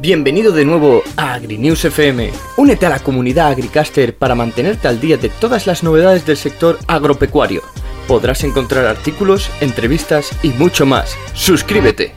Bienvenido 0.00 0.50
de 0.52 0.64
nuevo 0.64 1.02
a 1.18 1.34
AgriNews 1.34 1.84
FM. 1.84 2.30
Únete 2.56 2.86
a 2.86 2.88
la 2.88 3.00
comunidad 3.00 3.48
Agricaster 3.48 4.16
para 4.16 4.34
mantenerte 4.34 4.88
al 4.88 4.98
día 4.98 5.18
de 5.18 5.28
todas 5.28 5.66
las 5.66 5.84
novedades 5.84 6.24
del 6.24 6.38
sector 6.38 6.78
agropecuario. 6.88 7.60
Podrás 8.08 8.42
encontrar 8.42 8.86
artículos, 8.86 9.50
entrevistas 9.60 10.30
y 10.42 10.54
mucho 10.54 10.86
más. 10.86 11.18
Suscríbete. 11.34 12.14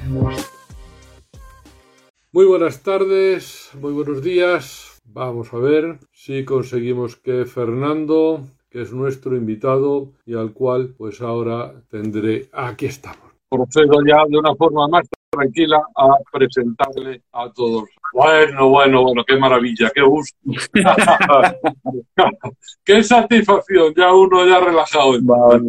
Muy 2.32 2.46
buenas 2.46 2.82
tardes, 2.84 3.72
muy 3.78 3.92
buenos 3.92 4.24
días. 4.24 5.02
Vamos 5.04 5.54
a 5.54 5.58
ver 5.58 6.00
si 6.14 6.46
conseguimos 6.46 7.18
que 7.18 7.44
Fernando, 7.44 8.46
que 8.70 8.84
es 8.84 8.94
nuestro 8.94 9.36
invitado 9.36 10.08
y 10.26 10.36
al 10.36 10.54
cual 10.54 10.96
pues 10.98 11.20
ahora 11.20 11.74
tendré... 11.92 12.48
Aquí 12.54 12.86
estamos. 12.86 13.34
Procedo 13.50 14.00
ya 14.08 14.24
de 14.30 14.38
una 14.38 14.56
forma 14.56 14.88
más 14.88 15.06
tranquila 15.34 15.82
a 15.96 16.10
presentarle 16.32 17.22
a 17.32 17.52
todos. 17.52 17.90
Bueno, 18.14 18.70
bueno, 18.70 19.04
bueno, 19.04 19.24
qué 19.26 19.38
maravilla, 19.38 19.92
qué 19.94 20.02
gusto. 20.02 20.38
qué 22.84 23.04
satisfacción, 23.04 23.94
ya 23.96 24.14
uno 24.14 24.46
ya 24.46 24.60
relajado. 24.60 25.14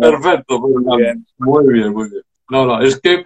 Perfecto, 0.00 0.60
muy 0.60 0.96
bien. 0.96 1.26
muy 1.38 1.72
bien, 1.72 1.92
muy 1.92 2.10
bien. 2.10 2.22
No, 2.50 2.66
no, 2.66 2.82
es 2.82 3.00
que 3.00 3.24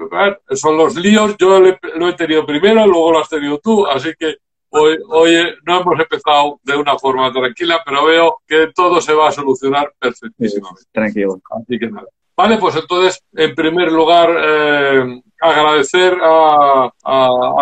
son 0.52 0.76
los 0.76 0.94
líos, 0.94 1.36
yo 1.38 1.58
lo 1.58 2.08
he 2.08 2.12
tenido 2.14 2.46
primero, 2.46 2.86
luego 2.86 3.12
lo 3.12 3.18
has 3.18 3.28
tenido 3.28 3.58
tú, 3.58 3.84
así 3.86 4.12
que 4.16 4.36
hoy, 4.70 4.98
hoy 5.08 5.34
no 5.66 5.80
hemos 5.80 5.98
empezado 5.98 6.60
de 6.62 6.76
una 6.76 6.98
forma 6.98 7.32
tranquila, 7.32 7.82
pero 7.84 8.04
veo 8.04 8.36
que 8.46 8.68
todo 8.74 9.00
se 9.00 9.14
va 9.14 9.28
a 9.28 9.32
solucionar 9.32 9.92
perfectísimamente. 9.98 10.82
tranquilo. 10.92 11.40
Así 11.50 11.78
que 11.78 11.90
nada. 11.90 12.06
Vale, 12.36 12.58
pues 12.58 12.76
entonces, 12.76 13.20
en 13.32 13.54
primer 13.54 13.90
lugar, 13.90 14.30
eh, 14.40 15.22
agradecer 15.40 16.16
a, 16.22 16.90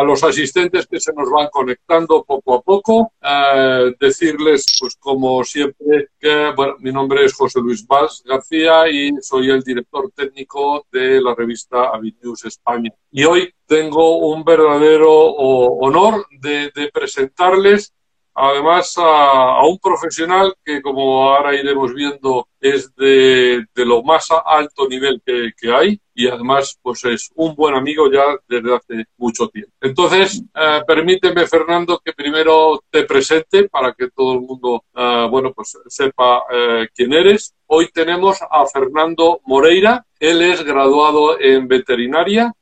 los 0.04 0.22
asistentes 0.22 0.86
que 0.86 1.00
se 1.00 1.12
nos 1.12 1.30
van 1.30 1.48
conectando 1.50 2.24
poco 2.24 2.54
a 2.54 2.62
poco, 2.62 3.12
eh, 3.20 3.92
decirles, 3.98 4.64
pues 4.78 4.96
como 4.96 5.42
siempre, 5.42 6.10
que 6.18 6.52
bueno, 6.56 6.76
mi 6.78 6.92
nombre 6.92 7.24
es 7.24 7.34
José 7.34 7.60
Luis 7.60 7.86
Valls 7.86 8.22
García 8.24 8.88
y 8.88 9.10
soy 9.20 9.50
el 9.50 9.62
director 9.62 10.10
técnico 10.14 10.86
de 10.92 11.20
la 11.20 11.34
revista 11.34 11.90
Avinews 11.92 12.44
España. 12.44 12.92
Y 13.10 13.24
hoy 13.24 13.52
tengo 13.66 14.18
un 14.18 14.44
verdadero 14.44 15.10
honor 15.12 16.26
de, 16.40 16.70
de 16.74 16.90
presentarles 16.92 17.92
además 18.36 18.94
a, 18.98 19.66
un 19.66 19.78
profesional 19.78 20.54
que, 20.62 20.82
como 20.82 21.30
ahora 21.30 21.54
iremos 21.54 21.92
viendo, 21.94 22.46
es 22.60 22.94
de, 22.94 23.66
lo 23.74 24.02
más 24.02 24.28
alto 24.44 24.86
nivel 24.88 25.22
que, 25.24 25.52
hay 25.72 25.98
y 26.14 26.28
además 26.28 26.78
pues 26.80 27.04
es 27.04 27.30
un 27.34 27.54
buen 27.54 27.74
amigo 27.74 28.10
ya 28.10 28.22
desde 28.48 28.74
hace 28.74 29.04
mucho 29.16 29.48
tiempo. 29.48 29.72
Entonces, 29.80 30.42
eh, 30.54 30.80
permíteme, 30.86 31.46
Fernando, 31.46 32.00
que 32.04 32.12
primero 32.12 32.82
te 32.90 33.04
presente 33.04 33.68
para 33.68 33.92
que 33.92 34.10
todo 34.10 34.34
el 34.34 34.40
mundo, 34.40 34.84
eh, 34.94 35.26
bueno, 35.30 35.52
pues 35.52 35.76
sepa 35.86 36.44
eh, 36.50 36.88
quién 36.94 37.12
eres. 37.12 37.54
Hoy 37.66 37.88
tenemos 37.92 38.38
a 38.48 38.66
Fernando 38.66 39.40
Moreira. 39.44 40.06
Él 40.18 40.42
es 40.42 40.62
graduado 40.62 41.40
en 41.40 41.66
veterinaria 41.68 42.52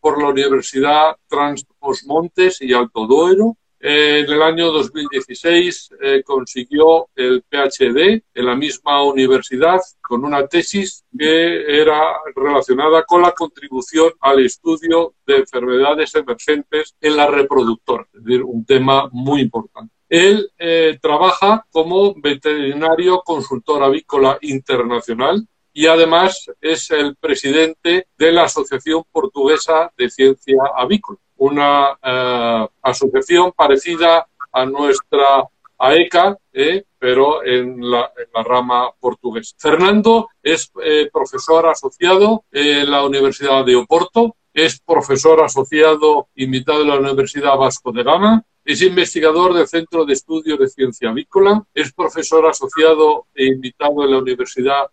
por 0.00 0.20
la 0.20 0.28
Universidad 0.30 1.14
Trans-Os-Montes 1.28 2.62
y 2.62 2.72
Alto 2.72 3.06
Duero 3.06 3.58
en 3.84 4.30
el 4.30 4.40
año 4.42 4.70
2016 4.70 5.90
eh, 6.00 6.22
consiguió 6.24 7.08
el 7.16 7.42
PhD 7.42 8.22
en 8.32 8.46
la 8.46 8.54
misma 8.54 9.02
universidad 9.02 9.80
con 10.00 10.24
una 10.24 10.46
tesis 10.46 11.04
que 11.18 11.80
era 11.80 12.20
relacionada 12.36 13.02
con 13.02 13.22
la 13.22 13.32
contribución 13.32 14.12
al 14.20 14.38
estudio 14.38 15.14
de 15.26 15.38
enfermedades 15.38 16.14
emergentes 16.14 16.94
en 17.00 17.16
la 17.16 17.26
reproductora, 17.26 18.06
es 18.12 18.22
decir, 18.22 18.44
un 18.44 18.64
tema 18.64 19.08
muy 19.10 19.40
importante. 19.40 19.92
Él 20.08 20.48
eh, 20.58 20.96
trabaja 21.02 21.66
como 21.72 22.14
veterinario 22.14 23.20
consultor 23.24 23.82
avícola 23.82 24.38
internacional 24.42 25.44
y 25.72 25.86
además 25.86 26.48
es 26.60 26.88
el 26.92 27.16
presidente 27.16 28.06
de 28.16 28.30
la 28.30 28.44
Asociación 28.44 29.02
Portuguesa 29.10 29.92
de 29.96 30.08
Ciencia 30.08 30.62
Avícola 30.76 31.18
una 31.42 31.98
eh, 32.00 32.68
asociación 32.82 33.50
parecida 33.50 34.28
a 34.52 34.64
nuestra 34.64 35.48
AECA, 35.76 36.38
eh, 36.52 36.84
pero 37.00 37.44
en 37.44 37.90
la, 37.90 38.12
rama 38.44 38.92
portuguesa. 39.00 39.56
Fernando 39.58 40.28
es 40.40 40.70
eh, 40.84 41.10
profesor 41.12 41.66
asociado 41.66 42.44
en 42.52 42.88
la 42.88 43.04
Universidad 43.04 43.64
de 43.64 43.74
Oporto, 43.74 44.36
es 44.54 44.78
profesor 44.78 45.42
asociado 45.42 46.28
invitado 46.36 46.82
en 46.82 46.88
la 46.88 47.00
Universidad 47.00 47.56
Vasco 47.56 47.90
de 47.90 48.04
Gama, 48.04 48.44
es 48.64 48.80
investigador 48.80 49.52
del 49.52 49.66
Centro 49.66 50.04
de 50.04 50.12
Estudios 50.12 50.60
de 50.60 50.68
Ciencia 50.68 51.10
Avícola, 51.10 51.64
es 51.74 51.92
profesor 51.92 52.46
asociado 52.46 53.26
e 53.34 53.46
invitado 53.46 54.04
en 54.04 54.12
la 54.12 54.18
Universidad 54.18 54.90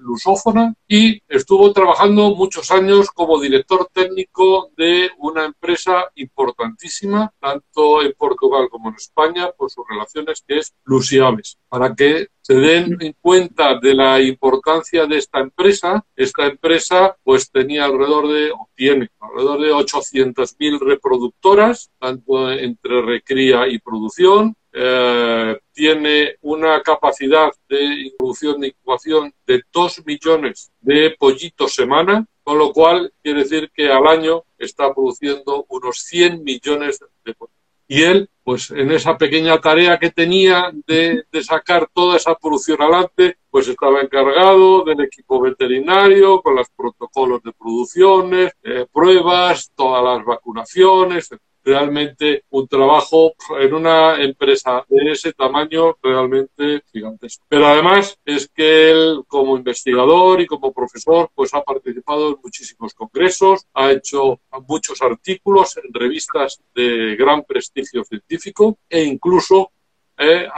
Lusófona 0.00 0.74
y 0.94 1.22
estuvo 1.26 1.72
trabajando 1.72 2.34
muchos 2.34 2.70
años 2.70 3.10
como 3.12 3.40
director 3.40 3.88
técnico 3.94 4.68
de 4.76 5.08
una 5.16 5.46
empresa 5.46 6.04
importantísima, 6.16 7.32
tanto 7.40 8.02
en 8.02 8.12
Portugal 8.12 8.68
como 8.70 8.90
en 8.90 8.96
España, 8.96 9.50
por 9.56 9.70
sus 9.70 9.86
relaciones, 9.88 10.44
que 10.46 10.58
es 10.58 10.74
Lusiaves. 10.84 11.56
Para 11.70 11.94
que 11.94 12.28
se 12.42 12.56
den 12.56 12.98
en 13.00 13.14
cuenta 13.22 13.78
de 13.80 13.94
la 13.94 14.20
importancia 14.20 15.06
de 15.06 15.16
esta 15.16 15.40
empresa. 15.40 16.04
Esta 16.14 16.46
empresa 16.46 17.16
pues 17.22 17.50
tenía 17.50 17.86
alrededor 17.86 18.28
de, 18.28 18.50
o 18.50 18.68
tiene 18.74 19.08
alrededor 19.18 19.60
de 19.60 19.72
800.000 19.72 20.78
reproductoras, 20.78 21.90
tanto 21.98 22.52
entre 22.52 23.00
recría 23.00 23.66
y 23.66 23.78
producción. 23.78 24.56
Eh, 24.72 25.58
tiene 25.72 26.36
una 26.40 26.80
capacidad 26.82 27.52
de 27.68 27.82
introducción 27.82 28.64
e 28.64 28.68
incubación 28.68 29.34
de 29.46 29.62
2 29.70 30.06
millones 30.06 30.72
de 30.80 31.14
pollitos 31.18 31.74
semana, 31.74 32.26
con 32.42 32.58
lo 32.58 32.72
cual 32.72 33.12
quiere 33.22 33.40
decir 33.40 33.70
que 33.74 33.90
al 33.90 34.06
año 34.06 34.44
está 34.58 34.92
produciendo 34.94 35.66
unos 35.68 35.98
100 35.98 36.42
millones 36.42 37.00
de 37.24 37.34
pollitos. 37.34 37.62
Y 37.86 38.02
él 38.02 38.30
pues 38.44 38.70
en 38.72 38.90
esa 38.90 39.16
pequeña 39.16 39.60
tarea 39.60 39.98
que 39.98 40.10
tenía 40.10 40.72
de, 40.86 41.24
sacar 41.42 41.88
toda 41.92 42.16
esa 42.16 42.34
producción 42.34 42.82
adelante, 42.82 43.36
pues 43.50 43.68
estaba 43.68 44.00
encargado 44.00 44.82
del 44.84 45.00
equipo 45.02 45.40
veterinario, 45.40 46.42
con 46.42 46.56
los 46.56 46.68
protocolos 46.70 47.42
de 47.42 47.52
producciones, 47.52 48.52
eh, 48.62 48.86
pruebas, 48.92 49.70
todas 49.74 50.02
las 50.02 50.24
vacunaciones, 50.24 51.30
realmente 51.64 52.44
un 52.50 52.66
trabajo 52.66 53.34
en 53.58 53.74
una 53.74 54.22
empresa 54.22 54.84
de 54.88 55.12
ese 55.12 55.32
tamaño 55.32 55.96
realmente 56.02 56.82
gigantesco. 56.92 57.44
Pero 57.48 57.66
además 57.66 58.18
es 58.24 58.48
que 58.48 58.90
él 58.90 59.22
como 59.26 59.56
investigador 59.56 60.40
y 60.40 60.46
como 60.46 60.72
profesor 60.72 61.30
pues 61.34 61.54
ha 61.54 61.62
participado 61.62 62.30
en 62.30 62.36
muchísimos 62.42 62.94
congresos, 62.94 63.66
ha 63.74 63.92
hecho 63.92 64.40
muchos 64.66 65.00
artículos 65.02 65.76
en 65.76 65.92
revistas 65.92 66.60
de 66.74 67.16
gran 67.16 67.42
prestigio 67.44 68.04
científico 68.04 68.78
e 68.88 69.04
incluso 69.04 69.70
eh, 70.18 70.48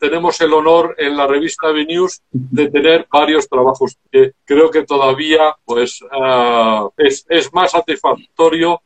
tenemos 0.00 0.40
el 0.40 0.52
honor 0.54 0.94
en 0.98 1.14
la 1.14 1.26
revista 1.26 1.70
B-News 1.70 2.22
de 2.30 2.70
tener 2.70 3.06
varios 3.12 3.46
trabajos 3.48 3.98
que 4.10 4.32
creo 4.44 4.70
que 4.70 4.84
todavía 4.84 5.54
pues 5.64 6.00
ah, 6.10 6.88
es, 6.96 7.26
es, 7.28 7.52
más 7.52 7.72
satisfactorio 7.72 8.80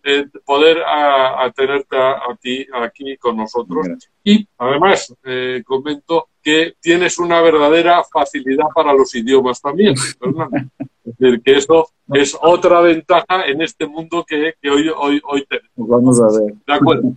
poder 0.45 0.79
uh, 0.79 1.51
tenerte 1.53 1.97
a, 1.97 2.37
ti 2.41 2.67
aquí 2.75 3.17
con 3.17 3.37
nosotros. 3.37 3.87
Y 4.25 4.47
además 4.59 5.15
eh, 5.25 5.63
comento 5.65 6.29
que 6.43 6.75
tienes 6.81 7.19
una 7.19 7.41
verdadera 7.41 8.03
facilidad 8.03 8.67
para 8.75 8.93
los 8.93 9.15
idiomas 9.15 9.63
también, 9.63 9.95
Es 11.05 11.19
decir, 11.19 11.43
que 11.43 11.57
eso 11.57 11.89
es 12.13 12.37
otra 12.41 12.81
ventaja 12.81 13.45
en 13.47 13.61
este 13.63 13.87
mundo 13.87 14.25
que, 14.27 14.55
que 14.61 14.71
hoy, 14.71 14.89
hoy, 14.89 15.21
hoy 15.23 15.47
tenemos. 15.47 15.71
Vamos 15.77 16.21
a 16.21 16.27
ver. 16.27 16.55
De 16.67 16.73
acuerdo. 16.73 17.13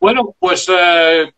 Bueno, 0.00 0.34
pues 0.38 0.68
eh, 0.70 1.32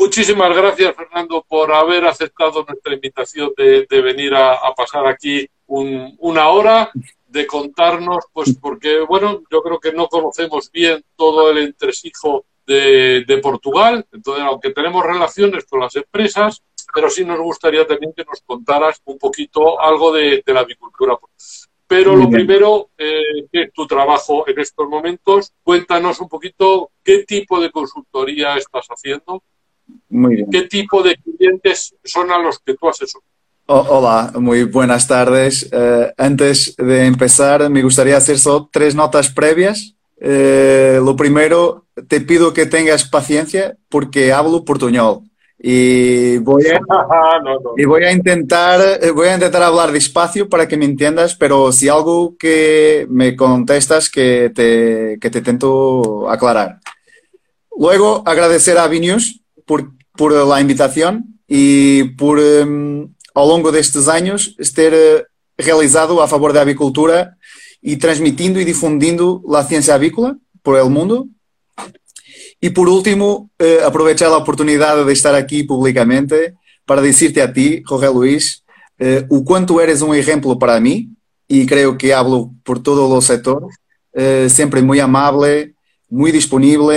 Muchísimas 0.00 0.56
gracias, 0.56 0.96
Fernando, 0.96 1.44
por 1.46 1.70
haber 1.74 2.06
aceptado 2.06 2.64
nuestra 2.66 2.94
invitación 2.94 3.52
de, 3.54 4.00
venir 4.00 4.34
a, 4.34 4.58
pasar 4.74 5.06
aquí 5.06 5.46
una 5.66 6.48
hora, 6.48 6.90
de 7.26 7.46
contarnos, 7.46 8.24
pues 8.32 8.56
porque, 8.58 9.00
bueno, 9.00 9.42
yo 9.50 9.62
creo 9.62 9.78
que 9.78 9.92
no 9.92 10.08
conocemos 10.08 10.70
bien 10.72 11.04
todo 11.16 11.50
el 11.50 11.58
entresijo 11.58 12.46
de, 12.66 13.40
Portugal, 13.42 14.06
entonces, 14.10 14.42
aunque 14.42 14.70
tenemos 14.70 15.04
relaciones 15.04 15.66
con 15.66 15.80
las 15.80 15.94
empresas, 15.94 16.62
pero 16.94 17.10
sí 17.10 17.22
nos 17.22 17.38
gustaría 17.38 17.86
también 17.86 18.14
que 18.16 18.24
nos 18.24 18.40
contaras 18.40 19.02
un 19.04 19.18
poquito 19.18 19.78
algo 19.78 20.12
de, 20.12 20.42
la 20.46 20.60
avicultura. 20.60 21.18
Pero 21.86 22.16
lo 22.16 22.30
primero, 22.30 22.88
eh, 22.96 23.44
que 23.52 23.64
es 23.64 23.72
tu 23.74 23.86
trabajo 23.86 24.48
en 24.48 24.60
estos 24.60 24.88
momentos, 24.88 25.52
cuéntanos 25.62 26.20
un 26.20 26.28
poquito 26.30 26.90
qué 27.04 27.24
tipo 27.24 27.60
de 27.60 27.70
consultoría 27.70 28.56
estás 28.56 28.86
haciendo 28.88 29.42
muy 30.08 30.36
bien. 30.36 30.50
¿Qué 30.50 30.62
tipo 30.62 31.02
de 31.02 31.16
clientes 31.16 31.94
son 32.04 32.30
a 32.30 32.38
los 32.38 32.58
que 32.58 32.74
tú 32.74 32.88
asesoras? 32.88 33.30
hola, 33.72 34.32
muy 34.34 34.64
buenas 34.64 35.06
tardes. 35.06 35.68
Eh, 35.70 36.12
antes 36.16 36.74
de 36.76 37.06
empezar, 37.06 37.70
me 37.70 37.82
gustaría 37.82 38.16
hacer 38.16 38.38
solo 38.38 38.68
tres 38.72 38.94
notas 38.94 39.30
previas. 39.30 39.94
Eh, 40.20 41.00
lo 41.02 41.14
primero, 41.14 41.86
te 42.08 42.20
pido 42.20 42.52
que 42.52 42.66
tengas 42.66 43.08
paciencia 43.08 43.76
porque 43.88 44.32
hablo 44.32 44.64
portuñol. 44.64 45.20
Y 45.56 46.38
voy 46.38 46.64
a, 46.66 46.80
no, 47.44 47.60
no. 47.60 47.72
y 47.76 47.84
voy 47.84 48.02
a 48.04 48.12
intentar 48.12 48.80
voy 49.14 49.28
a 49.28 49.34
intentar 49.34 49.62
hablar 49.62 49.92
despacio 49.92 50.48
para 50.48 50.66
que 50.66 50.78
me 50.78 50.86
entiendas, 50.86 51.36
pero 51.36 51.70
si 51.70 51.88
algo 51.88 52.34
que 52.38 53.06
me 53.10 53.36
contestas 53.36 54.08
que 54.08 54.50
te, 54.54 55.18
que 55.20 55.30
te 55.30 55.38
intento 55.38 56.30
aclarar. 56.30 56.80
Luego, 57.78 58.22
agradecer 58.26 58.78
a 58.78 58.88
Vinius 58.88 59.40
por, 59.70 59.92
por 60.16 60.32
invitación 60.60 61.38
y 61.48 62.02
por, 62.18 62.40
um, 62.40 63.08
ao 63.32 63.46
longo 63.46 63.70
destes 63.70 64.08
anos, 64.08 64.56
ter 64.74 64.92
uh, 64.92 65.24
realizado 65.56 66.20
a 66.20 66.26
favor 66.26 66.52
da 66.52 66.62
avicultura 66.62 67.36
e 67.80 67.96
transmitindo 67.96 68.60
e 68.60 68.64
difundindo 68.64 69.40
a 69.54 69.62
ciência 69.62 69.94
avícola 69.94 70.36
por 70.60 70.76
el 70.76 70.90
mundo. 70.90 71.28
E 72.60 72.68
por 72.68 72.88
último, 72.88 73.48
uh, 73.62 73.86
aproveitar 73.86 74.26
a 74.26 74.38
oportunidade 74.38 75.04
de 75.04 75.12
estar 75.12 75.36
aqui 75.36 75.62
publicamente 75.62 76.54
para 76.84 77.00
dizer-te 77.00 77.40
a 77.40 77.46
ti, 77.46 77.80
Jorge 77.88 78.08
Luís, 78.08 78.62
uh, 78.98 79.22
o 79.30 79.44
quanto 79.44 79.80
eres 79.80 80.02
um 80.02 80.12
exemplo 80.12 80.58
para 80.58 80.80
mim, 80.80 81.14
e 81.48 81.64
creio 81.64 81.96
que 81.96 82.12
hablo 82.12 82.52
por 82.64 82.80
todo 82.80 83.08
o 83.08 83.20
setor, 83.20 83.68
sempre 84.48 84.82
muito 84.82 85.02
amável, 85.02 85.68
muito 86.08 86.34
disponível 86.34 86.90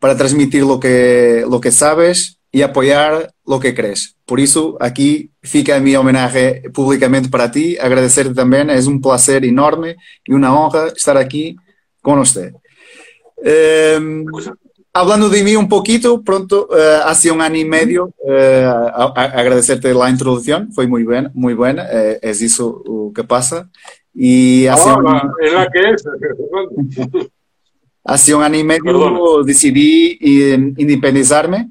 para 0.00 0.16
transmitir 0.16 0.64
lo 0.64 0.80
que, 0.80 1.44
lo 1.48 1.60
que 1.60 1.70
sabes 1.70 2.40
e 2.52 2.64
apoiar 2.64 3.32
lo 3.46 3.60
que 3.60 3.74
crees. 3.74 4.16
Por 4.26 4.40
isso, 4.40 4.76
aqui 4.80 5.30
fica 5.42 5.76
a 5.76 5.80
minha 5.80 6.00
homenagem 6.00 6.62
publicamente 6.72 7.28
para 7.28 7.48
ti, 7.48 7.78
agradecer-te 7.78 8.34
também, 8.34 8.62
é 8.68 8.78
um 8.88 9.00
prazer 9.00 9.44
enorme 9.44 9.96
e 10.28 10.34
uma 10.34 10.52
honra 10.52 10.92
estar 10.96 11.16
aqui 11.16 11.54
com 12.02 12.16
você. 12.16 12.52
Um, 13.38 14.26
hablando 14.92 15.30
de 15.30 15.42
mí 15.42 15.56
un 15.56 15.68
poquito, 15.68 16.22
pronto, 16.22 16.68
uh, 16.70 17.06
hace 17.06 17.30
un 17.30 17.40
año 17.40 17.56
y 17.56 17.64
medio, 17.64 18.12
uh, 18.18 19.12
agradecerte 19.14 19.94
la 19.94 20.10
introducción, 20.10 20.72
fue 20.72 20.86
muy 20.86 21.04
buena, 21.04 21.30
muy 21.34 21.54
buena, 21.54 21.84
uh, 21.84 22.18
es 22.20 22.42
eso 22.42 22.82
lo 22.84 23.12
que 23.14 23.24
pasa. 23.24 23.68
Y 24.12 24.66
hace 24.66 24.90
ah, 24.90 24.96
un... 24.96 25.30
es 25.40 25.52
la 25.52 25.68
que 25.70 25.90
es. 25.90 27.30
hace 28.10 28.34
un 28.34 28.42
año 28.42 28.58
y 28.58 28.64
medio 28.64 28.82
Perdona. 28.82 29.20
decidí 29.44 30.18
independizarme 30.76 31.68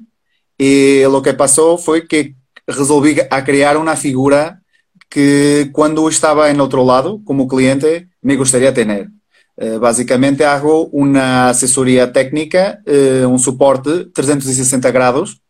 y 0.56 1.02
lo 1.02 1.20
que 1.20 1.34
pasó 1.34 1.76
fue 1.76 2.08
que 2.08 2.34
resolví 2.66 3.16
a 3.30 3.44
crear 3.44 3.76
una 3.76 3.94
figura 3.94 4.62
que 5.10 5.68
cuando 5.70 6.08
estaba 6.08 6.50
en 6.50 6.60
otro 6.60 6.82
lado 6.84 7.20
como 7.24 7.46
cliente 7.46 8.08
me 8.22 8.36
gustaría 8.36 8.72
tener. 8.72 9.08
Uh, 9.56 9.78
basicamente 9.78 10.46
hago 10.46 10.86
una 10.86 11.50
asesoría 11.50 12.10
técnica, 12.10 12.80
uh, 12.86 13.26
un 13.26 13.38
soporte 13.38 14.06
360 14.06 14.90
grados 14.92 15.42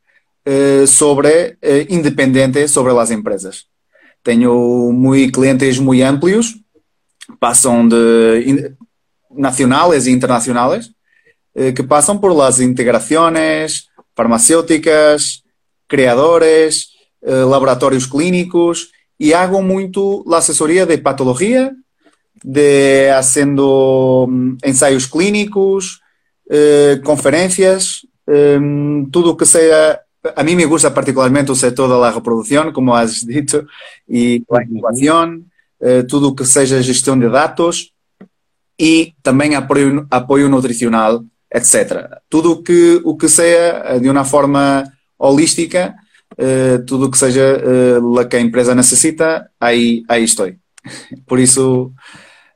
uh, 0.45 0.87
sobre 0.89 1.57
independiente 1.89 2.67
sobre 2.67 2.93
las 2.95 3.13
empresas. 3.13 3.69
Tenho 4.25 4.55
muy 4.91 5.31
clientes 5.31 5.81
muy 5.81 6.03
amplios, 6.03 6.57
pasan 7.39 7.89
de 7.89 8.75
nacionales 9.31 10.07
e 10.07 10.11
internacionales, 10.11 10.93
que 11.53 11.83
pasan 11.83 12.21
por 12.21 12.35
las 12.35 12.61
integraciones, 12.61 13.91
farmacêuticas, 14.15 15.43
criadores, 15.89 16.91
eh, 17.23 17.45
laboratórios 17.45 18.07
clínicos 18.07 18.93
e 19.19 19.35
hago 19.35 19.61
muito 19.63 20.25
a 20.33 20.39
assessoria 20.39 20.87
de 20.87 20.97
patologia, 20.99 21.73
de 22.43 23.11
fazendo 23.13 24.27
mm, 24.29 24.57
ensaios 24.65 25.07
clínicos, 25.07 26.01
eh, 26.49 27.01
conferências, 27.05 28.07
eh, 28.27 28.59
tudo 29.13 29.37
que 29.37 29.45
seja. 29.45 30.01
A 30.37 30.45
mim 30.45 30.55
me 30.55 30.67
gusta 30.67 30.91
particularmente 30.91 31.51
o 31.51 31.55
setor 31.55 31.89
da 31.89 32.11
reprodução, 32.11 32.73
como 32.73 32.95
has 32.95 33.25
dito, 33.25 33.67
e 34.09 34.43
a 34.53 34.63
inovação, 34.63 35.43
eh, 35.81 36.03
tudo 36.03 36.35
que 36.35 36.45
seja 36.45 36.83
gestão 36.83 37.19
de 37.19 37.29
dados 37.29 37.93
e 38.81 39.13
também 39.23 39.55
apoio, 39.55 40.07
apoio 40.11 40.49
nutricional 40.49 41.23
etc. 41.53 42.23
Tudo 42.31 42.63
que, 42.63 43.01
o 43.05 43.17
que 43.17 43.29
seja 43.29 43.83
eh, 43.85 43.99
de 43.99 44.09
uma 44.09 44.25
forma 44.25 44.85
holística, 45.19 45.95
uh, 46.39 46.85
tudo 46.87 47.07
o 47.07 47.11
que 47.11 47.19
seja 47.19 47.61
uh, 48.01 48.29
que 48.29 48.37
a 48.37 48.41
empresa 48.41 48.75
necessita, 48.75 49.51
aí, 49.61 50.03
aí 50.09 50.25
estou. 50.25 50.51
Por 51.27 51.39
isso, 51.39 51.93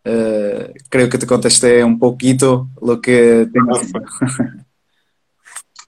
uh, 0.07 0.73
creio 0.89 1.11
que 1.11 1.19
te 1.19 1.27
contestei 1.27 1.83
um 1.85 1.99
pouquito 1.99 2.71
lo 2.81 3.01
que 3.01 3.47
tenho. 3.53 3.67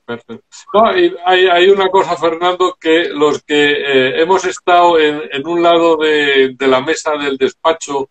Perfecto. 0.06 0.44
No, 0.72 0.86
hay, 0.86 1.10
hay, 1.24 1.68
una 1.68 1.88
cosa, 1.88 2.16
Fernando, 2.16 2.76
que 2.80 3.08
los 3.08 3.42
que 3.42 3.72
eh, 3.72 4.22
hemos 4.22 4.44
estado 4.44 5.00
en, 5.00 5.20
en, 5.32 5.44
un 5.44 5.60
lado 5.60 5.96
de, 5.96 6.54
de, 6.56 6.66
la 6.68 6.80
mesa 6.80 7.16
del 7.16 7.36
despacho 7.36 8.08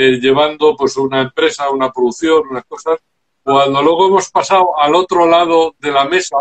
eh, 0.00 0.20
llevando 0.20 0.76
pues 0.76 0.96
una 0.96 1.22
empresa, 1.22 1.68
una 1.70 1.90
producción, 1.90 2.44
unas 2.48 2.64
cosas, 2.66 3.00
cuando 3.42 3.82
luego 3.82 4.06
hemos 4.06 4.30
pasado 4.30 4.78
al 4.78 4.94
otro 4.94 5.26
lado 5.26 5.74
de 5.76 5.90
la 5.90 6.04
mesa, 6.04 6.36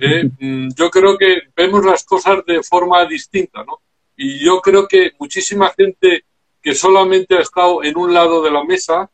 eh, 0.00 0.24
mm, 0.40 0.70
yo 0.74 0.90
creo 0.90 1.16
que 1.16 1.42
vemos 1.54 1.84
las 1.84 2.02
cosas 2.02 2.44
de 2.44 2.60
forma 2.60 3.04
distinta, 3.04 3.62
¿no? 3.62 3.78
Y 4.16 4.44
yo 4.44 4.60
creo 4.60 4.88
que 4.88 5.12
muchísima 5.20 5.72
gente 5.76 6.24
que 6.60 6.74
solamente 6.74 7.36
ha 7.36 7.42
estado 7.42 7.84
en 7.84 7.96
un 7.96 8.12
lado 8.12 8.42
de 8.42 8.50
la 8.50 8.64
mesa 8.64 9.08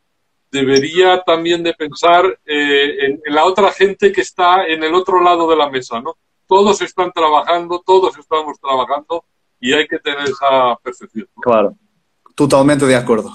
debería 0.49 1.21
también 1.21 1.61
de 1.61 1.75
pensar 1.75 2.25
eh, 2.43 3.05
en, 3.05 3.21
en, 3.23 3.35
la 3.35 3.45
otra 3.45 3.71
gente 3.71 4.11
que 4.11 4.21
está 4.21 4.65
en 4.65 4.83
el 4.83 4.95
otro 4.95 5.21
lado 5.21 5.47
de 5.47 5.57
la 5.57 5.69
mesa, 5.69 6.01
¿no? 6.01 6.17
Todos 6.47 6.81
están 6.81 7.11
trabajando, 7.11 7.83
todos 7.85 8.17
estamos 8.17 8.59
trabajando 8.59 9.25
y 9.59 9.73
hay 9.73 9.87
que 9.87 9.99
tener 9.99 10.23
esa 10.23 10.75
percepción. 10.81 11.27
¿no? 11.35 11.41
Claro, 11.43 11.77
totalmente 12.35 12.85
de 12.85 12.95
acuerdo. 12.95 13.31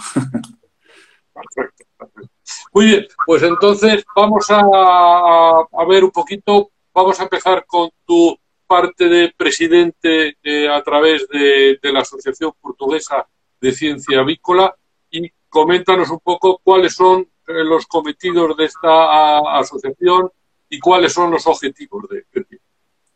Perfecto, 1.32 1.84
perfecto. 1.98 2.30
Muy 2.72 2.86
bien, 2.86 3.06
pues 3.26 3.42
entonces 3.42 4.04
vamos 4.14 4.46
a, 4.48 5.66
ver 5.88 6.04
un 6.04 6.10
poquito, 6.10 6.70
vamos 6.94 7.18
a 7.18 7.24
empezar 7.24 7.64
con 7.66 7.90
tu 8.04 8.38
parte 8.66 9.08
de 9.08 9.34
presidente 9.36 10.36
eh, 10.42 10.68
a 10.68 10.82
través 10.82 11.26
de, 11.28 11.78
la 11.82 12.00
Asociación 12.00 12.52
Portuguesa 12.60 13.26
de 13.60 13.72
Ciencia 13.72 14.20
Avícola 14.20 14.74
y 15.10 15.28
coméntanos 15.48 16.10
un 16.10 16.20
poco 16.20 16.60
cuáles 16.62 16.94
son 16.94 17.22
eh, 17.22 17.64
los 17.64 17.86
cometidos 17.86 18.56
de 18.56 18.66
esta 18.66 19.58
asociación 19.58 20.30
y 20.68 20.78
cuáles 20.78 21.12
son 21.12 21.32
los 21.32 21.46
objetivos 21.48 22.08
de 22.08 22.24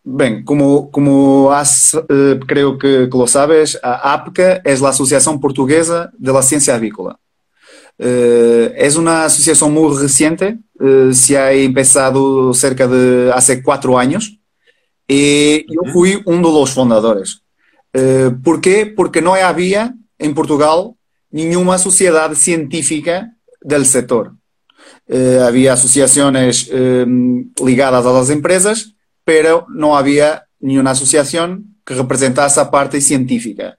Bem, 0.07 0.45
como, 0.45 0.91
como 0.91 1.51
has, 1.51 1.95
eh, 2.11 2.39
creo 2.47 2.77
que, 2.77 3.09
que, 3.11 3.19
lo 3.19 3.27
sabes, 3.27 3.81
a 3.83 4.13
APCA 4.13 4.61
es 4.63 4.83
la 4.83 4.91
Asociación 4.91 5.41
Portuguesa 5.41 6.11
de 6.19 6.31
la 6.31 6.43
Ciencia 6.43 6.75
Avícola. 6.75 7.19
Uh, 7.97 8.75
es 8.77 8.97
una 8.97 9.25
asociación 9.25 9.73
muy 9.73 9.97
reciente, 9.97 10.59
uh, 10.81 11.13
se 11.13 11.39
ha 11.39 11.53
empezado 11.53 12.53
cerca 12.53 12.87
de 12.87 13.33
hace 13.33 13.63
cuatro 13.63 13.97
años 13.97 14.39
y 15.07 15.65
yo 15.73 15.91
fui 15.93 16.21
uno 16.27 16.53
de 16.53 16.61
los 16.61 16.73
fundadores. 16.73 17.41
¿Por 18.43 18.61
qué? 18.61 18.87
Porque 18.87 19.23
no 19.23 19.35
había 19.35 19.95
en 20.19 20.35
Portugal 20.35 20.95
ninguna 21.31 21.79
sociedad 21.79 22.35
científica 22.35 23.37
del 23.61 23.87
sector. 23.87 24.33
había 25.09 25.75
asociaciones 25.75 26.69
ligadas 27.65 28.05
a 28.05 28.13
las 28.13 28.31
empresas, 28.31 28.97
pero 29.25 29.67
no 29.69 29.97
había 29.97 30.47
una 30.61 30.93
asociación 30.93 31.77
que 31.85 31.95
representase 31.95 32.61
a 32.61 32.71
parte 32.71 33.01
científica. 33.01 33.79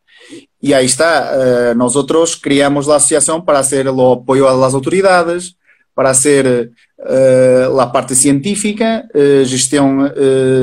Y 0.60 0.74
ahí 0.74 0.86
está, 0.86 1.32
uh, 1.74 1.78
nosotros 1.78 2.40
creamos 2.42 2.88
la 2.88 2.96
asociación 2.96 3.46
para 3.46 3.60
hacer 3.60 3.82
el 3.82 4.00
apoyo 4.00 4.50
a 4.50 4.56
las 4.56 4.74
autoridades, 4.74 5.58
para 5.94 6.10
hacer 6.10 6.72
uh, 6.98 7.76
la 7.76 7.92
parte 7.92 8.16
científica, 8.16 9.06
uh, 9.14 9.46
gestión, 9.46 10.12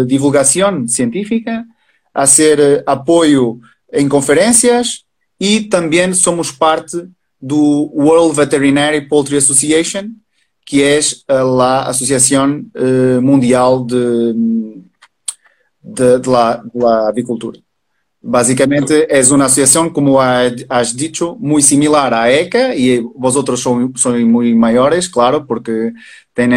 divulgación 0.07 0.89
científica, 0.89 1.65
hacer 2.12 2.83
apoyo 2.87 3.57
en 3.89 4.09
conferencias 4.09 5.07
y 5.39 5.69
también 5.69 6.15
somos 6.15 6.53
parte 6.53 7.09
do 7.41 7.91
World 7.93 8.37
Veterinary 8.37 9.09
Poultry 9.09 9.39
Association, 9.39 10.23
que 10.64 10.99
es 10.99 11.25
la 11.28 11.83
asociación 11.83 12.71
mundial 13.21 13.87
de, 13.87 14.33
de, 15.83 16.19
de, 16.19 16.31
la, 16.31 16.62
de 16.64 16.81
la 16.81 17.09
avicultura. 17.09 17.59
Basicamente 18.25 19.19
es 19.19 19.33
una 19.33 19.47
asociación, 19.47 19.90
como 19.90 20.21
has 20.23 20.97
dicho, 20.97 21.37
muy 21.40 21.61
similar 21.61 22.14
a 22.14 22.31
ECA 22.31 22.73
y 22.73 23.00
vosotros 23.00 23.61
son, 23.61 23.92
son 23.97 24.23
muy 24.31 24.54
mayores, 24.54 25.09
claro, 25.09 25.45
porque 25.45 25.92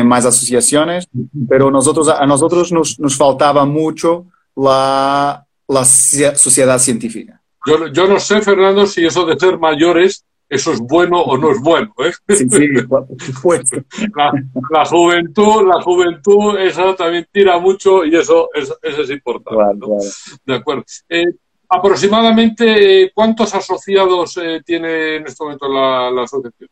más 0.03 0.25
asociaciones, 0.25 1.07
pero 1.50 1.71
nosotros, 1.71 2.07
a 2.07 2.25
nosotros 2.27 2.71
nos, 2.71 3.00
nos 3.00 3.15
faltaba 3.17 3.65
mucho 3.65 4.27
la, 4.55 5.45
la 5.67 5.85
sociedad 5.85 6.77
científica. 6.77 7.41
Yo, 7.65 7.88
yo, 7.88 8.07
no 8.07 8.19
sé, 8.19 8.41
Fernando, 8.41 8.85
si 8.85 9.03
eso 9.03 9.25
de 9.25 9.38
ser 9.38 9.57
mayores 9.57 10.24
eso 10.48 10.72
es 10.72 10.80
bueno 10.80 11.22
o 11.22 11.38
no 11.38 11.52
es 11.52 11.62
bueno. 11.62 11.94
¿eh? 12.00 12.12
Sí, 12.30 12.48
sí, 12.50 12.68
por 12.88 13.08
supuesto. 13.20 13.78
La, 14.16 14.32
la 14.70 14.86
juventud, 14.86 15.68
la 15.68 15.82
juventud, 15.82 16.58
eso 16.60 16.96
también 16.96 17.28
tira 17.32 17.58
mucho 17.60 18.06
y 18.06 18.16
eso, 18.16 18.50
eso, 18.54 18.78
eso 18.82 19.02
es 19.02 19.10
importante. 19.10 19.56
Claro, 19.56 19.74
¿no? 19.74 19.88
claro. 19.88 20.02
De 20.46 20.56
acuerdo. 20.56 20.84
Eh, 21.10 21.25
aproximadamente, 21.68 23.12
¿cuántos 23.14 23.54
asociados 23.56 24.38
eh, 24.38 24.62
tiene 24.66 25.18
en 25.18 25.28
este 25.28 25.44
momento 25.44 25.68
la, 25.68 26.12
la 26.12 26.24
asociación? 26.24 26.70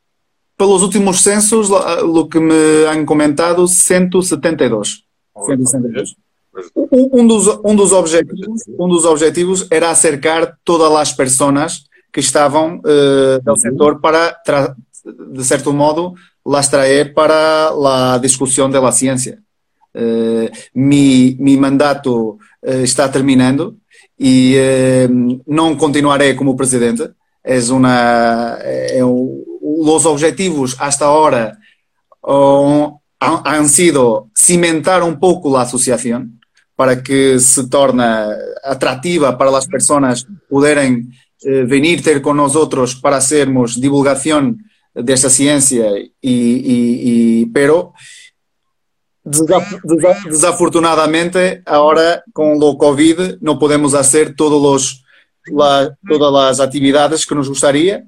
Pelos 0.55 0.83
últimos 0.83 1.19
censos, 1.19 1.69
lo 1.69 2.29
que 2.29 2.39
me 2.39 2.87
han 2.87 3.05
comentado, 3.05 3.67
172. 3.67 5.07
172. 5.45 6.15
Um, 6.75 7.09
um 7.11 7.27
dos, 7.27 7.47
um, 7.63 7.75
dos 7.75 7.91
objetivos, 7.91 8.61
um 8.67 8.87
dos 8.87 9.05
objetivos 9.05 9.67
era 9.71 9.89
acercar 9.89 10.55
todas 10.63 10.93
as 10.93 11.11
pessoas 11.11 11.85
que 12.13 12.19
estavam 12.19 12.79
eh, 12.85 13.39
do 13.43 13.57
setor 13.57 13.99
para, 13.99 14.37
de 15.35 15.43
certo 15.43 15.73
modo, 15.73 16.13
las 16.45 16.69
traer 16.69 17.13
para 17.13 17.71
a 18.13 18.17
discussão 18.19 18.69
da 18.69 18.91
ciência. 18.91 19.39
Eh, 19.95 20.51
mi, 20.73 21.35
mi 21.39 21.57
mandato 21.57 22.37
eh, 22.63 22.83
está 22.83 23.09
terminando 23.09 23.77
e 24.19 24.55
eh, 24.55 25.07
não 25.47 25.75
continuarei 25.75 26.33
como 26.35 26.55
presidente. 26.55 27.09
Es 27.43 27.69
una, 27.69 28.57
é 28.61 29.03
um- 29.03 29.43
los 29.85 30.05
objetivos 30.05 30.75
hasta 30.79 31.05
ahora 31.05 31.57
oh, 32.21 32.99
han, 33.19 33.41
han 33.43 33.67
sido 33.69 34.29
cimentar 34.33 35.03
un 35.03 35.19
poco 35.19 35.51
la 35.51 35.63
asociación 35.63 36.39
para 36.75 37.03
que 37.03 37.39
se 37.39 37.67
torne 37.67 38.03
atractiva 38.63 39.37
para 39.37 39.51
las 39.51 39.67
personas 39.67 40.25
poderem 40.49 41.09
venir 41.45 42.01
ter 42.03 42.21
con 42.21 42.37
nosotros 42.37 42.95
para 42.95 43.17
hacermos 43.17 43.79
divulgación 43.79 44.63
de 44.93 45.13
esta 45.13 45.29
ciencia 45.29 45.97
y, 45.97 46.13
y- 46.21 47.41
y- 47.41 47.45
pero 47.47 47.93
desa- 49.23 49.65
desa- 49.83 50.23
desafortunadamente 50.29 51.63
ahora 51.65 52.23
con 52.33 52.59
lo 52.59 52.77
COVID 52.77 53.37
no 53.41 53.57
podemos 53.57 53.93
hacer 53.93 54.35
todos 54.35 54.61
los, 54.61 55.03
la- 55.45 55.95
todas 56.07 56.31
las 56.33 56.59
actividades 56.59 57.25
que 57.25 57.35
nos 57.35 57.49
gustaría 57.49 58.03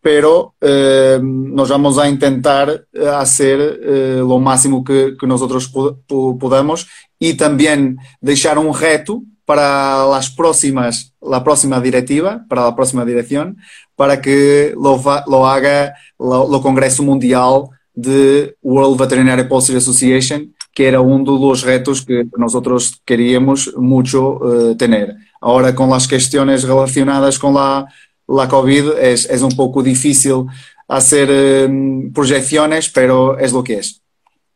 pero 0.00 0.54
eh, 0.60 1.18
nos 1.22 1.70
vamos 1.70 1.96
a 1.98 2.06
intentar 2.06 2.84
eh, 2.92 3.06
hacer 3.08 3.80
eh, 3.82 4.16
lo 4.18 4.38
máximo 4.38 4.84
que, 4.84 5.16
que 5.18 5.26
nosotros 5.26 5.66
po- 5.68 5.98
po- 6.06 6.36
podamos 6.38 6.86
y 7.18 7.32
también 7.34 7.96
dejar 8.20 8.58
un 8.58 8.78
reto 8.78 9.22
para 9.44 10.06
las 10.06 10.30
próximas, 10.30 11.12
la 11.20 11.42
próxima 11.42 11.80
directiva, 11.80 12.44
para 12.48 12.64
la 12.64 12.76
próxima 12.76 13.04
dirección, 13.04 13.56
para 13.96 14.20
que 14.20 14.74
lo, 14.76 15.46
haga 15.46 15.94
lo 16.18 16.60
Congreso 16.62 17.02
Mundial 17.02 17.64
de 17.94 18.56
World 18.62 18.98
Veterinary 18.98 19.44
Policy 19.44 19.76
Association, 19.76 20.54
que 20.74 20.88
era 20.88 21.00
uno 21.00 21.38
de 21.38 21.46
los 21.46 21.62
retos 21.62 22.04
que 22.04 22.26
nosotros 22.36 23.00
queríamos 23.04 23.72
mucho 23.76 24.70
eh, 24.70 24.74
tener. 24.76 25.14
Ahora 25.40 25.74
con 25.74 25.90
las 25.90 26.08
cuestiones 26.08 26.64
relacionadas 26.64 27.38
la 27.54 27.86
la 28.26 28.48
COVID 28.48 28.92
es 29.00 29.42
un 29.42 29.54
poco 29.54 29.82
difícil 29.82 30.46
hacer 30.88 31.28
eh, 31.30 31.68
proyecciones, 32.12 32.88
pero 32.90 33.38
lo 33.52 33.62
que 33.62 33.74
es. 33.74 34.00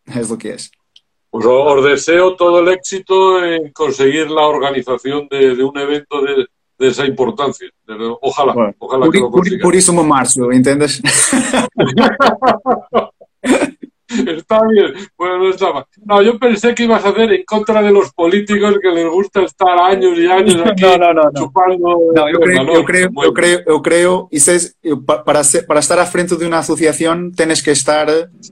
Es 0.07 0.31
lo 0.31 0.39
que 0.39 0.55
es. 0.55 0.71
Pues 1.31 1.45
os 1.47 1.85
deseo 1.85 2.37
todo 2.37 2.61
el 2.61 2.69
éxito 2.69 3.45
en 3.45 3.71
conseguir 3.73 4.31
la 4.31 4.47
organización 4.47 5.29
de, 5.31 5.55
de 5.55 5.63
un 5.65 5.77
evento 5.79 6.23
de, 6.23 6.47
de 6.79 6.89
esa 6.89 7.05
importancia. 7.05 7.69
Ojalá, 8.23 8.53
Bueno, 8.55 8.75
ojalá 8.79 9.05
por, 9.05 9.13
que 9.13 9.19
lo 9.21 9.25
por- 9.31 9.41
consigáis. 9.41 9.63
por 9.63 9.77
eso 9.77 9.93
me 9.93 10.03
marcho, 10.05 10.51
¿entiendes? 10.51 11.03
Está 14.27 14.61
bien, 14.69 14.95
bueno, 15.19 15.39
no 15.39 15.51
está 15.51 15.73
mal. 15.73 15.85
No, 16.05 16.23
yo 16.23 16.39
pensé 16.39 16.75
que 16.75 16.85
ibas 16.85 17.05
a 17.05 17.11
hacer 17.11 17.31
en 17.33 17.45
contra 17.45 17.83
de 17.83 17.91
los 17.93 18.11
políticos 18.13 18.77
que 18.81 18.89
les 18.91 19.07
gusta 19.07 19.43
estar 19.43 19.79
años 19.79 20.19
y 20.19 20.27
años 20.27 20.57
aquí 20.67 20.83
No, 20.83 20.97
no, 20.97 21.13
no, 21.13 21.23
no. 21.25 21.31
chupando. 21.35 21.99
No, 22.15 22.31
yo 22.33 22.41
creo, 22.41 22.73
yo 22.75 22.85
creo, 22.85 23.11
yo 23.23 23.35
creo, 23.35 23.61
yo 23.67 23.83
creo, 23.83 24.29
y 24.31 24.95
pa- 25.07 25.23
para, 25.25 25.45
ser- 25.45 25.67
para 25.67 25.81
estar 25.81 25.99
a 25.99 26.07
frente 26.07 26.37
de 26.37 26.47
una 26.47 26.61
asociación 26.61 27.33
tienes 27.33 27.63
que 27.63 27.73
estar 27.73 28.09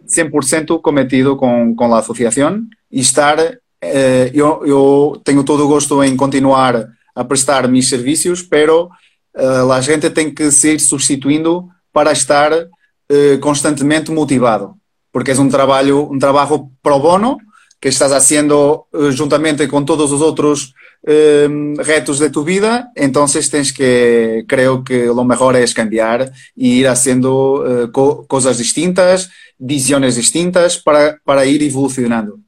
100% 0.06 0.80
cometido 0.82 1.36
con, 1.36 1.74
con 1.74 1.90
la 1.90 1.98
asociación 1.98 2.70
y 2.90 3.00
estar, 3.00 3.60
eh, 3.80 4.30
yo, 4.34 4.60
yo 4.66 5.20
tengo 5.24 5.44
todo 5.44 5.66
gusto 5.66 6.02
en 6.04 6.16
continuar 6.16 6.86
a 7.14 7.26
prestar 7.26 7.68
mis 7.70 7.88
servicios, 7.88 8.42
pero 8.44 8.90
eh, 9.34 9.62
la 9.66 9.82
gente 9.82 10.10
tiene 10.10 10.34
que 10.34 10.50
seguir 10.50 10.80
sustituyendo 10.80 11.68
para 11.92 12.12
estar 12.12 12.68
eh, 13.08 13.38
constantemente 13.40 14.12
motivado, 14.12 14.76
porque 15.16 15.32
es 15.32 15.38
un 15.38 15.48
trabajo, 15.48 16.02
un 16.02 16.18
trabajo 16.18 16.72
pro 16.82 16.98
bono 17.00 17.38
que 17.80 17.88
estás 17.88 18.12
haciendo 18.12 18.86
eh, 18.92 19.14
juntamente 19.16 19.66
con 19.66 19.86
todos 19.86 20.10
los 20.10 20.20
otros 20.20 20.74
eh, 21.04 21.48
retos 21.78 22.18
de 22.18 22.28
tu 22.28 22.44
vida, 22.44 22.92
entonces 22.94 23.50
tienes 23.50 23.72
que, 23.72 24.44
creo 24.46 24.84
que 24.84 25.06
lo 25.06 25.24
mejor 25.24 25.56
es 25.56 25.72
cambiar 25.72 26.30
y 26.54 26.80
ir 26.80 26.88
haciendo 26.88 27.64
eh, 27.66 27.90
co- 27.90 28.26
cosas 28.26 28.58
distintas, 28.58 29.30
visiones 29.56 30.16
distintas 30.16 30.76
para, 30.76 31.16
para 31.24 31.46
ir 31.46 31.62
evolucionando. 31.62 32.38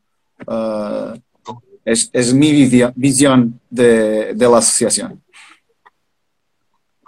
Ah, 0.46 1.14
es, 1.86 2.10
es 2.12 2.34
mi 2.34 2.52
visión 2.94 3.58
de, 3.70 4.34
de 4.34 4.46
la 4.46 4.58
asociación. 4.58 5.22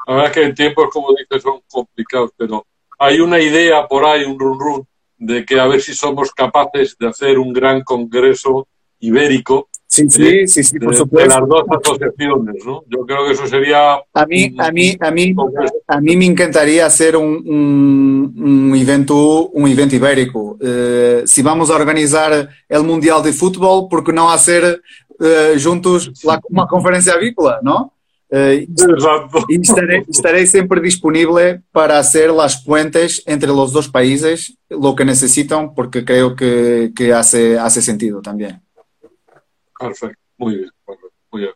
La 0.06 0.14
verdad 0.14 0.28
es 0.30 0.32
que 0.32 0.42
en 0.42 0.54
tiempos, 0.54 0.88
como 0.90 1.08
dices, 1.14 1.42
son 1.42 1.60
complicados, 1.70 2.30
pero 2.34 2.64
hay 2.98 3.20
una 3.20 3.38
idea 3.38 3.86
por 3.86 4.06
ahí, 4.06 4.24
un 4.24 4.38
run 4.38 4.58
run, 4.58 4.86
de 5.20 5.44
que 5.44 5.60
a 5.60 5.66
ver 5.68 5.80
si 5.80 5.94
somos 5.94 6.32
capaces 6.32 6.96
de 6.98 7.06
hacer 7.06 7.38
un 7.38 7.52
gran 7.52 7.82
congreso 7.82 8.66
ibérico 8.98 9.68
Sí, 9.92 10.08
sí, 10.08 10.46
sí, 10.46 10.62
sí, 10.62 10.78
de, 10.78 10.86
de 10.86 11.26
las 11.26 11.40
dos 11.48 11.64
asociaciones, 11.68 12.64
¿no? 12.64 12.84
Yo 12.86 13.04
creo 13.04 13.26
que 13.26 13.32
eso 13.32 13.44
sería 13.48 13.94
A 14.14 14.24
mí, 14.24 14.54
a 14.56 14.70
mí, 14.70 14.96
a 15.00 15.10
mí, 15.10 15.34
a 15.88 16.00
mí 16.00 16.16
me 16.16 16.26
encantaría 16.26 16.86
hacer 16.86 17.16
un, 17.16 17.42
un, 17.44 18.32
un 18.70 18.76
evento, 18.76 19.48
un 19.48 19.66
evento 19.68 19.96
ibérico. 19.96 20.56
Eh, 20.60 21.22
si 21.26 21.42
vamos 21.42 21.70
a 21.70 21.74
organizar 21.74 22.48
el 22.68 22.82
Mundial 22.84 23.20
de 23.24 23.32
Fútbol, 23.32 23.88
¿por 23.90 24.04
qué 24.04 24.12
no 24.12 24.30
hacer 24.30 24.80
eh, 25.18 25.56
juntos 25.60 26.12
la- 26.22 26.40
una 26.50 26.66
conferencia 26.68 27.14
avícola, 27.14 27.58
no? 27.60 27.92
Eh, 28.32 28.66
y 29.48 29.60
estaré, 29.60 30.04
estaré 30.08 30.46
siempre 30.46 30.80
disponible 30.80 31.62
para 31.72 31.98
hacer 31.98 32.30
las 32.30 32.64
puentes 32.64 33.22
entre 33.26 33.48
los 33.48 33.72
dos 33.72 33.88
países, 33.88 34.56
lo 34.68 34.94
que 34.94 35.04
necesitan, 35.04 35.74
porque 35.74 36.04
creo 36.04 36.36
que, 36.36 36.92
que 36.94 37.12
hace, 37.12 37.58
hace 37.58 37.82
sentido 37.82 38.22
también. 38.22 38.62
Perfecto, 39.78 40.20
muy 40.38 40.56
bien, 40.56 40.70
muy 41.32 41.42
bien. 41.42 41.54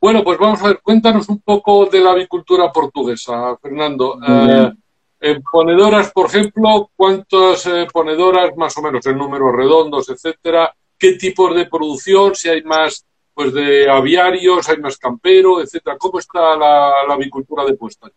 Bueno, 0.00 0.24
pues 0.24 0.38
vamos 0.38 0.60
a 0.62 0.68
ver, 0.68 0.80
cuéntanos 0.82 1.28
un 1.28 1.40
poco 1.40 1.86
de 1.86 2.00
la 2.00 2.12
avicultura 2.12 2.72
portuguesa, 2.72 3.56
Fernando. 3.60 4.18
Eh, 4.26 4.72
en 5.20 5.42
ponedoras, 5.42 6.12
por 6.12 6.26
ejemplo, 6.26 6.90
¿cuántas 6.94 7.66
eh, 7.66 7.86
ponedoras, 7.92 8.56
más 8.56 8.76
o 8.78 8.82
menos 8.82 9.04
en 9.06 9.18
números 9.18 9.54
redondos, 9.54 10.08
etcétera? 10.08 10.72
¿Qué 10.96 11.12
tipos 11.12 11.54
de 11.54 11.66
producción? 11.66 12.34
Si 12.34 12.48
hay 12.48 12.62
más 12.62 13.04
pues 13.38 13.54
de 13.54 13.88
aviarios, 13.88 14.68
hay 14.68 14.78
más 14.78 14.98
campero, 14.98 15.62
etcétera. 15.62 15.96
¿Cómo 15.96 16.18
está 16.18 16.56
la, 16.56 17.04
la 17.06 17.14
avicultura 17.14 17.64
de 17.64 17.74
puesta? 17.74 18.10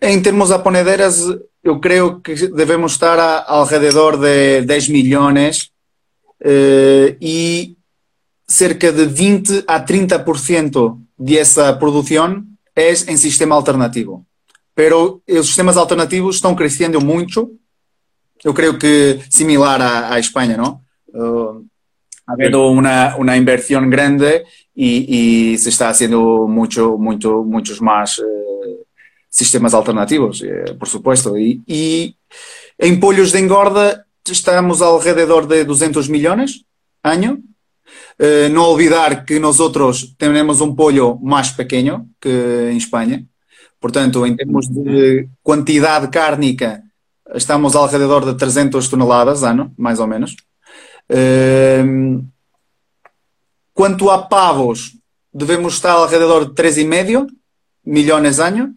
Em 0.00 0.22
termos 0.22 0.48
de 0.48 0.58
ponederas, 0.60 1.26
eu 1.62 1.78
creio 1.78 2.22
que 2.22 2.34
devemos 2.48 2.92
estar 2.92 3.18
a, 3.18 3.40
alrededor 3.40 4.16
de 4.18 4.62
10 4.62 4.88
milhões 4.88 5.70
eh, 6.40 7.18
e 7.20 7.76
cerca 8.48 8.90
de 8.90 9.04
20 9.04 9.64
a 9.66 9.84
30% 9.84 11.00
dessa 11.18 11.74
produção 11.74 12.42
é 12.74 12.92
em 12.92 13.16
sistema 13.18 13.54
alternativo. 13.54 14.24
Pero 14.74 15.20
os 15.28 15.46
sistemas 15.48 15.76
alternativos 15.76 16.36
estão 16.36 16.54
crescendo 16.54 16.98
muito. 16.98 17.58
Eu 18.42 18.54
creio 18.54 18.78
que 18.78 19.20
similar 19.28 19.82
à, 19.82 20.14
à 20.14 20.18
Espanha, 20.18 20.56
não? 20.56 20.80
Uh, 21.08 21.60
ha 21.60 21.75
habido 22.26 22.68
una, 22.68 23.16
una 23.16 23.36
inversión 23.36 23.88
grande 23.88 24.44
y 24.74 25.56
se 25.58 25.70
está 25.70 25.88
haciendo 25.88 26.46
mucho, 26.48 26.98
mucho, 26.98 27.42
muchos 27.42 27.80
más 27.80 28.18
eh, 28.18 28.86
sistemas 29.28 29.74
alternativos, 29.74 30.42
eh, 30.42 30.74
por 30.78 30.88
supuesto. 30.88 31.36
Y, 31.36 31.62
y 31.66 32.16
en 32.78 32.98
pollos 32.98 33.32
de 33.32 33.40
engorda 33.40 34.06
estamos 34.24 34.82
alrededor 34.82 35.46
de 35.46 35.64
200 35.64 36.08
millones 36.08 36.64
año. 37.02 37.38
Eh, 38.18 38.48
no 38.50 38.68
olvidar 38.68 39.24
que 39.24 39.38
nosotros 39.38 40.14
tenemos 40.16 40.60
un 40.60 40.74
pollo 40.74 41.16
más 41.16 41.52
pequeño 41.52 42.08
que 42.18 42.70
en 42.70 42.76
España. 42.76 43.22
Portanto, 43.78 44.24
en 44.24 44.36
termos 44.36 44.66
de 44.72 45.28
quantidade 45.42 46.08
cárnica, 46.10 46.82
estamos 47.34 47.76
alrededor 47.76 48.24
de 48.24 48.34
300 48.34 48.88
toneladas 48.88 49.44
ano, 49.44 49.72
mais 49.76 50.00
ou 50.00 50.06
menos. 50.06 50.34
Um, 51.08 52.26
quanto 53.72 54.10
a 54.10 54.22
pavos, 54.22 54.96
devemos 55.32 55.74
estar 55.74 55.92
alrededor 55.92 56.46
de 56.46 56.54
3,5 56.54 57.28
milhões 57.84 58.38
ano. 58.40 58.74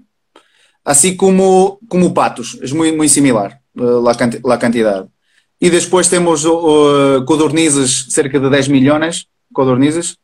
así 0.83 1.15
como, 1.15 1.79
como 1.87 2.13
patos, 2.13 2.57
es 2.61 2.73
muy, 2.73 2.91
muy 2.91 3.07
similar 3.07 3.61
la, 3.75 4.17
la 4.43 4.59
cantidad. 4.59 5.07
E 5.61 5.69
depois 5.69 6.07
temos 6.07 6.45
uh, 6.45 7.23
codornizes, 7.25 8.07
cerca 8.09 8.39
de 8.39 8.49
10 8.49 8.69
milhões 8.69 9.27
codornizes, 9.53 10.17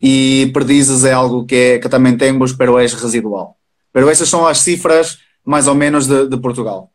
e 0.00 0.50
perdizes 0.52 1.04
é 1.04 1.12
algo 1.12 1.46
que, 1.46 1.54
é, 1.54 1.78
que 1.78 1.88
também 1.88 2.16
temos, 2.16 2.52
pero 2.52 2.78
é 2.78 2.86
residual. 2.86 3.56
Pero 3.92 4.08
essas 4.10 4.28
são 4.28 4.46
as 4.46 4.58
cifras 4.58 5.18
mais 5.44 5.66
ou 5.66 5.74
menos 5.74 6.06
de, 6.06 6.28
de 6.28 6.36
Portugal. 6.36 6.90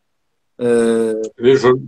Uh, 0.58 1.20
Eso, 1.38 1.80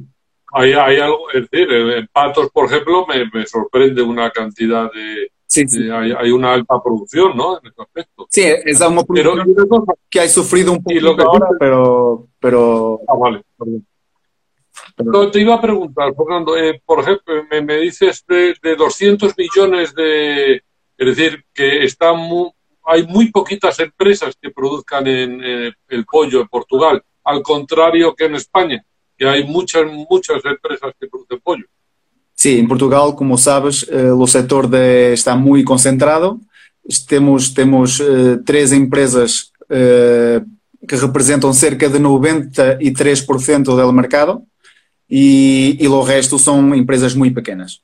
hay, 0.53 0.73
hay 0.73 0.99
algo, 0.99 1.31
es 1.33 1.51
decir, 1.51 1.71
en 1.73 2.09
patos, 2.13 2.51
por 2.51 2.67
ejemplo, 2.67 3.07
me, 3.07 3.31
me 3.33 3.47
sorprende 3.47 4.03
una 4.03 4.31
cantidad 4.31 4.91
de, 4.93 5.31
Sí, 5.51 5.67
sí. 5.67 5.89
Eh, 5.89 5.93
hay, 5.93 6.13
hay, 6.13 6.31
una 6.31 6.53
alta 6.53 6.81
producción, 6.81 7.37
¿no? 7.37 7.59
En 7.59 7.67
este 7.67 7.83
aspecto. 7.83 8.27
Sí, 8.31 8.43
es 8.45 8.81
una 8.81 9.03
producción 9.03 9.59
pero, 9.69 9.85
que 10.09 10.21
ha 10.21 10.29
sufrido 10.29 10.71
un 10.71 10.81
poco 10.81 11.23
ahora, 11.29 11.49
pero, 11.59 12.29
pero... 12.39 13.01
Ah, 13.09 13.17
vale, 13.19 13.43
perdón. 13.59 13.85
No, 14.99 15.29
te 15.29 15.41
iba 15.41 15.57
a 15.57 15.61
preguntar, 15.61 16.15
Fernando, 16.15 16.57
eh, 16.57 16.81
por 16.87 17.01
ejemplo, 17.01 17.35
me, 17.51 17.63
me 17.63 17.79
dices 17.79 18.25
de, 18.29 18.55
de, 18.63 18.77
200 18.77 19.35
millones 19.37 19.93
de... 19.93 20.63
Es 20.97 21.17
decir, 21.17 21.45
que 21.53 21.83
están 21.83 22.19
muy, 22.19 22.53
hay 22.85 23.05
muy 23.09 23.33
poquitas 23.33 23.81
empresas 23.81 24.37
que 24.41 24.51
produzcan 24.51 25.07
en, 25.09 25.41
eh, 25.43 25.73
el 25.89 26.05
pollo 26.05 26.43
en 26.43 26.49
Portugal, 26.49 27.03
al 27.25 27.43
contrario 27.43 28.15
que 28.15 28.27
en 28.27 28.37
España, 28.37 28.85
que 29.21 29.27
hay 29.27 29.45
muchas, 29.45 29.85
muchas 30.09 30.43
empresas 30.47 30.95
que 30.99 31.07
producen 31.07 31.41
pollo. 31.45 31.67
Sí, 32.35 32.59
en 32.59 32.67
Portugal, 32.67 33.15
como 33.15 33.37
sabes, 33.37 33.87
eh, 33.91 34.11
o 34.11 34.27
setor 34.27 34.67
de, 34.67 35.13
está 35.13 35.37
muy 35.37 35.63
concentrado. 35.63 36.41
Temos, 37.07 37.53
temos 37.53 38.01
eh, 38.01 38.39
três 38.47 38.73
empresas 38.73 39.53
eh, 39.69 40.41
que 40.89 40.97
representam 40.97 41.53
cerca 41.53 41.87
de 41.91 41.99
93% 41.99 43.63
do 43.63 43.93
mercado 43.93 44.43
e, 45.07 45.77
e 45.79 45.87
o 45.87 46.01
resto 46.01 46.39
são 46.39 46.75
empresas 46.75 47.13
muito 47.15 47.35
pequenas. 47.35 47.83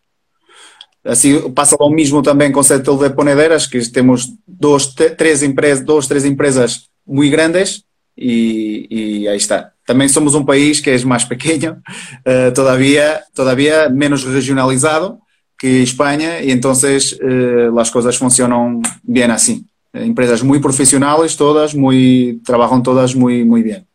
Assim, 1.05 1.51
passa 1.51 1.77
o 1.79 1.91
mesmo 1.91 2.23
também 2.23 2.51
com 2.51 2.61
o 2.61 2.65
setor 2.65 2.99
de 2.99 3.15
ponedeiras, 3.15 3.67
que 3.67 3.79
temos 3.93 4.33
duas, 4.49 4.87
três 5.19 5.43
empresas, 5.43 5.85
duas, 5.85 6.07
três 6.07 6.25
empresas 6.25 6.89
muito 7.07 7.31
grandes 7.31 7.85
e, 8.17 8.87
e 9.23 9.29
aí 9.29 9.37
está. 9.37 9.76
Também 9.87 10.09
somos 10.09 10.35
um 10.35 10.45
país 10.45 10.81
que 10.81 10.91
é 10.91 11.05
mais 11.05 11.25
pequeno, 11.25 11.73
uh, 11.73 12.53
todavía, 12.55 13.23
todavía 13.35 13.89
menos 13.89 14.25
regionalizado 14.25 15.19
que 15.59 15.83
Espanha 15.83 16.41
e 16.43 16.51
então 16.51 16.73
uh, 16.73 17.79
as 17.79 17.91
coisas 17.91 18.17
funcionam 18.17 18.83
bem 19.03 19.25
assim. 19.25 19.65
Empresas 19.95 20.43
muito 20.43 20.63
profissionais 20.63 21.35
todas, 21.35 21.73
muy, 21.73 22.41
trabalham 22.45 22.83
todas 22.83 23.15
muito, 23.15 23.47
muito 23.47 23.65
bem. 23.65 23.87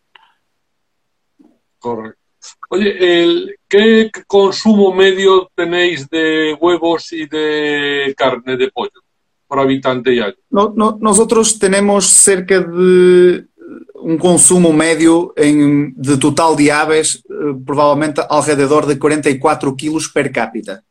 Correcto. 1.80 2.22
Oye, 2.70 3.22
el, 3.22 3.56
¿qué 3.68 4.10
consumo 4.28 4.94
medio 4.94 5.50
tenéis 5.56 6.10
de 6.10 6.58
huevos 6.60 7.12
y 7.12 7.28
de 7.28 8.14
carne 8.18 8.58
de 8.58 8.72
pollo 8.72 9.02
por 9.48 9.60
habitante 9.60 10.14
y 10.14 10.20
año? 10.20 10.36
No, 10.50 10.74
no, 10.76 10.98
nosotros 11.00 11.60
tenemos 11.60 12.08
cerca 12.08 12.62
de 12.62 13.46
um 13.96 14.18
consumo 14.18 14.74
médio 14.74 15.34
em, 15.38 15.94
de 15.96 16.18
total 16.18 16.56
de 16.56 16.70
aves, 16.72 17.22
eh, 17.30 17.34
provavelmente 17.66 18.22
alrededor 18.30 18.86
de 18.86 18.96
44 18.96 19.76
quilos 19.76 20.08
per 20.08 20.32
capita. 20.32 20.84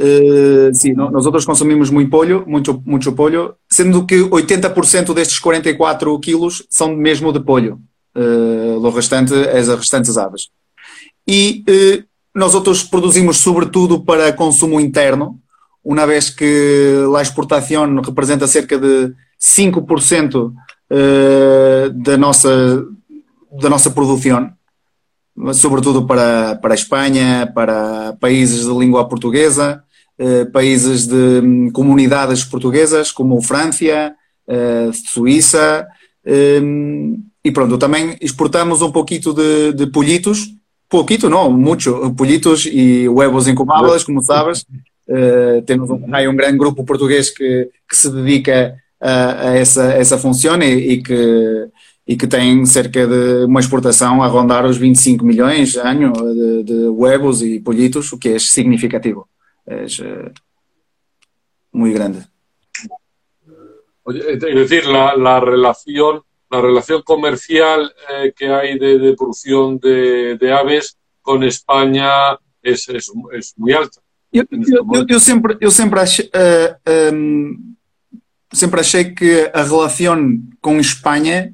Uh, 0.00 0.72
sim, 0.72 0.92
nós 0.92 1.26
outros 1.26 1.44
consumimos 1.44 1.90
muito 1.90 2.08
polho, 2.08 2.44
muito, 2.46 2.80
muito 2.86 3.12
polho, 3.12 3.56
sendo 3.68 4.06
que 4.06 4.14
80% 4.14 5.12
destes 5.12 5.40
44 5.40 6.16
quilos 6.20 6.64
são 6.70 6.94
mesmo 6.94 7.32
de 7.32 7.40
polho. 7.40 7.80
Uh, 8.16 8.78
o 8.78 8.90
restante 8.90 9.34
é 9.34 9.58
as 9.58 9.68
restantes 9.68 10.16
aves. 10.16 10.50
E 11.26 11.64
uh, 11.68 12.04
nós 12.32 12.54
outros 12.54 12.84
produzimos 12.84 13.38
sobretudo 13.38 14.04
para 14.04 14.32
consumo 14.32 14.78
interno, 14.78 15.40
uma 15.84 16.06
vez 16.06 16.30
que 16.30 16.94
a 17.16 17.20
exportação 17.20 18.00
representa 18.00 18.46
cerca 18.46 18.78
de 18.78 19.12
5% 19.40 20.52
uh, 20.90 21.90
da, 21.90 22.16
nossa, 22.16 22.84
da 23.60 23.68
nossa 23.68 23.90
produção, 23.90 24.52
sobretudo 25.54 26.06
para, 26.06 26.56
para 26.56 26.74
a 26.74 26.74
Espanha, 26.74 27.50
para 27.54 28.16
países 28.20 28.66
de 28.66 28.72
língua 28.72 29.08
portuguesa, 29.08 29.82
uh, 30.18 30.50
países 30.50 31.06
de 31.06 31.40
um, 31.42 31.70
comunidades 31.70 32.44
portuguesas, 32.44 33.12
como 33.12 33.40
França, 33.42 34.14
uh, 34.48 34.92
Suíça, 34.92 35.86
um, 36.26 37.22
e 37.44 37.50
pronto, 37.50 37.78
também 37.78 38.16
exportamos 38.20 38.82
um 38.82 38.90
pouquinho 38.90 39.32
de, 39.32 39.72
de 39.72 39.86
pouquinho 40.88 41.30
não, 41.30 41.50
muito, 41.50 42.14
pollitos 42.14 42.66
e 42.66 43.08
huevos 43.08 43.46
incubables, 43.46 44.04
como 44.04 44.22
sabes. 44.22 44.66
Temos 45.64 45.88
um, 45.88 46.04
um 46.04 46.36
grande 46.36 46.58
grupo 46.58 46.84
português 46.84 47.30
que, 47.30 47.70
que 47.88 47.96
se 47.96 48.10
dedica 48.10 48.74
a, 49.00 49.48
a 49.48 49.56
essa, 49.56 49.92
essa 49.92 50.18
função 50.18 50.60
e, 50.62 50.92
e, 50.92 51.02
que, 51.02 51.68
e 52.06 52.16
que 52.16 52.26
tem 52.26 52.64
cerca 52.66 53.06
de 53.06 53.44
uma 53.44 53.60
exportação 53.60 54.22
a 54.22 54.26
rondar 54.26 54.64
os 54.66 54.76
25 54.76 55.24
milhões 55.24 55.76
ano 55.76 56.12
de, 56.12 56.62
de 56.64 56.88
huevos 56.88 57.42
e 57.42 57.60
pollitos, 57.60 58.12
o 58.12 58.18
que 58.18 58.30
é 58.30 58.38
significativo. 58.38 59.28
É 59.66 59.84
uh, 59.84 60.32
muito 61.72 61.94
grande. 61.94 62.26
Es 64.06 64.40
decir, 64.40 64.86
la, 64.86 65.14
la 65.14 65.38
relación 65.38 66.22
la 66.50 66.60
relación 66.60 67.02
comercial 67.02 67.92
eh, 68.08 68.32
que 68.34 68.48
hay 68.48 68.78
de, 68.78 68.98
de 68.98 69.14
producción 69.14 69.78
de, 69.78 70.36
de, 70.36 70.52
aves 70.52 70.96
con 71.20 71.44
España 71.44 72.38
es, 72.62 72.88
es, 72.88 73.12
es 73.32 73.54
muy 73.56 73.72
alta. 73.72 74.00
Eu, 74.32 74.44
eu, 74.50 75.06
eu, 75.08 75.20
sempre, 75.20 75.56
eu 75.60 75.70
sempre 75.70 76.00
acho, 76.00 76.22
uh, 76.22 77.14
um, 77.14 77.76
sempre 78.52 78.80
achei 78.80 79.04
que 79.04 79.50
a 79.52 79.62
relação 79.62 80.38
com 80.60 80.80
Espanha 80.80 81.52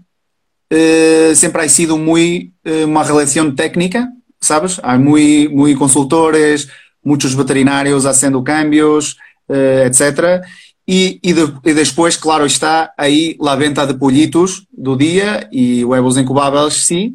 uh, 0.72 1.34
sempre 1.34 1.62
ha 1.62 1.68
sido 1.68 1.98
muito 1.98 2.52
uh, 2.66 2.84
uma 2.86 3.04
relação 3.04 3.50
técnica, 3.54 4.08
sabes? 4.40 4.78
Há 4.82 4.98
muito, 4.98 5.54
muito 5.54 5.78
consultores, 5.78 6.68
muitos 7.04 7.34
veterinários 7.34 8.06
haciendo 8.06 8.42
cambios, 8.42 9.16
uh, 9.48 9.86
etc. 9.86 10.44
E, 10.86 11.18
e, 11.22 11.32
de, 11.32 11.52
e, 11.64 11.74
depois, 11.74 12.16
claro, 12.16 12.44
está 12.44 12.92
aí 12.96 13.36
a 13.40 13.56
venta 13.56 13.86
de 13.86 13.94
pollitos 13.94 14.66
do 14.76 14.96
dia 14.96 15.48
e 15.50 15.84
huevos 15.84 16.18
incubáveis, 16.18 16.84
sim, 16.84 17.14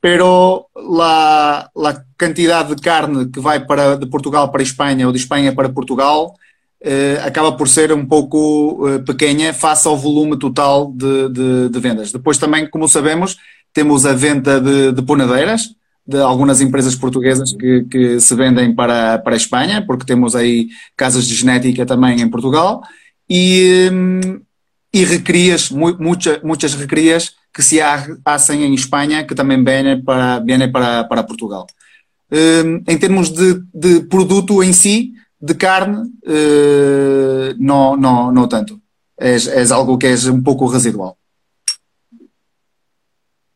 pero 0.00 0.66
a, 1.00 1.68
a 1.76 2.02
quantidade 2.18 2.74
de 2.74 2.80
carne 2.80 3.28
que 3.30 3.38
vai 3.38 3.60
para, 3.60 3.96
de 3.96 4.06
Portugal 4.06 4.50
para 4.50 4.62
Espanha 4.62 5.06
ou 5.06 5.12
de 5.12 5.18
Espanha 5.18 5.54
para 5.54 5.68
Portugal 5.68 6.34
uh, 6.84 7.26
acaba 7.26 7.52
por 7.52 7.68
ser 7.68 7.92
um 7.92 8.04
pouco 8.06 8.86
uh, 8.86 9.02
pequena 9.04 9.52
face 9.52 9.86
ao 9.86 9.96
volume 9.96 10.38
total 10.38 10.92
de, 10.92 11.28
de, 11.28 11.68
de, 11.68 11.80
vendas. 11.80 12.12
Depois 12.12 12.38
também, 12.38 12.68
como 12.68 12.88
sabemos, 12.88 13.36
temos 13.72 14.06
a 14.06 14.12
venda 14.12 14.60
de, 14.60 14.92
de 14.92 15.02
ponadeiras, 15.02 15.74
de 16.06 16.18
algumas 16.18 16.60
empresas 16.60 16.94
portuguesas 16.94 17.52
que, 17.52 17.84
que, 17.84 18.20
se 18.20 18.34
vendem 18.34 18.74
para, 18.74 19.18
para 19.18 19.34
a 19.34 19.36
Espanha, 19.36 19.84
porque 19.86 20.06
temos 20.06 20.34
aí 20.34 20.68
casas 20.96 21.26
de 21.26 21.34
genética 21.34 21.86
também 21.86 22.20
em 22.20 22.28
Portugal, 22.28 22.82
e, 23.28 23.88
um, 23.92 24.40
e 24.92 25.04
recrias, 25.04 25.70
muitas, 25.70 26.42
muitas 26.42 26.74
recrias 26.74 27.34
que 27.54 27.62
se 27.62 27.78
hacen 28.24 28.64
em 28.64 28.74
Espanha, 28.74 29.24
que 29.24 29.34
também 29.34 29.62
vêm 29.62 30.02
para, 30.02 30.40
vêm 30.40 30.70
para, 30.70 31.04
para 31.04 31.22
Portugal. 31.22 31.66
Um, 32.32 32.82
em 32.86 32.96
termos 32.96 33.28
de, 33.28 33.60
de 33.74 34.00
produto 34.02 34.62
em 34.62 34.72
si, 34.72 35.12
de 35.40 35.56
carne, 35.56 36.10
uh, 36.26 37.54
no, 37.58 37.96
no, 37.96 38.30
no 38.30 38.48
tanto. 38.48 38.78
Es, 39.16 39.46
es 39.46 39.72
algo 39.72 39.98
que 39.98 40.12
es 40.12 40.26
un 40.26 40.42
poco 40.44 40.70
residual. 40.72 41.14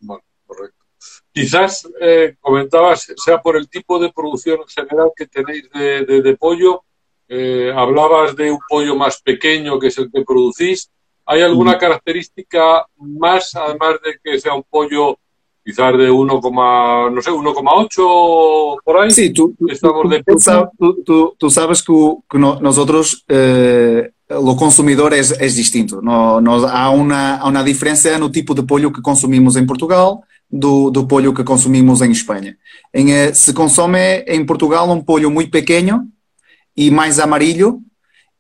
Bueno, 0.01 0.23
correcto. 0.47 0.85
Quizás 1.33 1.89
eh, 2.01 2.37
comentabas, 2.41 3.13
sea 3.17 3.41
por 3.41 3.57
el 3.57 3.69
tipo 3.69 3.99
de 3.99 4.13
producción 4.13 4.61
general 4.67 5.11
que 5.15 5.27
tenéis 5.27 5.69
de, 5.73 6.05
de, 6.05 6.23
de 6.23 6.37
pollo, 6.37 6.85
eh, 7.29 7.73
hablabas 7.75 8.35
de 8.37 8.51
un 8.51 8.59
pollo 8.69 8.95
más 8.97 9.21
pequeño 9.21 9.79
que 9.79 9.89
es 9.89 9.99
el 9.99 10.11
que 10.11 10.25
producís. 10.25 10.91
¿Hay 11.27 11.41
alguna 11.41 11.79
característica 11.79 12.87
más, 12.97 13.55
además 13.55 13.97
de 14.05 14.19
que 14.23 14.39
sea 14.39 14.55
un 14.55 14.65
pollo 14.65 15.19
quizás 15.65 15.97
de 15.97 16.11
1, 16.11 16.25
no 16.27 17.23
sé, 17.23 17.31
1,8 17.31 18.77
por 18.85 18.97
ahí. 18.99 19.11
Sí, 19.11 19.33
tú, 19.33 19.55
Estamos 19.69 20.11
de 20.11 20.23
tú, 20.23 21.03
tú, 21.05 21.35
tú 21.39 21.51
sabes 21.51 21.81
que, 21.83 21.93
que 22.31 22.39
no, 22.39 22.61
nosotros, 22.61 23.25
eh, 23.29 24.11
o 24.29 24.55
consumidor 24.57 25.15
é, 25.15 25.21
é 25.21 25.47
distinto. 25.47 26.03
No, 26.03 26.39
há, 26.67 26.91
uma, 26.91 27.37
há 27.37 27.49
uma 27.49 27.65
diferença 27.65 28.19
no 28.19 28.31
tipo 28.31 28.55
de 28.55 28.63
pollo 28.63 28.93
que 28.93 29.01
consumimos 29.01 29.57
em 29.57 29.67
Portugal 29.67 30.23
do, 30.51 30.91
do 30.91 31.07
pollo 31.07 31.33
que 31.33 31.43
consumimos 31.43 32.03
em 32.03 32.11
Espanha. 32.11 32.57
Em, 32.93 33.13
eh, 33.13 33.33
se 33.33 33.55
consome 33.55 34.19
em 34.27 34.45
Portugal 34.45 34.91
um 34.91 35.01
pollo 35.01 35.31
muito 35.31 35.51
pequeno 35.51 36.07
e 36.77 36.91
mais 36.91 37.19
amarillo, 37.19 37.81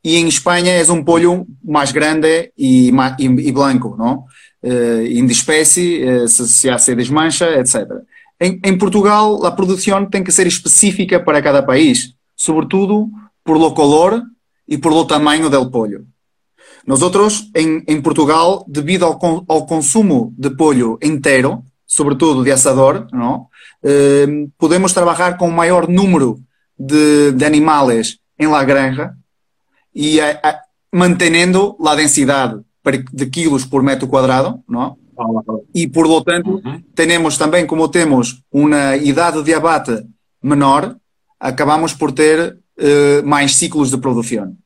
e 0.02 0.16
em 0.16 0.28
Espanha 0.28 0.72
é 0.72 0.92
um 0.92 1.02
pollo 1.02 1.46
mais 1.64 1.90
grande 1.90 2.52
e, 2.58 2.90
e, 3.18 3.24
e 3.24 3.52
branco, 3.52 3.96
não? 3.96 4.24
Em 4.64 5.26
espécie, 5.26 6.28
se, 6.28 6.48
se 6.48 6.70
há 6.70 6.78
se 6.78 6.94
desmancha, 6.94 7.46
etc. 7.58 7.86
Em, 8.40 8.60
em, 8.64 8.78
Portugal, 8.78 9.44
a 9.44 9.52
produção 9.52 10.06
tem 10.06 10.24
que 10.24 10.32
ser 10.32 10.46
específica 10.46 11.20
para 11.20 11.42
cada 11.42 11.62
país, 11.62 12.14
sobretudo 12.34 13.08
por 13.44 13.58
lo 13.58 13.74
color 13.74 14.22
e 14.66 14.78
por 14.78 14.92
lo 14.92 15.06
tamanho 15.06 15.50
del 15.50 15.70
pollo. 15.70 16.06
Nosotros, 16.86 17.50
em, 17.54 17.82
em 17.86 18.00
Portugal, 18.00 18.64
devido 18.68 19.04
ao, 19.04 19.18
ao 19.48 19.66
consumo 19.66 20.34
de 20.36 20.50
pollo 20.50 20.98
inteiro, 21.02 21.62
sobretudo 21.86 22.42
de 22.42 22.50
assador, 22.50 23.06
não? 23.12 23.46
Eh, 23.82 24.26
podemos 24.58 24.92
trabalhar 24.92 25.36
com 25.36 25.48
o 25.48 25.52
maior 25.52 25.88
número 25.88 26.40
de, 26.78 27.32
de 27.32 27.44
animais 27.44 28.18
em 28.38 28.46
la 28.46 28.64
granja 28.64 29.14
e 29.94 30.20
a, 30.20 30.40
a, 30.42 30.60
mantendo 30.92 31.76
a 31.86 31.94
densidade 31.94 32.60
de 33.12 33.26
quilos 33.26 33.64
por 33.64 33.82
metro 33.82 34.06
quadrado, 34.06 34.62
não? 34.68 34.96
E 35.74 35.86
por 35.88 36.06
lo 36.06 36.22
tanto, 36.22 36.60
uhum. 36.64 36.82
temos 36.94 37.38
também, 37.38 37.66
como 37.66 37.88
temos 37.88 38.42
uma 38.50 38.96
idade 38.96 39.42
de 39.42 39.54
abate 39.54 40.04
menor, 40.42 40.96
acabamos 41.38 41.94
por 41.94 42.12
ter 42.12 42.56
uh, 42.78 43.26
mais 43.26 43.56
ciclos 43.56 43.90
de 43.90 43.98
produção. 43.98 44.56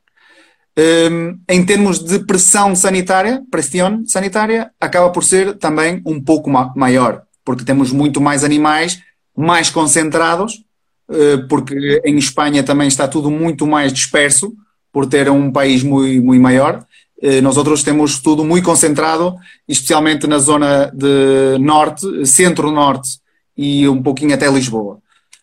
Um, 1.11 1.39
em 1.49 1.65
termos 1.65 1.99
de 1.99 2.21
pressão 2.21 2.75
sanitária, 2.75 3.43
pressão 3.51 4.05
sanitária, 4.07 4.71
acaba 4.81 5.11
por 5.11 5.25
ser 5.25 5.57
também 5.59 6.01
um 6.07 6.23
pouco 6.23 6.49
ma 6.49 6.73
maior, 6.75 7.23
porque 7.45 7.65
temos 7.65 7.93
muito 7.93 8.21
mais 8.21 8.45
animais 8.45 9.01
mais 9.37 9.71
concentrados, 9.71 10.65
uh, 11.09 11.47
porque 11.49 12.01
em 12.05 12.17
Espanha 12.17 12.63
também 12.63 12.89
está 12.89 13.07
tudo 13.07 13.31
muito 13.31 13.67
mais 13.67 13.93
disperso, 13.93 14.53
por 14.93 15.07
ter 15.07 15.31
um 15.31 15.53
país 15.53 15.83
muito, 15.83 16.25
muito 16.25 16.43
maior. 16.43 16.85
Uh, 17.23 17.43
nós 17.43 17.57
outros 17.57 17.83
temos 17.83 18.21
tudo 18.21 18.45
muito 18.45 18.65
concentrado, 18.65 19.37
especialmente 19.67 20.27
na 20.27 20.39
zona 20.39 20.91
de 20.95 21.59
norte, 21.59 22.27
centro-norte 22.27 23.19
e 23.57 23.89
um 23.89 24.03
pouquinho 24.03 24.35
até 24.35 24.49
Lisboa. 24.49 24.99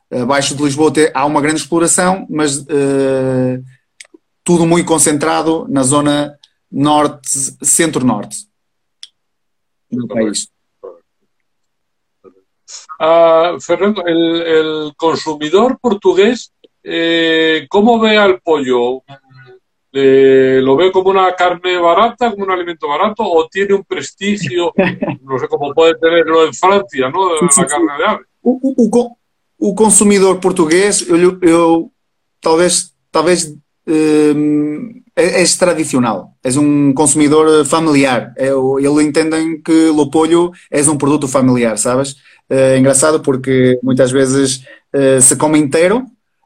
Abaixo 0.09 0.55
de 0.55 0.63
Lisboa 0.63 0.93
há 1.13 1.25
uma 1.25 1.41
grande 1.41 1.59
exploração, 1.59 2.25
mas 2.29 2.57
uh, 2.57 3.63
tudo 4.43 4.65
muy 4.65 4.83
concentrado 4.83 5.65
na 5.69 5.83
zona 5.83 6.37
norte, 6.71 7.29
centro-norte 7.61 8.45
país. 10.07 10.49
Uh, 12.99 13.59
Fernando, 13.59 14.05
el, 14.05 14.41
el, 14.41 14.93
consumidor 14.95 15.77
portugués, 15.79 16.51
eh, 16.83 17.67
¿cómo 17.69 17.99
ve 17.99 18.17
al 18.17 18.39
pollo? 18.41 19.03
Eh, 19.97 20.59
¿Lo 20.61 20.75
ve 20.75 20.91
como 20.91 21.09
una 21.09 21.33
carne 21.35 21.77
barata, 21.77 22.29
como 22.29 22.43
un 22.43 22.51
alimento 22.51 22.85
barato, 22.89 23.23
o 23.23 23.47
tiene 23.47 23.73
un 23.73 23.83
prestigio, 23.85 24.73
no 25.23 25.39
sé 25.39 25.47
cómo 25.47 25.73
puede 25.73 25.95
tenerlo 25.95 26.45
en 26.45 26.53
Francia, 26.53 27.09
¿no? 27.09 27.33
La 27.33 27.39
sí, 27.39 27.61
sí, 27.61 27.61
carne 27.65 27.97
de 27.97 28.05
ave. 28.05 28.25
O, 28.41 28.59
o, 28.61 29.17
o 29.57 29.73
consumidor 29.73 30.41
português, 30.41 31.07
eu, 31.07 31.39
eu 31.41 31.91
talvez, 32.41 32.93
talvez 33.09 33.55
es 35.15 35.57
tradicional, 35.57 36.35
es 36.43 36.57
un 36.57 36.93
consumidor 36.93 37.65
familiar. 37.65 38.33
Eles 38.35 38.99
entendem 38.99 39.61
que 39.61 39.89
o 39.89 40.09
pollo 40.09 40.51
é 40.69 40.81
um 40.81 40.97
produto 40.97 41.27
familiar, 41.27 41.77
sabes? 41.77 42.17
É 42.49 42.77
engraçado 42.77 43.21
porque 43.21 43.79
muitas 43.81 44.11
vezes 44.11 44.63
eh, 44.93 45.19
se 45.21 45.35
come 45.35 45.57
inteiro 45.57 46.05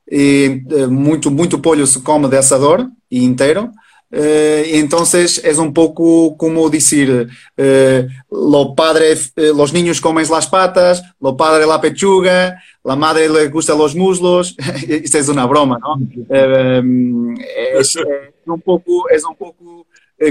e 0.10 0.64
eh, 0.70 0.88
muito, 0.88 1.30
muito 1.30 1.60
pollo 1.60 1.86
se 1.86 2.02
come 2.02 2.28
de 2.28 2.38
assador 2.38 2.90
e 3.12 3.24
inteiro. 3.24 3.70
Eh, 4.12 4.72
entonces 4.74 5.40
es 5.44 5.60
un 5.60 5.72
poco 5.72 6.36
como 6.36 6.68
decir, 6.68 7.28
eh, 7.56 8.08
lo 8.32 8.74
padre, 8.74 9.16
los 9.36 9.72
niños 9.72 10.02
comen 10.02 10.26
las 10.32 10.48
patas, 10.48 11.04
lo 11.22 11.38
padre 11.38 11.68
la 11.68 11.80
pechuga, 11.80 12.60
la 12.84 12.96
madre 12.96 13.30
le 13.30 13.50
gusta 13.50 13.76
los 13.76 13.96
muslos, 13.96 14.56
esto 14.88 15.20
es 15.20 15.30
una 15.30 15.46
broma, 15.46 15.80
es, 16.28 17.96
un 18.48 18.62
poco, 18.66 19.08
es 19.12 19.24
un 19.24 19.36
poco 19.36 19.86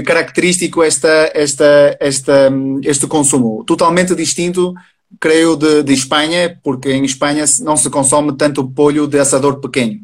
característico 0.05 0.83
esta, 0.83 1.27
esta, 1.27 1.91
esta, 1.91 2.51
este 2.83 3.07
consumo, 3.07 3.63
totalmente 3.65 4.13
distinto, 4.13 4.73
creio, 5.19 5.55
de, 5.55 5.83
de 5.83 5.93
Espanha, 5.93 6.59
porque 6.63 6.91
em 6.91 7.03
Espanha 7.03 7.45
não 7.61 7.77
se 7.77 7.89
consome 7.89 8.35
tanto 8.35 8.69
pollo 8.69 9.07
de 9.07 9.19
assador 9.19 9.59
pequeno. 9.59 9.99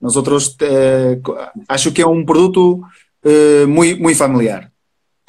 Nosotros, 0.00 0.56
eh, 0.60 1.18
acho 1.68 1.92
que 1.92 2.02
é 2.02 2.06
um 2.06 2.24
produto 2.24 2.82
eh, 3.24 3.66
muy, 3.66 3.94
muy 3.94 4.14
familiar. 4.14 4.70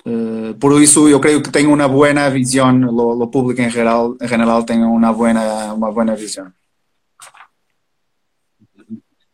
Uh, 0.06 0.54
por 0.58 0.82
eso 0.82 1.10
yo 1.10 1.20
creo 1.20 1.44
que 1.44 1.52
tengo 1.52 1.74
una 1.74 1.86
buena 1.86 2.30
visión, 2.30 2.80
lo, 2.80 3.14
lo 3.14 3.30
público 3.30 3.62
en 3.62 3.70
general, 3.70 4.16
en 4.22 4.30
general 4.30 4.66
tengo 4.66 4.88
una 4.88 5.12
buena, 5.12 5.74
una 5.74 5.90
buena 5.90 6.16
visión. 6.16 6.54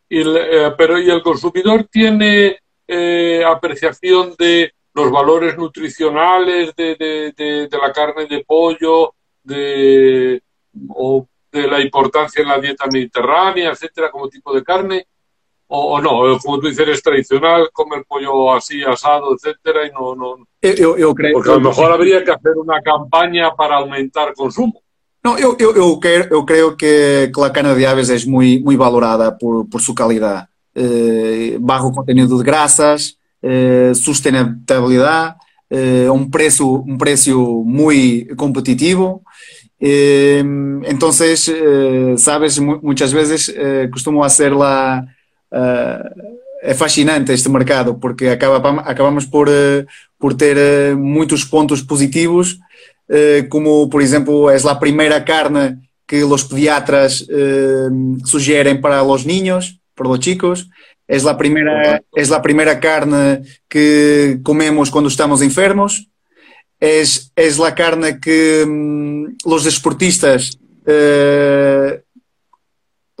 Y 0.08 0.20
el, 0.20 0.36
eh, 0.36 0.74
pero 0.76 0.98
¿y 0.98 1.08
el 1.10 1.22
consumidor 1.22 1.84
tiene 1.84 2.58
eh, 2.88 3.44
apreciación 3.46 4.34
de 4.36 4.72
los 4.94 5.12
valores 5.12 5.56
nutricionales 5.56 6.74
de, 6.74 6.96
de, 6.96 7.32
de, 7.36 7.68
de, 7.68 7.78
la 7.78 7.92
carne 7.92 8.26
de 8.26 8.44
pollo, 8.44 9.14
de, 9.44 10.42
o 10.88 11.26
de 11.52 11.68
la 11.68 11.80
importancia 11.80 12.42
en 12.42 12.48
la 12.48 12.58
dieta 12.58 12.86
mediterránea, 12.90 13.70
etcétera, 13.70 14.10
como 14.10 14.28
tipo 14.28 14.52
de 14.52 14.64
carne? 14.64 15.06
o, 15.66 15.94
o, 15.94 16.00
no, 16.00 16.38
como 16.38 16.60
tú 16.60 16.68
dices, 16.68 16.88
es 16.88 17.02
tradicional 17.02 17.70
comer 17.72 18.04
pollo 18.06 18.52
así 18.54 18.82
asado, 18.82 19.34
etcétera, 19.34 19.86
y 19.86 19.92
no, 19.92 20.14
no 20.14 20.46
eu, 20.60 20.96
eu 20.96 21.14
creio, 21.14 21.34
porque 21.34 21.50
a 21.50 21.54
lo 21.54 21.60
mejor 21.60 21.92
habría 21.92 22.22
que 22.24 22.30
hacer 22.30 22.52
una 22.56 22.80
campaña 22.82 23.54
para 23.54 23.76
aumentar 23.76 24.34
consumo. 24.34 24.80
No, 25.22 25.38
eu, 25.38 25.56
eu, 25.58 25.74
eu, 25.74 25.98
quero, 25.98 26.34
eu 26.34 26.44
creio 26.44 26.76
que, 26.76 27.30
que 27.34 27.40
a 27.42 27.50
carne 27.50 27.74
de 27.74 27.86
aves 27.86 28.10
é 28.10 28.28
muito, 28.28 28.64
muito 28.64 28.78
valorada 28.78 29.32
por, 29.32 29.66
por 29.66 29.80
sua 29.80 29.94
qualidade. 29.94 30.46
Eh, 30.74 31.56
bajo 31.60 31.92
contenido 31.92 32.36
de 32.36 32.44
graças, 32.44 33.16
eh, 33.42 33.92
sustentabilidade, 33.94 35.36
eh, 35.74 36.08
um 36.08 36.30
preço 36.30 36.84
um 36.86 36.96
preço 36.96 37.64
muito 37.66 38.36
competitivo. 38.36 39.22
Eh, 39.80 40.40
sabes, 42.16 42.58
muitas 42.58 43.10
vezes 43.10 43.48
eh, 43.48 43.88
costumo 43.88 44.22
hacer 44.22 44.54
la, 44.54 45.04
uh, 45.52 46.32
é 46.62 46.74
fascinante 46.74 47.32
este 47.32 47.48
mercado 47.48 47.98
porque 47.98 48.28
acaba, 48.28 48.82
acabamos 48.82 49.26
por, 49.26 49.48
por 50.16 50.34
ter 50.34 50.94
muitos 50.96 51.44
pontos 51.44 51.82
positivos, 51.82 52.58
como 53.50 53.88
por 53.88 54.00
exemplo 54.00 54.48
é 54.48 54.56
a 54.56 54.74
primeira 54.76 55.20
carne 55.20 55.76
que 56.06 56.22
os 56.24 56.44
pediatras 56.44 57.26
sugerem 58.24 58.80
para 58.80 59.02
os 59.02 59.24
niños, 59.24 59.78
para 59.94 60.08
os 60.08 60.24
chicos. 60.24 60.66
Es 61.06 61.24
la 61.24 61.36
primera, 61.36 62.02
es 62.12 62.30
la 62.30 62.40
primera 62.40 62.80
carne 62.80 63.42
que 63.68 64.38
comemos 64.42 64.90
cuando 64.90 65.08
estamos 65.08 65.42
enfermos. 65.42 66.08
Es, 66.80 67.32
es 67.36 67.58
la 67.58 67.74
carne 67.74 68.20
que 68.20 68.64
mm, 68.66 69.36
los 69.48 69.64
deportistas 69.64 70.58
eh, 70.86 72.03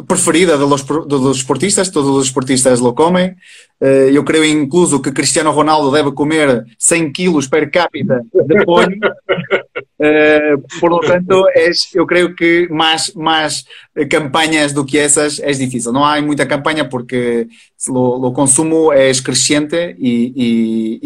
preferida 0.06 0.56
de 0.56 0.66
los, 0.66 0.86
de 0.86 1.18
los 1.18 1.38
esportistas, 1.38 1.90
todos 1.90 2.10
os 2.16 2.26
esportistas 2.26 2.80
lo 2.80 2.94
comem. 2.94 3.36
Eh, 3.80 4.10
eu 4.12 4.24
creio 4.24 4.44
incluso 4.44 5.00
que 5.02 5.12
Cristiano 5.12 5.50
Ronaldo 5.50 5.90
deve 5.90 6.12
comer 6.12 6.64
100 6.78 7.12
quilos 7.12 7.48
per 7.48 7.70
capita 7.70 8.20
de 8.32 8.64
pollo. 8.64 8.96
Eh, 9.96 10.56
por 10.80 10.90
lo 10.90 11.00
tanto, 11.00 11.48
es, 11.54 11.94
eu 11.94 12.04
creio 12.04 12.34
que 12.34 12.68
mais, 12.68 13.14
mais 13.14 13.64
campanhas 14.10 14.72
do 14.72 14.84
que 14.84 14.98
essas 14.98 15.38
é 15.38 15.50
difícil. 15.52 15.92
Não 15.92 16.04
há 16.04 16.20
muita 16.20 16.44
campanha 16.44 16.86
porque 16.86 17.46
o, 17.88 18.26
o 18.26 18.32
consumo 18.32 18.92
é 18.92 19.10
crescente 19.22 19.96
e, 19.98 20.32
e, 20.36 21.00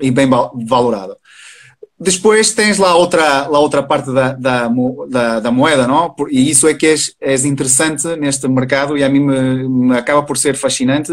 e, 0.00 0.08
e 0.08 0.10
bem 0.10 0.28
valorado. 0.66 1.14
Depois 1.98 2.52
tens 2.52 2.76
lá 2.76 2.94
outra, 2.94 3.48
lá 3.48 3.58
outra 3.58 3.82
parte 3.82 4.12
da, 4.12 4.32
da, 4.32 4.70
da, 5.08 5.40
da, 5.40 5.50
moeda, 5.50 5.86
não? 5.86 6.14
E 6.30 6.50
isso 6.50 6.68
é 6.68 6.74
que 6.74 6.86
é, 6.86 6.94
é 7.20 7.34
interessante 7.46 8.06
neste 8.16 8.46
mercado 8.48 8.98
e 8.98 9.02
a 9.02 9.08
mim 9.08 9.20
me, 9.20 9.68
me, 9.68 9.96
acaba 9.96 10.22
por 10.22 10.36
ser 10.36 10.56
fascinante 10.56 11.12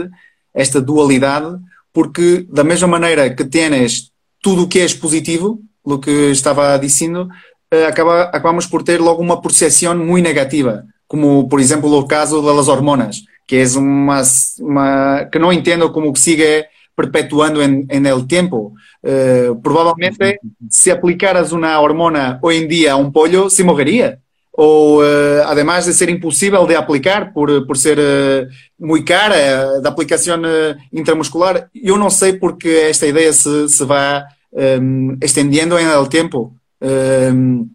esta 0.54 0.82
dualidade, 0.82 1.58
porque 1.94 2.46
da 2.52 2.66
mesma 2.66 2.88
maneira 2.88 3.34
que 3.34 3.46
tens 3.46 4.12
tudo 4.42 4.64
o 4.64 4.68
que 4.68 4.80
é 4.80 4.88
positivo, 4.96 5.62
o 5.86 5.98
que 5.98 6.32
estava 6.32 6.78
dizendo, 6.78 7.30
eh, 7.72 7.86
acaba, 7.86 8.24
acabamos 8.24 8.68
por 8.68 8.84
ter 8.84 9.00
logo 9.00 9.22
uma 9.22 9.42
percepção 9.42 9.96
muito 9.96 10.24
negativa, 10.24 10.84
como 11.08 11.48
por 11.48 11.62
exemplo 11.62 11.90
o 11.98 12.06
caso 12.06 12.42
das 12.42 12.68
hormonas, 12.68 13.22
que 13.48 13.56
é 13.56 13.66
uma, 13.78 14.22
uma 14.60 15.26
que 15.32 15.40
não 15.40 15.54
entendo 15.54 15.90
como 15.92 16.12
que 16.12 16.20
siga 16.20 16.66
perpetuando 16.96 17.62
en 17.62 18.06
el 18.06 18.28
tiempo. 18.28 18.74
Eh, 19.02 19.52
probablemente 19.62 20.40
si 20.70 20.90
aplicaras 20.90 21.52
una 21.52 21.80
hormona 21.80 22.40
hoy 22.42 22.58
en 22.58 22.68
día 22.68 22.94
a 22.94 22.96
un 22.96 23.12
pollo, 23.12 23.50
se 23.50 23.64
morrería. 23.64 24.20
ou 24.56 25.02
uh, 25.02 25.42
además 25.48 25.88
de 25.88 25.94
ser 25.94 26.10
impossível 26.10 26.68
de 26.68 26.76
aplicar 26.76 27.34
por, 27.34 27.66
por 27.66 27.76
ser 27.76 27.98
uh, 27.98 28.48
muito 28.80 29.06
cara, 29.06 29.82
da 29.82 29.90
aplicação 29.90 30.40
uh, 30.40 30.78
intramuscular, 30.92 31.70
eu 31.74 31.98
não 31.98 32.10
sei 32.12 32.34
porque 32.34 32.70
esta 32.70 33.08
ideia 33.08 33.34
se, 33.34 33.68
se 33.68 33.84
vai 33.84 34.24
um, 34.52 35.18
extendiendo 35.20 35.80
en 35.80 35.88
el 35.88 36.08
tiempo. 36.08 36.54
Um, 36.80 37.72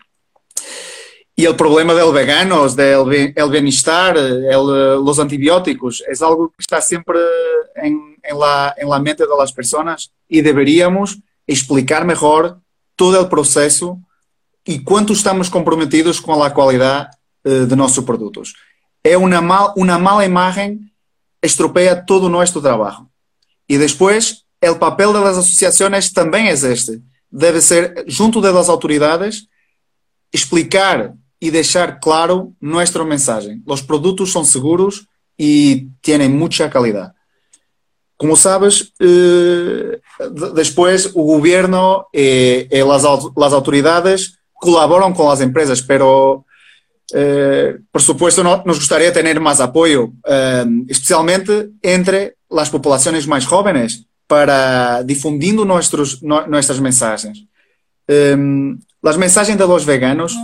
y 1.34 1.44
el 1.44 1.56
problema 1.56 1.94
del 1.94 2.12
veganos, 2.12 2.76
del 2.76 3.32
el 3.34 3.50
bienestar, 3.50 4.16
el, 4.16 5.04
los 5.04 5.18
antibióticos, 5.18 6.04
es 6.08 6.22
algo 6.22 6.48
que 6.50 6.60
está 6.60 6.80
siempre 6.80 7.18
en, 7.76 8.07
en, 8.22 8.38
la, 8.38 8.74
en 8.76 8.88
la 8.88 8.98
mente 8.98 9.24
de 9.24 9.36
las 9.38 9.52
personas 9.52 10.12
y 10.28 10.40
deberíamos 10.40 11.18
explicar 11.46 12.04
mejor 12.04 12.60
todo 12.94 13.20
el 13.20 13.28
proceso 13.28 14.00
y 14.64 14.82
cuánto 14.82 15.12
estamos 15.12 15.48
comprometidos 15.48 16.20
con 16.20 16.38
la 16.38 16.52
calidad 16.52 17.08
uh, 17.44 17.50
de 17.50 17.76
nuestros 17.76 18.04
productos. 18.04 18.54
Es 19.02 19.16
una, 19.16 19.40
mal, 19.40 19.68
una 19.76 19.98
mala 19.98 20.24
imagen 20.24 20.92
estropea 21.40 22.04
todo 22.04 22.28
nuestro 22.28 22.60
trabajo. 22.60 23.10
Y 23.66 23.76
después, 23.76 24.44
el 24.60 24.76
papel 24.76 25.12
de 25.12 25.20
las 25.20 25.38
asociaciones 25.38 26.12
también 26.12 26.46
es 26.46 26.64
este. 26.64 27.00
Debe 27.30 27.60
ser, 27.60 28.04
junto 28.16 28.40
de 28.40 28.52
las 28.52 28.68
autoridades, 28.68 29.48
explicar 30.32 31.14
y 31.38 31.50
dejar 31.50 32.00
claro 32.00 32.52
nuestro 32.60 33.04
mensaje. 33.04 33.58
Los 33.64 33.82
productos 33.82 34.32
son 34.32 34.44
seguros 34.44 35.06
y 35.36 35.90
tienen 36.00 36.36
mucha 36.36 36.68
calidad. 36.68 37.14
Como 38.18 38.34
sabes, 38.34 38.92
eh, 38.98 40.00
después 40.52 41.06
el 41.06 41.12
gobierno 41.12 42.08
y, 42.12 42.20
y 42.20 42.84
las, 42.84 43.04
las, 43.36 43.52
autoridades 43.52 44.40
colaboran 44.54 45.14
con 45.14 45.28
las 45.28 45.40
empresas, 45.40 45.80
pero 45.82 46.44
eh, 47.14 47.78
por 47.92 48.02
supuesto 48.02 48.42
no, 48.42 48.64
nos 48.66 48.78
gustaría 48.78 49.12
tener 49.12 49.38
más 49.38 49.60
apoyo, 49.60 50.10
eh, 50.28 50.66
especialmente 50.88 51.70
entre 51.80 52.38
las 52.50 52.70
poblaciones 52.70 53.28
más 53.28 53.46
jóvenes, 53.46 54.04
para 54.26 55.04
difundindo 55.04 55.64
nuestros, 55.64 56.20
nuestras 56.20 56.80
mensajes. 56.80 57.44
las 58.06 59.16
mensajes 59.16 59.56
de 59.56 59.66
los 59.66 59.86
veganos 59.86 60.36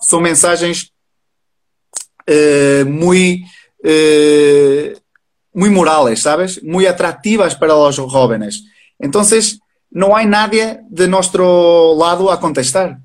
son 0.00 0.24
mensajes 0.24 0.92
muy 2.84 3.44
muy 5.52 5.70
morales, 5.70 6.20
¿sabes? 6.20 6.62
Muy 6.62 6.86
atractivas 6.86 7.54
para 7.54 7.74
los 7.74 7.98
jóvenes. 7.98 8.64
Entonces, 8.98 9.60
no 9.90 10.16
hay 10.16 10.26
nadie 10.26 10.80
de 10.88 11.08
nuestro 11.08 11.94
lado 11.98 12.30
a 12.30 12.40
contestar. 12.40 12.98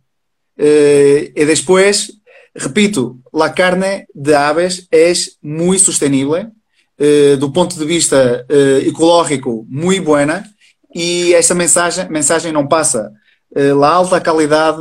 Eh, 0.55 1.33
y 1.35 1.45
después, 1.45 2.19
repito, 2.53 3.17
la 3.33 3.53
carne 3.53 4.07
de 4.13 4.35
aves 4.35 4.87
es 4.89 5.37
muy 5.41 5.77
sostenible, 5.77 6.49
eh, 6.97 7.37
do 7.39 7.53
ponto 7.53 7.75
de 7.77 7.85
vista 7.85 8.43
eh, 8.49 8.83
ecológico, 8.87 9.65
muy 9.69 9.99
buena, 9.99 10.43
y 10.89 11.33
esa 11.33 11.53
mensaje, 11.53 12.09
mensaje 12.09 12.51
no 12.51 12.67
pasa. 12.67 13.11
Eh, 13.53 13.73
la 13.73 13.97
alta 13.97 14.21
calidad 14.21 14.75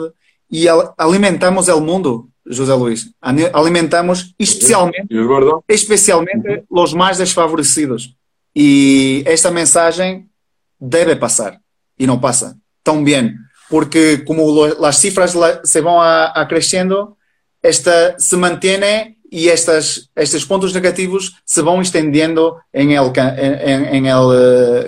y 0.48 0.66
alimentamos 0.96 1.68
el 1.68 1.82
mundo 1.82 2.28
José 2.48 2.74
Luis. 2.74 3.10
Alimentamos 3.52 4.34
especialmente, 4.38 5.08
especialmente 5.68 6.64
os 6.70 6.92
mais 6.94 7.18
desfavorecidos. 7.18 8.14
E 8.54 9.22
esta 9.26 9.50
mensagem 9.50 10.26
deve 10.80 11.16
passar. 11.16 11.58
E 11.98 12.06
não 12.06 12.18
passa 12.18 12.56
tão 12.82 13.02
bem. 13.02 13.34
Porque 13.68 14.18
como 14.18 14.64
as 14.84 14.96
cifras 14.98 15.34
se 15.64 15.80
vão 15.80 16.00
acrescendo, 16.00 17.16
esta 17.62 18.14
se 18.18 18.36
mantém 18.36 19.16
e 19.30 19.48
estas, 19.48 20.08
estes 20.14 20.44
pontos 20.44 20.72
negativos 20.72 21.34
se 21.44 21.60
vão 21.60 21.82
estendendo 21.82 22.56
em 22.72 22.94
el, 22.94 23.12
em, 23.16 23.98
em 23.98 24.08
el, 24.08 24.32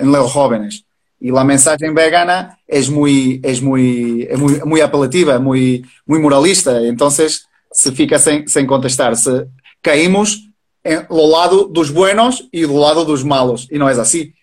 em 0.01 0.29
jóvenes. 0.29 0.83
E 1.21 1.29
a 1.29 1.43
mensagem 1.43 1.93
vegana 1.93 2.57
é 2.67 2.81
muito, 2.83 3.45
é 3.45 3.61
muito, 3.61 4.27
é 4.29 4.37
muito, 4.37 4.67
muito 4.67 4.83
apelativa, 4.83 5.37
muito, 5.37 5.87
muito 6.07 6.23
moralista. 6.23 6.81
Então, 6.87 7.09
se 7.79 7.91
fica 7.93 8.19
sem, 8.19 8.47
sem 8.47 8.65
contestar, 8.65 9.15
se 9.15 9.47
caímos 9.81 10.49
en 10.83 11.05
lo 11.09 11.29
lado 11.29 11.65
dos 11.65 11.91
buenos 11.91 12.47
y 12.51 12.61
do 12.61 12.79
lado 12.79 13.05
dos 13.05 13.23
malos, 13.23 13.67
y 13.71 13.77
no 13.77 13.89
es 13.89 13.97
así. 13.97 14.33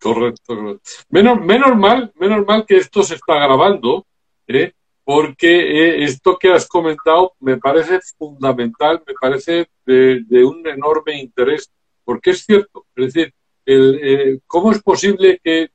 Correcto, 0.00 0.54
correcto. 0.54 0.90
Menos, 1.08 1.40
menos, 1.40 1.76
mal, 1.76 2.12
menos 2.16 2.44
mal 2.46 2.66
que 2.66 2.76
esto 2.76 3.02
se 3.02 3.14
está 3.14 3.36
grabando, 3.36 4.06
¿eh? 4.46 4.72
porque 5.02 5.48
eh, 5.48 6.04
esto 6.04 6.36
que 6.38 6.52
has 6.52 6.66
comentado 6.66 7.32
me 7.40 7.56
parece 7.56 8.00
fundamental, 8.18 9.02
me 9.06 9.14
parece 9.18 9.66
de, 9.86 10.22
de 10.26 10.44
un 10.44 10.66
enorme 10.66 11.18
interés, 11.18 11.70
porque 12.04 12.30
es 12.32 12.44
cierto, 12.44 12.84
es 12.96 13.14
decir, 13.14 13.32
el, 13.64 14.00
eh, 14.02 14.40
¿cómo 14.46 14.72
es 14.72 14.82
posible 14.82 15.40
que 15.42 15.70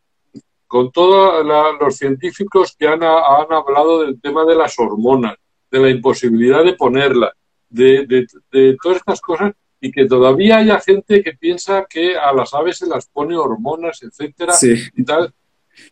con 0.69 0.91
todos 0.91 1.43
los 1.81 1.95
científicos 1.97 2.75
que 2.77 2.87
han, 2.87 3.01
han, 3.01 3.51
hablado 3.51 4.03
del 4.03 4.21
tema 4.21 4.45
de 4.45 4.53
las 4.53 4.77
hormonas, 4.77 5.35
de 5.71 5.79
la 5.79 5.89
imposibilidad 5.89 6.63
de 6.63 6.73
ponerlas, 6.73 7.31
de, 7.67 8.05
de, 8.05 8.27
de, 8.51 8.77
todas 8.79 8.97
estas 8.97 9.19
cosas, 9.19 9.53
y 9.81 9.91
que 9.91 10.05
todavía 10.05 10.57
haya 10.57 10.79
gente 10.79 11.23
que 11.23 11.33
piensa 11.33 11.87
que 11.89 12.15
a 12.15 12.31
las 12.33 12.53
aves 12.53 12.77
se 12.77 12.85
las 12.85 13.07
pone 13.07 13.35
hormonas, 13.35 14.03
etcétera, 14.03 14.53
sí. 14.53 14.75
y 14.95 15.03
tal, 15.03 15.33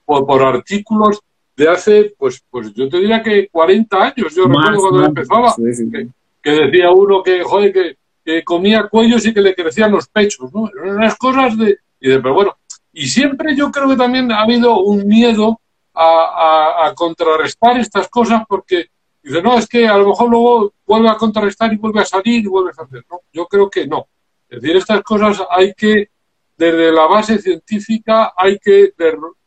por, 0.05 0.27
por, 0.27 0.43
artículos 0.43 1.21
de 1.55 1.69
hace, 1.69 2.13
pues, 2.15 2.45
pues 2.47 2.71
yo 2.75 2.87
te 2.87 2.99
diría 2.99 3.23
que 3.23 3.49
40 3.49 3.97
años, 3.97 4.35
yo 4.35 4.47
más, 4.47 4.69
recuerdo 4.69 4.81
cuando 4.81 4.99
más, 4.99 5.07
empezaba, 5.07 5.51
sí, 5.53 5.73
sí. 5.73 5.89
Que, 5.89 6.07
que, 6.39 6.51
decía 6.51 6.91
uno 6.91 7.23
que, 7.23 7.41
joder, 7.41 7.73
que, 7.73 7.97
que, 8.23 8.43
comía 8.43 8.87
cuellos 8.87 9.25
y 9.25 9.33
que 9.33 9.41
le 9.41 9.55
crecían 9.55 9.91
los 9.91 10.07
pechos, 10.07 10.53
¿no? 10.53 10.69
Unas 10.83 11.17
cosas 11.17 11.57
de, 11.57 11.79
y 11.99 12.09
de, 12.09 12.19
pero 12.19 12.35
bueno, 12.35 12.57
y 12.97 13.07
siempre 13.07 13.55
yo 13.55 13.71
creo 13.71 13.87
que 13.89 13.95
también 13.95 14.31
ha 14.31 14.41
habido 14.41 14.79
un 14.79 15.05
miedo 15.05 15.61
a, 15.93 16.03
a, 16.03 16.87
a, 16.87 16.95
contrarrestar 16.95 17.77
estas 17.77 18.07
cosas 18.09 18.41
porque 18.49 18.87
dice, 19.21 19.39
no, 19.39 19.55
es 19.55 19.67
que 19.67 19.87
a 19.87 19.97
lo 19.97 20.09
mejor 20.09 20.31
luego 20.31 20.73
vuelve 20.83 21.07
a 21.07 21.15
contrarrestar 21.15 21.71
y 21.71 21.77
vuelve 21.77 22.01
a 22.01 22.05
salir 22.05 22.43
y 22.43 22.47
vuelves 22.47 22.77
a 22.79 22.83
hacer. 22.83 23.05
No, 23.09 23.19
yo 23.31 23.45
creo 23.45 23.69
que 23.69 23.85
no. 23.85 24.07
Es 24.49 24.61
decir, 24.61 24.77
estas 24.77 25.03
cosas 25.03 25.43
hay 25.51 25.75
que, 25.75 26.09
desde 26.57 26.91
la 26.91 27.05
base 27.05 27.37
científica, 27.37 28.33
hay 28.35 28.57
que 28.57 28.93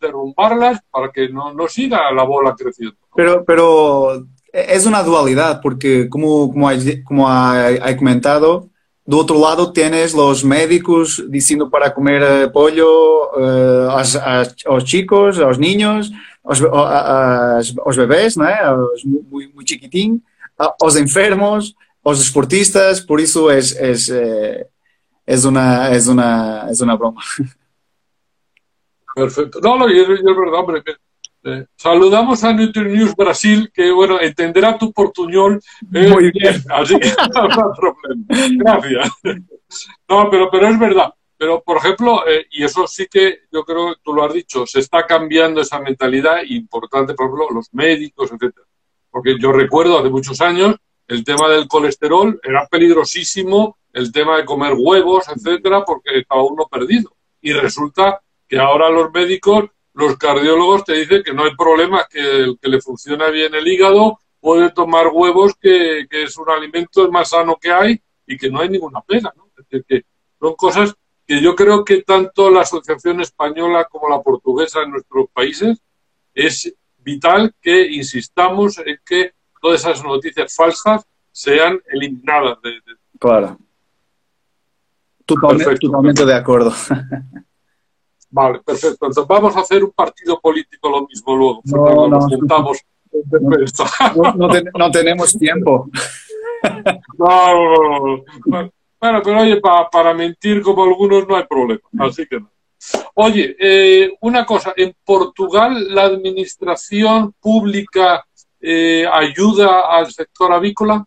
derrumbarlas 0.01 0.81
para 0.89 1.11
que 1.11 1.29
no, 1.29 1.53
no 1.53 1.67
siga 1.67 2.13
la 2.13 2.23
bola 2.23 2.55
creciendo. 2.57 2.99
Pero, 3.17 3.45
pero 3.45 4.27
es 4.53 4.87
una 4.87 5.03
dualidad 5.03 5.61
porque, 5.61 6.09
como, 6.09 6.53
como, 6.53 6.69
hay, 6.69 7.03
como 7.03 7.29
ha 7.29 7.97
comentado, 7.99 8.70
do 9.11 9.17
outro 9.17 9.37
lado 9.41 9.73
tienes 9.73 10.15
los 10.15 10.45
médicos 10.45 11.21
diciendo 11.29 11.69
para 11.69 11.93
comer 11.93 12.23
uh, 12.23 12.53
pollo 12.53 13.33
uh, 13.35 13.91
aos, 13.91 14.15
aos, 14.65 14.85
chicos, 14.85 15.41
aos 15.41 15.59
niños, 15.59 16.13
aos, 16.45 16.63
aos, 16.63 17.75
aos 17.85 17.97
bebés, 17.97 18.37
né? 18.37 18.55
aos 18.61 19.05
muito, 19.05 19.53
muito 19.53 19.69
chiquitín, 19.69 20.23
aos 20.57 20.95
enfermos, 20.95 21.75
aos 22.05 22.21
esportistas, 22.21 23.01
por 23.01 23.19
isso 23.19 23.51
é, 23.51 23.59
é, 23.59 24.67
é, 25.27 25.37
uma, 25.45 25.89
é, 25.89 25.99
uma, 26.09 26.69
é 26.71 26.85
uma 26.85 26.97
broma. 26.97 27.21
Perfecto. 29.13 29.61
No, 29.61 29.77
no, 29.77 29.89
y 29.89 29.99
es, 29.99 30.09
es 30.09 30.23
verdad, 30.23 30.61
hombre, 30.61 30.85
Eh, 31.43 31.65
saludamos 31.75 32.45
a 32.45 32.53
News 32.53 33.15
Brasil, 33.17 33.71
que 33.73 33.91
bueno, 33.91 34.21
entenderá 34.21 34.77
tu 34.77 34.93
portuñol. 34.93 35.61
Eh, 35.93 36.09
Muy 36.09 36.31
bien. 36.31 36.63
Así 36.71 36.99
que 36.99 37.09
no 37.09 37.43
hay 37.43 37.51
problema. 37.77 38.81
Gracias. 38.81 39.11
No, 40.09 40.29
pero, 40.31 40.51
pero 40.51 40.69
es 40.69 40.79
verdad. 40.79 41.15
Pero, 41.39 41.63
por 41.63 41.79
ejemplo, 41.79 42.29
eh, 42.29 42.47
y 42.51 42.65
eso 42.65 42.87
sí 42.87 43.07
que 43.11 43.45
yo 43.51 43.65
creo 43.65 43.95
que 43.95 44.01
tú 44.03 44.13
lo 44.13 44.25
has 44.25 44.35
dicho, 44.35 44.67
se 44.67 44.81
está 44.81 45.07
cambiando 45.07 45.63
esa 45.63 45.81
mentalidad 45.81 46.43
importante, 46.47 47.15
por 47.15 47.27
ejemplo, 47.27 47.49
los 47.51 47.73
médicos, 47.73 48.31
etcétera. 48.31 48.67
Porque 49.11 49.39
yo 49.41 49.51
recuerdo 49.51 49.99
hace 49.99 50.11
muchos 50.11 50.41
años 50.43 50.77
el 51.09 51.25
tema 51.25 51.49
del 51.49 51.67
colesterol 51.67 52.39
era 52.43 52.67
peligrosísimo, 52.67 53.79
el 53.93 54.13
tema 54.13 54.37
de 54.37 54.45
comer 54.45 54.75
huevos, 54.77 55.25
etcétera, 55.35 55.83
porque 55.85 56.19
estaba 56.19 56.45
uno 56.45 56.69
perdido. 56.71 57.11
Y 57.41 57.53
resulta 57.53 58.21
que 58.47 58.59
ahora 58.59 58.91
los 58.91 59.11
médicos 59.11 59.71
los 59.95 60.17
cardiólogos 60.17 60.85
te 60.85 60.95
dicen 60.95 61.23
que 61.23 61.33
no 61.33 61.45
hay 61.45 61.55
problema, 61.57 62.07
que 62.09 62.21
el 62.21 62.59
que 62.61 62.69
le 62.69 62.81
funciona 62.81 63.29
bien 63.29 63.55
el 63.55 63.67
hígado 63.67 64.19
puede 64.41 64.71
tomar 64.71 65.09
huevos, 65.13 65.55
que, 65.61 66.07
que 66.09 66.25
es 66.25 66.37
un 66.39 66.49
alimento 66.51 67.11
más 67.11 67.31
sano 67.31 67.57
que 67.61 67.71
hay 67.71 68.01
y 68.27 68.37
que 68.37 68.51
no 68.51 68.61
hay 68.61 68.69
ninguna 68.69 69.01
pena. 69.03 69.33
¿no? 69.37 69.47
Es 69.47 69.69
decir, 69.69 69.85
que 69.87 70.05
son 70.39 70.55
cosas 70.55 70.95
que 71.27 71.41
yo 71.41 71.55
creo 71.55 71.85
que 71.85 72.03
tanto 72.03 72.51
la 72.51 72.63
Asociación 72.63 73.21
Española 73.21 73.87
como 73.91 74.09
la 74.09 74.23
portuguesa 74.23 74.83
en 74.83 74.93
nuestros 74.93 75.27
países 75.33 75.81
es 76.35 76.75
vital 76.99 77.55
que 77.61 77.87
insistamos 77.87 78.79
en 78.79 78.99
que 79.05 79.33
todas 79.61 79.81
esas 79.81 80.03
noticias 80.03 80.55
falsas 80.55 81.05
sean 81.31 81.81
eliminadas. 81.89 82.61
De, 82.63 82.71
de... 82.71 82.97
Claro. 83.19 83.59
Totalmente, 85.25 85.77
totalmente 85.77 86.25
de 86.25 86.35
acuerdo. 86.35 86.73
Vale, 88.31 88.61
perfecto. 88.65 89.07
Entonces 89.07 89.25
vamos 89.29 89.57
a 89.57 89.61
hacer 89.61 89.83
un 89.83 89.91
partido 89.91 90.41
político 90.41 90.89
lo 90.89 91.07
mismo 91.07 91.37
luego. 91.37 91.61
No, 91.65 91.85
no, 91.85 92.09
nos 92.09 92.25
juntamos. 92.27 92.79
No, 93.13 94.33
no, 94.35 94.49
ten, 94.49 94.71
no, 94.77 94.91
tenemos 94.91 95.39
tiempo. 95.39 95.89
No, 97.19 97.55
no, 97.55 98.23
no. 98.45 98.73
Bueno, 99.01 99.23
pero 99.25 99.41
oye, 99.41 99.59
pa, 99.63 99.89
para 99.89 100.13
mentir 100.13 100.61
como 100.61 100.85
algunos 100.85 101.27
no 101.27 101.35
hay 101.35 101.45
problema. 101.45 101.81
Así 102.01 102.27
que 102.27 102.39
no. 102.39 102.51
Oye, 103.15 103.57
eh, 103.59 104.13
una 104.21 104.45
cosa, 104.45 104.75
en 104.77 104.95
Portugal 105.03 105.95
la 105.95 106.05
administración 106.05 107.35
pública 107.41 108.23
eh, 108.61 109.07
ayuda 109.11 109.91
al 109.91 110.13
sector 110.13 110.53
avícola. 110.53 111.05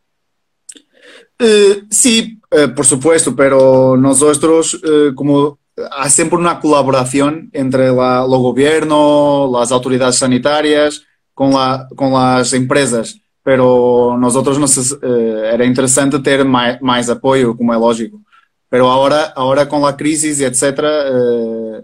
Eh, 1.37 1.83
sí, 1.89 2.39
eh, 2.49 2.67
por 2.69 2.85
supuesto, 2.85 3.35
pero 3.35 3.97
nosotros 3.97 4.79
eh, 4.83 5.11
como 5.15 5.59
há 5.91 6.09
sempre 6.09 6.37
uma 6.37 6.55
colaboração 6.55 7.47
entre 7.53 7.89
la, 7.91 8.25
o 8.25 8.41
governo, 8.41 9.55
as 9.57 9.71
autoridades 9.71 10.17
sanitárias 10.17 11.01
com, 11.33 11.51
la, 11.51 11.87
com 11.95 12.15
as 12.17 12.53
empresas. 12.53 13.15
Pero 13.43 14.17
nosotros 14.17 14.57
nos, 14.57 14.93
eh, 14.93 15.51
era 15.53 15.65
interessante 15.65 16.17
ter 16.19 16.45
mais, 16.45 17.09
apoio, 17.09 17.55
como 17.55 17.73
é 17.73 17.77
lógico. 17.77 18.21
Pero 18.69 18.89
agora, 18.89 19.33
agora 19.35 19.65
com 19.65 19.85
a 19.85 19.93
crise, 19.93 20.43
etc., 20.45 20.79
eh, 20.79 21.81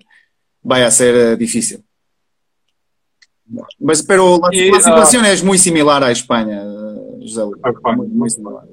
vai 0.64 0.84
a 0.84 0.92
ser 0.92 1.16
eh, 1.16 1.36
difícil. 1.36 1.84
Mas, 3.80 4.02
pero 4.02 4.40
a, 4.46 4.50
Y, 4.54 4.70
a 4.70 4.80
situación 4.80 5.26
ah, 5.26 5.32
es 5.32 5.44
muy 5.44 5.58
similar 5.58 6.04
a 6.04 6.12
España, 6.12 6.62
eh, 6.62 7.20
José 7.22 7.42
Luis. 7.42 7.58
Muy, 7.98 8.08
muy 8.08 8.30
similar. 8.30 8.64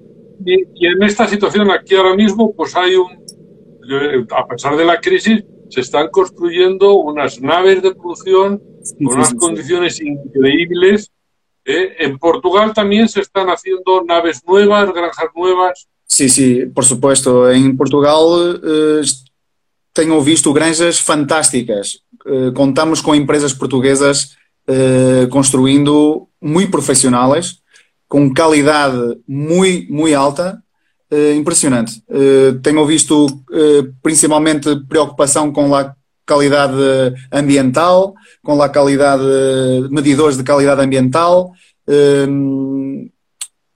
Y, 0.44 0.64
y 0.74 0.86
en 0.86 1.02
esta 1.02 1.26
situación 1.26 1.70
aquí 1.70 1.94
ahora 1.96 2.14
mismo, 2.14 2.54
pues 2.54 2.76
hay 2.76 2.94
un, 2.94 3.10
eh, 3.10 3.25
a 4.30 4.46
pesar 4.46 4.76
de 4.76 4.84
la 4.84 5.00
crisis, 5.00 5.44
se 5.68 5.80
están 5.80 6.08
construyendo 6.08 6.94
unas 6.94 7.40
naves 7.40 7.82
de 7.82 7.94
producción 7.94 8.62
con 8.98 9.14
unas 9.14 9.34
condiciones 9.34 10.00
increíbles. 10.00 11.10
¿eh? 11.64 11.96
En 11.98 12.18
Portugal 12.18 12.72
también 12.72 13.08
se 13.08 13.20
están 13.20 13.48
haciendo 13.48 14.04
naves 14.04 14.40
nuevas, 14.46 14.92
granjas 14.92 15.26
nuevas. 15.34 15.88
Sí, 16.06 16.28
sí, 16.28 16.66
por 16.66 16.84
supuesto. 16.84 17.50
Em 17.50 17.76
Portugal 17.76 18.60
eh, 18.62 19.02
tenho 19.92 20.20
visto 20.22 20.52
granjas 20.52 21.00
fantásticas. 21.00 22.04
Eh, 22.24 22.52
contamos 22.54 23.00
com 23.00 23.14
empresas 23.14 23.52
portuguesas 23.52 24.36
eh, 24.68 25.26
construindo 25.30 26.28
muito 26.40 26.70
profissionais, 26.70 27.60
com 28.08 28.32
qualidade 28.32 29.18
muito, 29.26 29.92
muito 29.92 30.16
alta, 30.16 30.62
eh, 31.10 31.34
impressionante. 31.34 32.02
Eh, 32.08 32.58
tenho 32.62 32.84
visto 32.86 33.26
eh, 33.52 33.88
principalmente 34.02 34.76
preocupação 34.88 35.52
com 35.52 35.74
a 35.74 35.94
qualidade 36.26 37.14
ambiental, 37.30 38.14
com 38.42 38.60
a 38.60 38.68
qualidade, 38.68 39.22
medidores 39.90 40.36
de 40.36 40.44
qualidade 40.44 40.82
ambiental, 40.82 41.52
eh, 41.86 42.26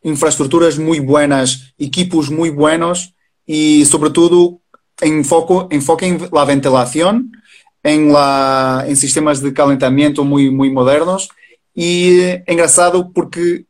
infraestruturas 0.03 0.79
muy 0.79 0.99
buenas, 0.99 1.73
equipos 1.79 2.31
muy 2.31 2.51
buenos 2.51 3.15
y 3.47 3.85
sobre 3.85 4.11
todo 4.11 4.61
enfoco, 5.01 5.69
enfoque 5.71 6.07
en 6.07 6.29
la 6.33 6.45
ventilación, 6.45 7.33
en, 7.83 8.13
la, 8.13 8.85
en 8.87 8.97
sistemas 8.97 9.41
de 9.41 9.53
calentamiento 9.53 10.25
muy, 10.25 10.51
muy 10.51 10.71
modernos 10.71 11.29
y 11.75 12.21
eh, 12.21 12.45
engraçado 12.47 13.11
porque 13.13 13.65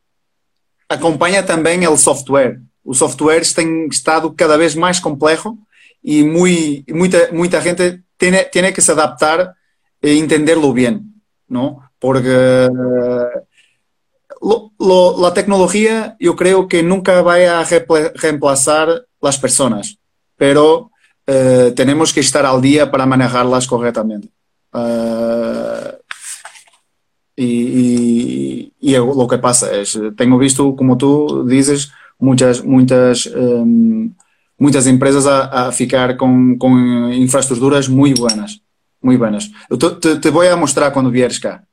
acompanha 0.89 1.43
também 1.43 1.87
o 1.87 1.97
software. 1.97 2.59
O 2.83 2.93
software 2.93 3.43
tem 3.53 3.87
estado 3.87 4.31
cada 4.33 4.57
vez 4.57 4.75
mais 4.75 4.99
complexo 4.99 5.57
e 6.03 6.23
muy, 6.23 6.83
muita, 6.89 7.29
muita 7.31 7.61
gente 7.61 8.01
tem, 8.17 8.31
tem 8.51 8.73
que 8.73 8.81
se 8.81 8.91
adaptar 8.91 9.53
e 10.01 10.17
entenderlo 10.17 10.73
bien, 10.73 11.03
¿no? 11.47 11.83
Porque 11.99 12.29
la 15.19 15.33
tecnología 15.33 16.15
yo 16.19 16.35
creo 16.35 16.67
que 16.67 16.81
nunca 16.81 17.21
va 17.21 17.35
a 17.35 17.63
reemplazar 18.15 19.05
las 19.21 19.37
personas, 19.37 19.97
pero 20.35 20.89
eh, 21.27 21.71
tenemos 21.75 22.11
que 22.11 22.21
estar 22.21 22.45
al 22.45 22.61
día 22.61 22.89
para 22.89 23.05
manejarlas 23.05 23.67
correctamente. 23.67 24.29
Eh, 24.73 25.97
y, 27.35 28.73
y- 28.79 28.95
lo 28.95 29.27
que 29.27 29.37
pasa 29.37 29.71
es, 29.75 29.97
tengo 30.17 30.37
visto, 30.37 30.75
como 30.75 30.97
tú 30.97 31.45
dices, 31.47 31.91
muchas, 32.21 32.63
muchas, 32.63 33.25
em, 33.25 34.13
muchas 34.57 34.85
empresas 34.87 35.25
a, 35.27 35.67
a 35.67 35.71
ficar 35.71 36.15
con, 36.15 36.57
con 36.57 37.11
infraestructuras 37.11 37.89
muy 37.89 38.13
buenas, 38.13 38.61
muy 39.01 39.17
buenas. 39.17 39.51
Eu 39.69 39.77
te, 39.77 40.15
te- 40.15 40.49
a 40.49 40.55
mostrar 40.55 40.93
cuando 40.93 41.11
vieres 41.11 41.37
acá. 41.39 41.65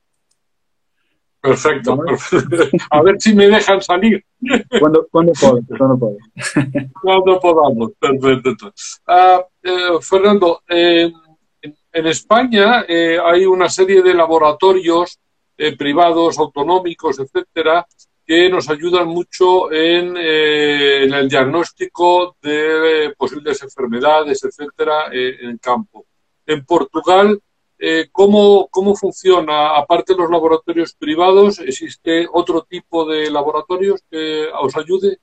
Perfecto. 1.40 1.96
A 2.90 3.02
ver 3.02 3.14
si 3.20 3.32
me 3.32 3.46
dejan 3.46 3.80
salir 3.80 4.24
Cuando, 4.80 5.06
cuando 5.10 5.32
puedes, 5.40 5.64
cuando 7.00 7.38
podamos. 7.40 7.92
Perfecto. 8.00 8.72
Ah, 9.06 9.44
eh, 9.62 9.98
Fernando, 10.00 10.62
eh, 10.68 11.12
en, 11.62 11.74
en 11.92 12.06
España 12.06 12.84
eh, 12.88 13.18
hay 13.24 13.46
una 13.46 13.68
serie 13.68 14.02
de 14.02 14.14
laboratorios 14.14 15.18
eh, 15.56 15.76
privados, 15.76 16.38
autonómicos, 16.38 17.18
etcétera, 17.20 17.86
que 18.28 18.50
nos 18.50 18.68
ayudan 18.68 19.08
mucho 19.08 19.72
en, 19.72 20.14
eh, 20.18 21.04
el 21.04 21.30
diagnóstico 21.30 22.36
de 22.42 23.14
posibles 23.16 23.62
enfermedades, 23.62 24.44
etcétera, 24.44 25.06
eh, 25.10 25.38
en 25.40 25.48
el 25.52 25.58
campo. 25.58 26.04
En 26.44 26.62
Portugal, 26.66 27.40
eh, 27.78 28.08
¿cómo, 28.12 28.68
¿cómo 28.70 28.94
funciona? 28.94 29.74
Aparte 29.78 30.12
de 30.12 30.20
los 30.20 30.30
laboratorios 30.30 30.92
privados, 30.92 31.58
¿existe 31.60 32.26
otro 32.30 32.66
tipo 32.68 33.06
de 33.06 33.30
laboratorios 33.30 34.02
que 34.10 34.48
os 34.60 34.76
ayude? 34.76 35.20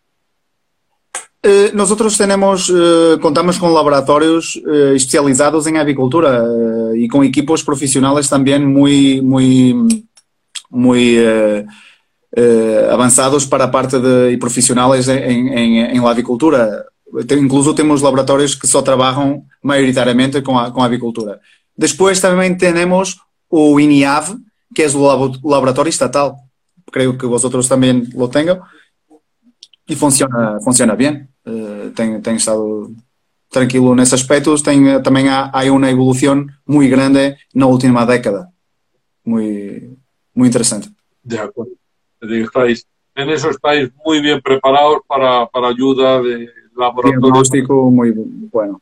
Eh, 1.43 1.69
nosotros 1.75 2.17
tenemos, 2.17 2.73
eh, 2.75 3.19
contamos 3.21 3.59
con 3.59 3.71
laboratorios 3.71 4.59
eh, 4.67 4.93
especializados 4.95 5.67
en 5.67 5.77
avicultura 5.77 6.43
eh, 6.43 7.01
y 7.01 7.07
con 7.07 7.23
equipos 7.23 7.63
profesionales 7.63 8.27
también 8.27 8.65
muy, 8.65 9.21
muy, 9.21 9.75
muy 10.71 11.19
eh, 12.35 12.87
avanzados 12.91 13.45
para 13.47 13.65
a 13.65 13.71
parte 13.71 13.99
de 13.99 14.31
y 14.33 14.37
profesionales 14.37 15.07
en, 15.07 15.47
en, 15.57 15.95
en 15.95 16.03
la 16.03 16.11
avicultura. 16.11 16.85
Te- 17.27 17.35
Incluso 17.39 17.73
temos 17.73 18.01
laboratórios 18.01 18.55
que 18.55 18.67
só 18.67 18.81
trabalham 18.81 19.45
maioritariamente 19.63 20.41
com 20.41 20.57
a, 20.59 20.71
com 20.71 20.81
a 20.81 20.85
avicultura. 20.85 21.39
Depois 21.77 22.19
também 22.19 22.55
temos 22.57 23.17
o 23.49 23.79
INIAV, 23.79 24.35
que 24.73 24.83
é 24.83 24.87
o 24.89 25.01
labo- 25.01 25.39
laboratório 25.43 25.89
estatal. 25.89 26.35
Creio 26.91 27.17
que 27.17 27.25
vosotros 27.25 27.67
também 27.67 28.07
lo 28.13 28.27
tenham. 28.27 28.59
E 29.87 29.95
funciona, 29.95 30.59
funciona 30.63 30.95
bem. 30.95 31.27
Eh, 31.45 31.91
tem, 31.95 32.19
tem 32.21 32.35
estado 32.35 32.91
tranquilo 33.49 33.95
nesse 33.95 34.15
aspecto. 34.15 34.61
Tem, 34.61 35.01
também 35.01 35.29
há, 35.29 35.49
há 35.53 35.63
uma 35.71 35.89
evolução 35.89 36.45
muito 36.67 36.89
grande 36.89 37.35
na 37.53 37.67
última 37.67 38.05
década. 38.05 38.49
Muito, 39.25 39.97
muito 40.35 40.49
interessante. 40.51 40.89
De 41.23 41.37
acuerdo. 41.37 41.71
Es 42.21 42.29
decir, 42.29 42.45
Estáis, 42.45 42.87
en 43.15 43.29
eso 43.29 43.49
estáis 43.49 43.89
muy 44.05 44.21
bien 44.21 44.41
preparados 44.41 44.99
para, 45.07 45.45
para 45.47 45.69
ayuda 45.69 46.21
de 46.21 46.49
laboratorio. 46.75 47.19
Diagnóstico 47.19 47.89
muito 47.89 48.21
bueno. 48.51 48.81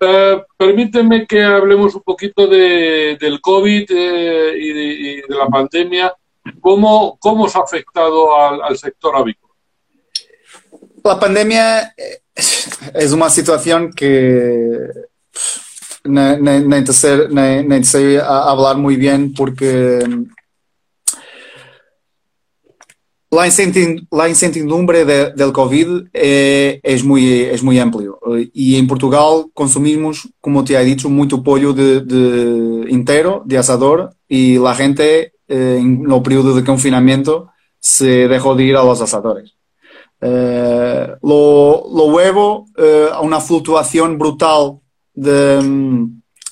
Eh, 0.00 0.42
permíteme 0.56 1.26
que 1.26 1.42
hablemos 1.42 1.94
un 1.94 2.02
poquito 2.02 2.46
de, 2.46 3.16
del 3.20 3.40
COVID 3.40 3.86
eh, 3.90 4.54
y, 4.56 4.72
de, 4.72 4.84
y 4.84 5.16
de 5.22 5.36
la 5.36 5.46
pandemia. 5.46 6.14
¿Cómo, 6.60 7.18
cómo 7.20 7.44
os 7.44 7.54
ha 7.56 7.60
afectado 7.60 8.34
al, 8.36 8.62
al 8.62 8.78
sector 8.78 9.16
avícola? 9.16 9.52
La 11.04 11.18
pandemia 11.18 11.94
eh, 11.96 12.22
es 12.94 13.12
una 13.12 13.28
situación 13.28 13.92
que 13.92 14.88
nem 16.08 16.42
nem, 16.42 17.84
sei 17.84 18.16
hablar 18.18 18.76
muy 18.76 18.96
bien 18.96 19.32
porque 19.34 20.00
la, 23.30 24.28
incertidumbre 24.28 25.04
de- 25.04 25.32
del 25.32 25.52
COVID 25.52 26.08
é, 26.14 26.80
es, 26.82 27.04
muy, 27.04 27.42
es 27.42 27.62
muy 27.62 27.78
amplio 27.78 28.18
y 28.54 28.76
en 28.76 28.86
Portugal 28.86 29.46
consumimos, 29.52 30.28
como 30.40 30.64
te 30.64 30.74
he 30.74 30.84
dicho, 30.84 31.10
mucho 31.10 31.42
pollo 31.42 31.72
de, 31.72 32.00
de 32.00 32.90
inteiro, 32.90 33.42
de 33.44 33.58
asador 33.58 34.14
y 34.28 34.58
la 34.58 34.74
gente 34.74 35.32
eh, 35.46 35.76
en 35.80 36.10
el 36.10 36.22
periodo 36.22 36.54
de 36.54 36.64
confinamiento 36.64 37.50
se 37.78 38.28
dejó 38.28 38.54
de 38.54 38.64
ir 38.64 38.76
a 38.76 38.84
los 38.84 39.00
asadores. 39.00 39.54
Eh, 40.20 41.06
lo, 41.22 41.84
lo 41.94 42.04
huevo 42.06 42.66
eh, 42.76 43.08
a 43.12 43.20
una 43.20 43.40
fluctuación 43.40 44.18
brutal 44.18 44.78
de, 45.14 46.08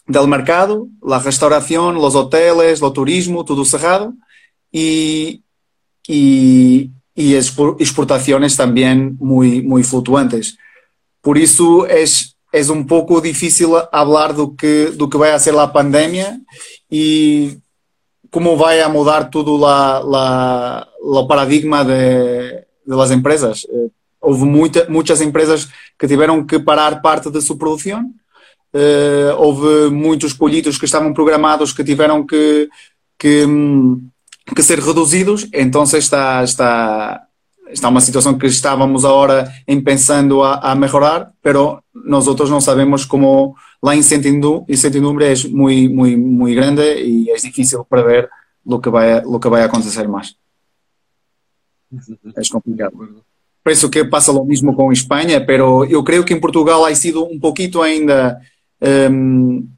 del 0.06 0.28
mercado, 0.28 0.88
la 1.02 1.18
restauración, 1.18 1.96
los 1.96 2.14
hoteles, 2.14 2.80
lo 2.80 2.92
turismo, 2.92 3.44
todo 3.44 3.64
cerrado 3.64 4.12
y, 4.70 5.42
y, 6.06 6.90
y 7.14 7.34
expo- 7.34 7.76
exportaciones 7.78 8.56
también 8.56 9.16
muy, 9.18 9.62
muy 9.62 9.82
fluctuantes. 9.82 10.56
Por 11.20 11.38
eso 11.38 11.86
es, 11.86 12.36
es 12.52 12.68
un 12.68 12.86
poco 12.86 13.20
difícil 13.20 13.68
hablar 13.92 14.34
do 14.34 14.54
que, 14.54 14.92
do 14.92 15.08
que 15.08 15.18
vai 15.18 15.32
a 15.32 15.38
ser 15.38 15.54
la 15.54 15.72
pandemia 15.72 16.40
y 16.90 17.58
cómo 18.30 18.56
vai 18.56 18.80
a 18.80 18.88
mudar 18.88 19.30
todo 19.30 19.58
la, 19.58 20.02
la, 20.02 20.88
la 21.02 21.26
paradigma 21.26 21.84
de, 21.84 22.64
de 22.84 23.14
empresas. 23.14 23.66
Eh, 23.68 23.90
houve 24.20 24.44
muita, 24.44 24.86
muitas 24.88 25.20
empresas 25.20 25.68
que 25.98 26.06
tiveram 26.06 26.44
que 26.46 26.58
parar 26.58 27.00
parte 27.02 27.30
da 27.30 27.40
sua 27.40 27.56
produção, 27.56 28.12
Uh, 28.74 29.32
houve 29.38 29.88
muitos 29.90 30.34
pollitos 30.34 30.76
que 30.76 30.84
estavam 30.84 31.14
programados 31.14 31.72
que 31.72 31.82
tiveram 31.82 32.26
que, 32.26 32.68
que, 33.18 33.46
que 34.54 34.62
ser 34.62 34.78
reduzidos, 34.78 35.48
então 35.52 35.82
está, 35.82 36.42
está, 36.44 37.26
está 37.68 37.88
uma 37.88 38.00
situação 38.00 38.38
que 38.38 38.46
estávamos 38.46 39.04
agora 39.04 39.52
em 39.66 39.80
pensando 39.80 40.42
a, 40.42 40.54
a 40.56 40.74
melhorar, 40.74 41.32
pero 41.42 41.82
nosotros 41.92 42.48
não 42.48 42.60
sabemos 42.60 43.04
como 43.04 43.56
la 43.82 43.94
incertidumbre 43.94 45.24
é 45.26 45.48
muito, 45.48 45.94
muito, 45.94 46.18
muito 46.18 46.54
grande 46.54 46.82
e 46.82 47.30
é 47.30 47.36
difícil 47.36 47.84
prever 47.84 48.30
o 48.64 48.80
que 48.80 48.90
vai, 48.90 49.20
lo 49.22 49.38
que 49.38 49.48
vai 49.48 49.62
acontecer 49.62 50.08
mais. 50.08 50.36
É 52.36 52.42
complicado. 52.50 53.24
Penso 53.62 53.90
que 53.90 54.04
passa 54.04 54.32
o 54.32 54.44
mesmo 54.44 54.74
com 54.74 54.92
Espanha, 54.92 55.44
pero 55.44 55.84
eu 55.84 56.02
creio 56.04 56.24
que 56.24 56.32
em 56.32 56.40
Portugal 56.40 56.84
ha 56.84 56.94
sido 56.94 57.24
um 57.24 57.38
pouquito 57.38 57.82
ainda 57.82 58.40
um, 59.10 59.68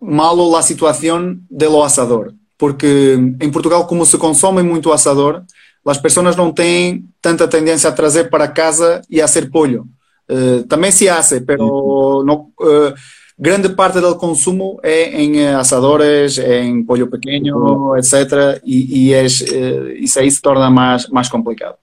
malo 0.00 0.56
a 0.56 0.62
situação 0.62 1.38
do 1.50 1.82
asador, 1.82 2.32
porque 2.58 3.18
em 3.40 3.50
Portugal 3.50 3.86
como 3.86 4.06
se 4.06 4.18
consome 4.18 4.62
muito 4.62 4.92
asador, 4.92 5.42
as 5.86 5.98
pessoas 5.98 6.36
não 6.36 6.52
têm 6.52 7.04
tanta 7.20 7.46
tendência 7.46 7.90
a 7.90 7.92
trazer 7.92 8.30
para 8.30 8.48
casa 8.48 9.02
e 9.10 9.20
a 9.20 9.24
hacer 9.24 9.50
pollo. 9.50 9.86
Uh, 10.30 10.62
também 10.64 10.90
se 10.90 11.08
hace, 11.08 11.42
pero 11.42 12.24
no, 12.24 12.50
uh, 12.60 12.94
grande 13.38 13.68
parte 13.68 14.00
do 14.00 14.16
consumo 14.16 14.80
é 14.82 15.20
em 15.20 15.46
asadores, 15.48 16.38
em 16.38 16.82
pollo 16.84 17.10
pequeno, 17.10 17.96
etc. 17.96 18.60
E, 18.64 19.08
e 19.08 19.14
é, 19.14 19.26
isso 19.26 20.18
aí 20.18 20.30
se 20.30 20.40
torna 20.40 20.70
mais, 20.70 21.08
mais 21.08 21.28
complicado. 21.28 21.76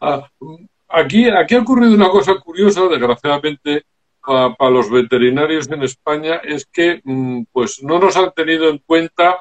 Ah, 0.00 0.28
aquí, 0.88 1.30
aquí 1.30 1.54
ha 1.54 1.60
ocurrido 1.60 1.94
una 1.94 2.10
cosa 2.10 2.38
curiosa, 2.38 2.88
desgraciadamente, 2.88 3.84
para, 4.24 4.70
los 4.70 4.90
veterinarios 4.90 5.70
en 5.70 5.82
España, 5.82 6.40
es 6.42 6.66
que 6.66 7.00
mm, 7.04 7.44
pues 7.52 7.82
no 7.82 7.98
nos 7.98 8.16
han 8.16 8.32
tenido 8.32 8.68
en 8.68 8.78
cuenta 8.78 9.38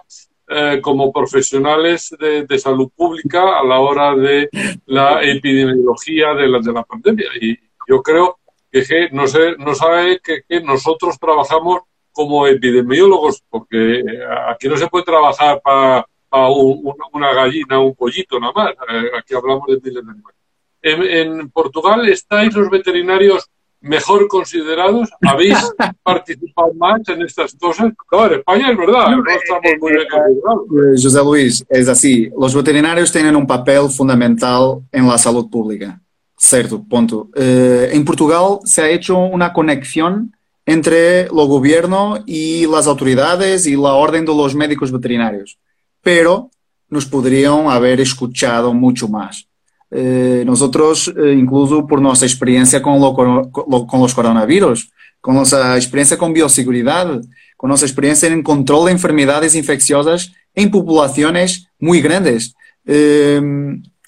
eh, 0.49 0.79
como 0.81 1.11
profesionales 1.11 2.13
de, 2.19 2.59
salud 2.59 2.91
pública 2.95 3.59
a 3.59 3.63
la 3.63 3.79
hora 3.79 4.13
de 4.15 4.49
la 4.85 5.23
epidemiología 5.23 6.33
de 6.33 6.47
la, 6.47 6.59
de 6.59 6.73
la 6.73 6.83
pandemia. 6.83 7.27
Y 7.39 7.57
yo 7.87 8.01
creo 8.01 8.39
que, 8.69 9.09
no, 9.11 9.27
sé, 9.27 9.55
no 9.57 9.73
sabe 9.73 10.19
que, 10.19 10.43
nosotros 10.61 11.17
trabajamos 11.17 11.81
como 12.11 12.45
epidemiólogos, 12.45 13.41
porque 13.49 13.99
eh, 13.99 14.19
aquí 14.49 14.67
no 14.67 14.77
se 14.77 14.87
puede 14.87 15.05
trabajar 15.05 15.61
para, 15.63 16.05
para 16.29 16.49
un, 16.49 16.93
una 17.13 17.33
gallina, 17.33 17.79
un 17.79 17.95
pollito 17.95 18.39
nada 18.39 18.53
más. 18.53 18.71
Eh, 18.89 19.11
aquí 19.17 19.33
hablamos 19.33 19.67
de 19.67 19.79
miles 19.81 20.05
de 20.05 20.11
animales. 20.11 20.39
En, 20.81 21.03
en 21.03 21.49
Portugal 21.51 22.07
estáis 22.09 22.53
los 22.53 22.69
veterinarios 22.69 23.49
mejor 23.83 24.27
considerados? 24.27 25.09
¿Habéis 25.21 25.57
participado 26.03 26.73
más 26.73 27.01
en 27.07 27.21
estas 27.21 27.53
cosas? 27.55 27.93
Claro, 28.07 28.35
España 28.35 28.71
es 28.71 28.77
verdad, 28.77 29.11
no 29.11 29.23
estamos 29.29 29.71
muy 29.79 29.91
bien 29.91 30.07
considerados. 30.09 31.03
José 31.03 31.23
Luis, 31.23 31.65
es 31.69 31.87
así. 31.87 32.31
Los 32.39 32.55
veterinarios 32.55 33.11
tienen 33.11 33.35
un 33.35 33.45
papel 33.45 33.89
fundamental 33.89 34.79
en 34.91 35.07
la 35.07 35.17
salud 35.17 35.49
pública. 35.49 35.99
Cierto, 36.35 36.83
punto. 36.83 37.29
Eh, 37.35 37.89
en 37.93 38.03
Portugal 38.03 38.59
se 38.63 38.81
ha 38.81 38.89
hecho 38.89 39.17
una 39.17 39.53
conexión 39.53 40.35
entre 40.65 41.21
el 41.21 41.29
gobierno 41.29 42.23
y 42.25 42.65
las 42.67 42.87
autoridades 42.87 43.67
y 43.67 43.75
la 43.75 43.93
orden 43.93 44.25
de 44.25 44.33
los 44.33 44.55
médicos 44.55 44.91
veterinarios, 44.91 45.57
pero 46.01 46.49
nos 46.89 47.05
podrían 47.05 47.67
haber 47.67 47.99
escuchado 47.99 48.73
mucho 48.73 49.07
más. 49.07 49.47
Eh, 49.95 50.41
nosotros, 50.43 51.13
eh, 51.15 51.33
incluso 51.33 51.85
por 51.85 52.01
nuestra 52.01 52.27
experiencia 52.27 52.81
con, 52.81 52.99
lo, 52.99 53.13
con, 53.13 54.01
los 54.01 54.13
coronavirus, 54.15 54.89
con 55.21 55.35
nuestra 55.35 55.75
experiencia 55.75 56.17
con 56.17 56.33
bioseguridad, 56.33 57.21
con 57.55 57.67
nuestra 57.67 57.87
experiencia 57.87 58.27
de 58.27 58.91
enfermedades 58.91 59.53
infecciosas 59.53 60.33
en 60.55 60.71
poblaciones 60.71 61.67
muy 61.77 62.01
grandes. 62.01 62.55
Eh, 62.87 63.39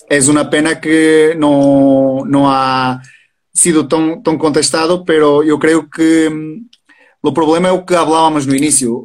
es 0.10 0.28
una 0.28 0.50
pena 0.50 0.82
que 0.82 1.36
no, 1.38 2.24
no 2.26 2.52
ha 2.52 3.04
sido 3.54 3.88
tan, 3.88 4.24
tan, 4.24 4.40
contestado, 4.40 5.06
pero 5.06 5.44
yo 5.44 5.60
creo 5.60 5.88
que 5.88 6.32
o 7.22 7.32
problema 7.32 7.70
é 7.70 7.72
o 7.72 7.84
que 7.84 7.96
hablábamos 7.96 8.46
no 8.46 8.56
início. 8.56 9.04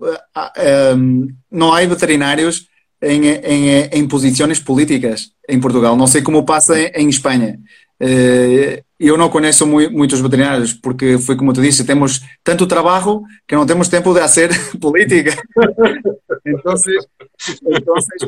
Não 1.50 1.72
há 1.72 1.80
veterinários 1.86 2.68
em, 3.00 3.26
em, 3.26 3.88
em 3.92 4.08
posições 4.08 4.60
políticas 4.60 5.32
em 5.50 5.60
Portugal. 5.60 5.96
Não 5.96 6.06
sei 6.06 6.22
como 6.22 6.44
passa 6.44 6.78
em 6.78 7.08
Espanha. 7.08 7.58
Eh, 8.00 8.82
eu 8.98 9.16
não 9.16 9.28
conheço 9.28 9.66
muitos 9.66 10.20
veterinários, 10.20 10.72
porque 10.72 11.18
foi 11.18 11.36
como 11.36 11.52
tu 11.52 11.60
disse, 11.60 11.84
temos 11.84 12.22
tanto 12.42 12.66
trabalho 12.66 13.22
que 13.46 13.54
não 13.54 13.66
temos 13.66 13.88
tempo 13.88 14.12
de 14.14 14.20
fazer 14.20 14.50
política. 14.80 15.36
então, 16.46 16.74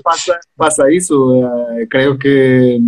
passa, 0.03 0.39
passa 0.57 0.93
isso. 0.93 1.43
Eh, 1.79 1.87
creio 1.87 2.19
que 2.19 2.81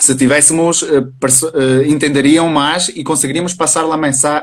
se 0.00 0.14
tivéssemos, 0.14 0.82
eh, 0.82 1.88
entenderiam 1.88 2.48
mais 2.48 2.88
e 2.88 3.02
conseguiríamos 3.02 3.54
passar 3.54 3.84
a 3.84 3.96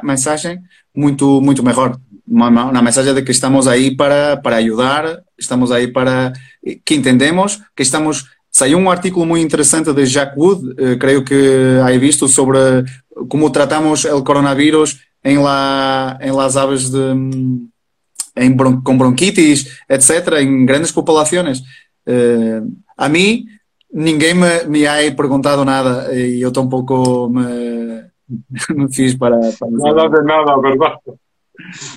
mensagem 0.03 0.59
muito, 0.93 1.41
muito 1.41 1.63
melhor. 1.63 1.97
Uma, 2.28 2.82
mensagem 2.82 3.13
de 3.13 3.21
que 3.21 3.32
estamos 3.32 3.67
aí 3.67 3.95
para, 3.95 4.36
para 4.38 4.57
ajudar, 4.57 5.21
estamos 5.38 5.71
aí 5.71 5.88
para 5.88 6.34
que 6.84 6.95
entendemos 6.95 7.61
que 7.76 7.84
estamos 7.84 8.26
Saiu 8.58 8.78
um 8.78 8.89
artículo 8.89 9.26
muito 9.26 9.43
interessante 9.43 9.91
de 9.91 10.06
Jack 10.06 10.39
Wood, 10.39 10.82
eh, 10.82 10.95
creio 10.95 11.26
que 11.26 11.78
hai 11.84 11.97
visto, 11.97 12.26
sobre 12.30 12.58
como 13.28 13.49
tratamos 13.49 14.06
o 14.06 14.24
coronavírus 14.24 15.01
em, 15.22 15.38
la, 15.38 16.18
em 16.22 16.32
las 16.32 16.56
aves 16.56 16.89
de, 16.89 17.01
em 18.38 18.56
bron, 18.56 18.82
com 18.82 18.97
bronquitis, 18.97 19.84
etc., 19.89 20.36
em 20.39 20.66
grandes 20.66 20.89
populações. 20.93 21.64
Eh, 22.08 22.62
a 22.95 23.10
mim, 23.10 23.45
ninguém 23.91 24.34
me, 24.34 24.64
me 24.70 24.88
ha 24.88 25.14
perguntado 25.14 25.66
nada 25.66 26.16
e 26.16 26.39
eu 26.39 26.49
tampouco 26.49 27.28
me, 27.30 28.06
me 28.74 28.93
fiz 28.93 29.16
para, 29.16 29.38
para 29.60 29.70
Nada 29.70 30.08
de 30.08 30.24
nada, 30.24 30.62
verdade? 30.62 30.95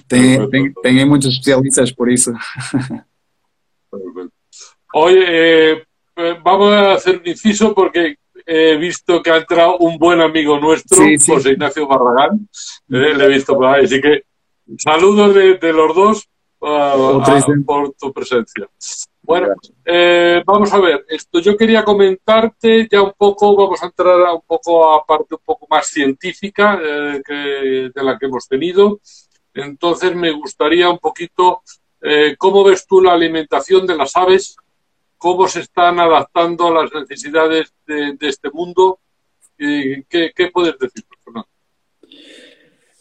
Tem, 0.08 0.50
tem, 0.50 0.72
tem 0.72 1.04
muitos 1.06 1.28
especialistas 1.28 1.92
por 1.92 2.10
isso. 2.10 2.32
Oye, 4.92 5.22
eh, 5.24 5.82
Eh, 5.82 5.87
vamos 6.42 6.72
a 6.72 6.92
hacer 6.92 7.18
un 7.18 7.26
inciso 7.26 7.74
porque 7.74 8.16
he 8.46 8.76
visto 8.76 9.22
que 9.22 9.30
ha 9.30 9.36
entrado 9.36 9.78
un 9.78 9.98
buen 9.98 10.20
amigo 10.20 10.58
nuestro, 10.58 10.96
sí, 10.98 11.18
sí. 11.18 11.32
José 11.32 11.50
Ignacio 11.50 11.86
Barragán. 11.86 12.48
Eh, 12.90 13.14
le 13.14 13.24
he 13.24 13.28
visto 13.28 13.54
por 13.54 13.66
ahí. 13.66 13.84
Así 13.84 14.00
que 14.00 14.22
saludos 14.78 15.34
de, 15.34 15.54
de 15.54 15.72
los 15.72 15.94
dos 15.94 16.28
uh, 16.60 17.20
a, 17.20 17.44
por 17.66 17.92
tu 17.92 18.12
presencia. 18.12 18.68
Bueno, 19.22 19.48
eh, 19.84 20.42
vamos 20.46 20.72
a 20.72 20.80
ver, 20.80 21.04
esto 21.06 21.38
yo 21.40 21.54
quería 21.54 21.84
comentarte 21.84 22.88
ya 22.90 23.02
un 23.02 23.12
poco, 23.14 23.54
vamos 23.54 23.82
a 23.82 23.86
entrar 23.86 24.20
a 24.22 24.32
un 24.32 24.40
poco 24.46 24.90
a 24.90 25.04
parte 25.04 25.34
un 25.34 25.42
poco 25.44 25.66
más 25.68 25.86
científica 25.86 26.80
eh, 26.82 27.20
que, 27.22 27.90
de 27.94 28.02
la 28.02 28.18
que 28.18 28.24
hemos 28.24 28.48
tenido. 28.48 29.00
Entonces 29.52 30.14
me 30.14 30.30
gustaría 30.30 30.88
un 30.88 30.98
poquito, 30.98 31.62
eh, 32.00 32.36
¿cómo 32.38 32.64
ves 32.64 32.86
tú 32.86 33.02
la 33.02 33.12
alimentación 33.12 33.86
de 33.86 33.96
las 33.96 34.16
aves 34.16 34.56
cómo 35.18 35.48
se 35.48 35.60
están 35.60 36.00
adaptando 36.00 36.68
a 36.68 36.82
las 36.82 36.92
necesidades 36.94 37.74
de, 37.86 38.14
de 38.14 38.28
este 38.28 38.50
mundo. 38.50 39.00
¿Qué, 39.58 40.04
¿Qué, 40.08 40.50
puedes 40.52 40.78
decir, 40.78 41.04
Fernando? 41.24 41.48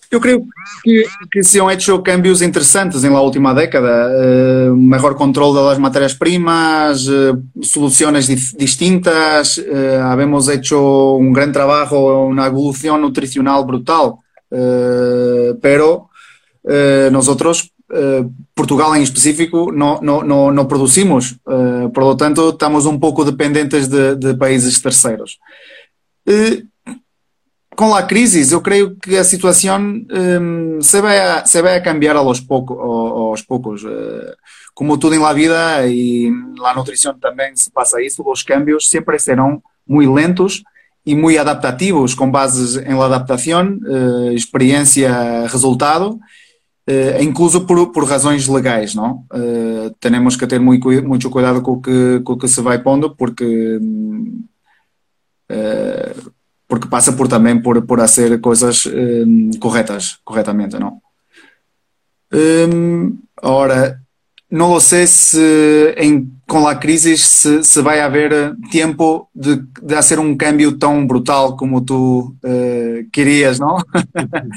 Eu 0.09 0.21
creio 0.21 0.41
que, 0.83 1.05
que 1.29 1.43
se 1.43 1.59
han 1.59 1.69
hecho 1.69 2.01
cambios 2.01 2.41
interessantes 2.41 3.03
la 3.03 3.19
última 3.19 3.53
década. 3.53 4.07
Uh, 4.07 4.75
mejor 4.75 5.17
control 5.17 5.53
das 5.53 5.77
matérias-primas, 5.77 7.07
uh, 7.09 7.37
soluciones 7.61 8.27
distintas. 8.55 9.57
Uh, 9.57 9.99
habemos 10.01 10.47
hecho 10.47 11.11
un 11.15 11.33
gran 11.33 11.51
trabajo, 11.51 12.25
una 12.25 12.47
evolución 12.47 13.01
nutricional 13.01 13.65
brutal. 13.65 14.13
pero 15.61 16.09
nosotros 17.11 17.73
Eh, 17.89 18.25
Portugal 18.53 18.93
em 18.95 19.01
específico 19.01 19.71
não, 19.71 20.01
não, 20.01 20.21
não, 20.21 20.51
não 20.51 20.65
producimos, 20.65 21.37
uh, 21.45 21.89
por 21.93 22.03
lo 22.03 22.17
tanto 22.17 22.49
estamos 22.49 22.85
um 22.85 22.99
pouco 22.99 23.23
dependentes 23.23 23.87
de, 23.87 24.15
de 24.15 24.33
países 24.33 24.81
terceiros. 24.81 25.37
Uh, 26.27 26.67
com 27.77 27.95
a 27.95 28.03
crise, 28.03 28.51
eu 28.51 28.59
creio 28.59 28.95
que 28.95 29.15
a 29.15 29.23
situação 29.23 29.79
um, 29.79 30.81
se, 30.81 30.99
vai 30.99 31.17
a, 31.19 31.45
se 31.45 31.61
vai 31.61 31.77
a 31.77 31.81
cambiar 31.81 32.17
aos, 32.17 32.41
pouco, 32.41 32.73
aos 32.73 33.41
poucos. 33.43 33.83
Como 34.73 34.97
tudo 34.97 35.13
em 35.13 35.19
la 35.19 35.31
vida 35.31 35.87
e 35.87 36.31
na 36.59 36.73
nutrição 36.73 37.13
também 37.19 37.55
se 37.55 37.69
passa 37.71 38.01
isso, 38.01 38.23
os 38.25 38.41
cambios 38.41 38.89
sempre 38.89 39.19
serão 39.19 39.61
muito 39.87 40.11
lentos 40.11 40.63
e 41.05 41.15
muito 41.15 41.39
adaptativos, 41.39 42.15
com 42.15 42.31
bases 42.31 42.77
em 42.77 42.95
la 42.95 43.05
adaptação, 43.05 43.77
experiência, 44.33 45.45
resultado 45.47 46.19
Uh, 46.89 47.21
incluso 47.21 47.65
por, 47.65 47.91
por 47.91 48.05
razões 48.05 48.47
legais, 48.47 48.95
não? 48.95 49.25
Uh, 49.33 49.93
temos 49.99 50.37
que 50.37 50.47
ter 50.47 50.57
muito, 50.57 50.87
muito 51.03 51.29
cuidado 51.29 51.61
com 51.61 51.73
o, 51.73 51.81
que, 51.81 52.21
com 52.23 52.33
o 52.33 52.37
que 52.37 52.47
se 52.47 52.61
vai 52.61 52.81
pondo, 52.81 53.13
porque 53.13 53.77
uh, 55.51 56.31
porque 56.65 56.87
pasa 56.87 57.11
por 57.13 57.27
también 57.27 57.61
por, 57.61 57.85
por 57.85 57.99
hacer 57.99 58.39
cosas 58.41 58.89
correctas, 59.59 60.19
correctamente, 60.23 60.77
¿no? 60.77 61.01
ahora, 63.41 64.01
no 64.49 64.69
lo 64.69 64.79
sé 64.79 65.07
se 65.07 65.93
em, 65.97 66.29
com 66.47 66.67
a 66.67 66.75
crise 66.75 67.17
se, 67.17 67.63
se 67.63 67.81
vai 67.81 67.99
haver 67.99 68.55
tempo 68.71 69.29
de, 69.35 69.57
de 69.81 69.95
fazer 69.95 70.19
um 70.19 70.35
cambio 70.35 70.77
tão 70.77 71.05
brutal 71.05 71.57
como 71.57 71.81
tu 71.81 72.35
uh, 72.43 73.09
querias, 73.11 73.59
não? 73.59 73.77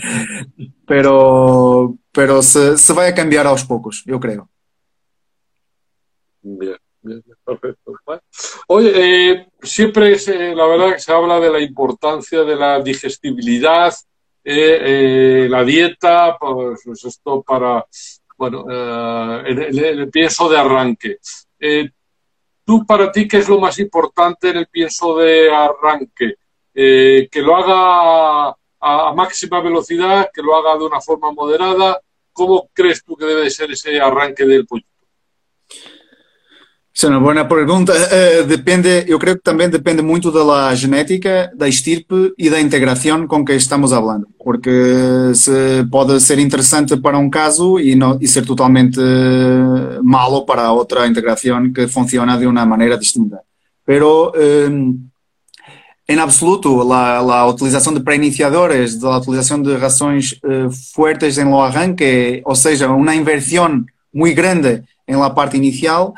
pero 0.87 1.97
pero 2.13 2.43
se, 2.43 2.77
se 2.77 2.93
vai 2.93 3.09
a 3.09 3.15
cambiar 3.15 3.47
aos 3.47 3.63
poucos, 3.65 4.03
eu 4.07 4.19
creio. 4.19 4.49
Bien, 6.43 6.77
bien, 7.03 7.23
perfecto. 7.45 7.93
Oye, 8.69 8.93
eh, 8.95 9.47
siempre 9.63 10.19
se, 10.19 10.55
la 10.55 10.67
verdad 10.67 10.93
que 10.95 11.01
se 11.01 11.13
habla 11.13 11.39
de 11.39 11.51
la 11.51 11.61
importancia 11.61 12.43
de 12.45 12.57
la 12.57 12.81
digestibilidad, 12.81 13.93
eh, 14.43 15.45
eh, 15.45 15.49
la 15.51 15.63
dieta, 15.65 16.37
pues, 16.39 16.81
pues 16.85 17.05
esto 17.05 17.43
para 17.43 17.85
bueno, 18.41 18.65
eh, 18.71 19.43
el, 19.69 20.11
pienso 20.11 20.49
de 20.49 20.59
arranque. 20.59 21.19
Eh, 21.59 21.91
¿Tú 22.65 22.87
para 22.87 23.13
ti 23.13 23.29
qué 23.29 23.37
es 23.37 23.49
lo 23.51 23.61
más 23.61 23.79
importante 23.79 24.49
en 24.49 24.57
el 24.57 24.67
pienso 24.67 25.19
de 25.19 25.53
arranque? 25.53 26.37
Eh, 26.73 27.29
¿Que 27.31 27.43
lo 27.43 27.55
haga 27.55 28.57
a, 28.81 29.13
máxima 29.15 29.61
velocidad, 29.61 30.31
que 30.33 30.43
lo 30.43 30.57
haga 30.57 30.79
de 30.79 30.85
una 30.85 31.01
forma 31.01 31.33
moderada? 31.33 32.01
¿Cómo 32.33 32.69
crees 32.73 33.05
tú 33.05 33.17
que 33.17 33.27
debe 33.27 33.51
ser 33.51 33.71
ese 33.71 34.01
arranque 34.01 34.47
del? 34.47 34.67
Essa 36.93 37.07
é 37.07 37.11
uma 37.11 37.21
boa 37.21 37.45
pergunta. 37.45 37.93
Uh, 37.95 38.47
depende, 38.47 39.05
eu 39.07 39.19
creio 39.19 39.37
que 39.37 39.43
também 39.43 39.71
depende 39.71 40.03
muito 40.03 40.31
da 40.31 40.75
genética, 40.75 41.51
da 41.57 41.69
estirpe 41.69 42.35
e 42.37 42.51
da 42.51 42.61
integração 42.61 43.27
com 43.27 43.45
que 43.45 43.55
estamos 43.55 43.91
falando. 43.93 44.27
Porque 44.39 45.33
se 45.35 45.87
pode 45.91 46.21
ser 46.21 46.39
interessante 46.41 46.97
para 46.97 47.17
um 47.17 47.31
caso 47.31 47.79
e, 47.79 47.95
no, 47.95 48.19
e 48.21 48.27
ser 48.27 48.45
totalmente 48.45 49.01
malo 50.03 50.45
para 50.45 50.73
outra 50.73 51.07
integração 51.07 51.73
que 51.73 51.87
funciona 51.87 52.37
de 52.37 52.47
uma 52.47 52.67
maneira 52.67 52.99
distinta. 52.99 53.41
Pero, 53.87 54.33
um, 54.37 55.10
em 56.11 56.19
absoluto, 56.19 56.93
a, 56.93 57.47
utilização 57.47 57.95
de 57.95 58.01
pré-iniciadores, 58.01 59.01
a 59.05 59.19
utilização 59.19 59.63
de 59.63 59.77
rações 59.77 60.33
uh, 60.43 60.69
fuertes 60.93 61.39
em 61.39 61.45
lo 61.45 61.61
arranque, 61.61 62.43
ou 62.45 62.57
seja, 62.57 62.91
uma 62.91 63.15
inversão 63.15 63.85
muito 64.13 64.35
grande 64.35 64.83
em 65.07 65.15
la 65.15 65.31
parte 65.31 65.57
inicial, 65.57 66.13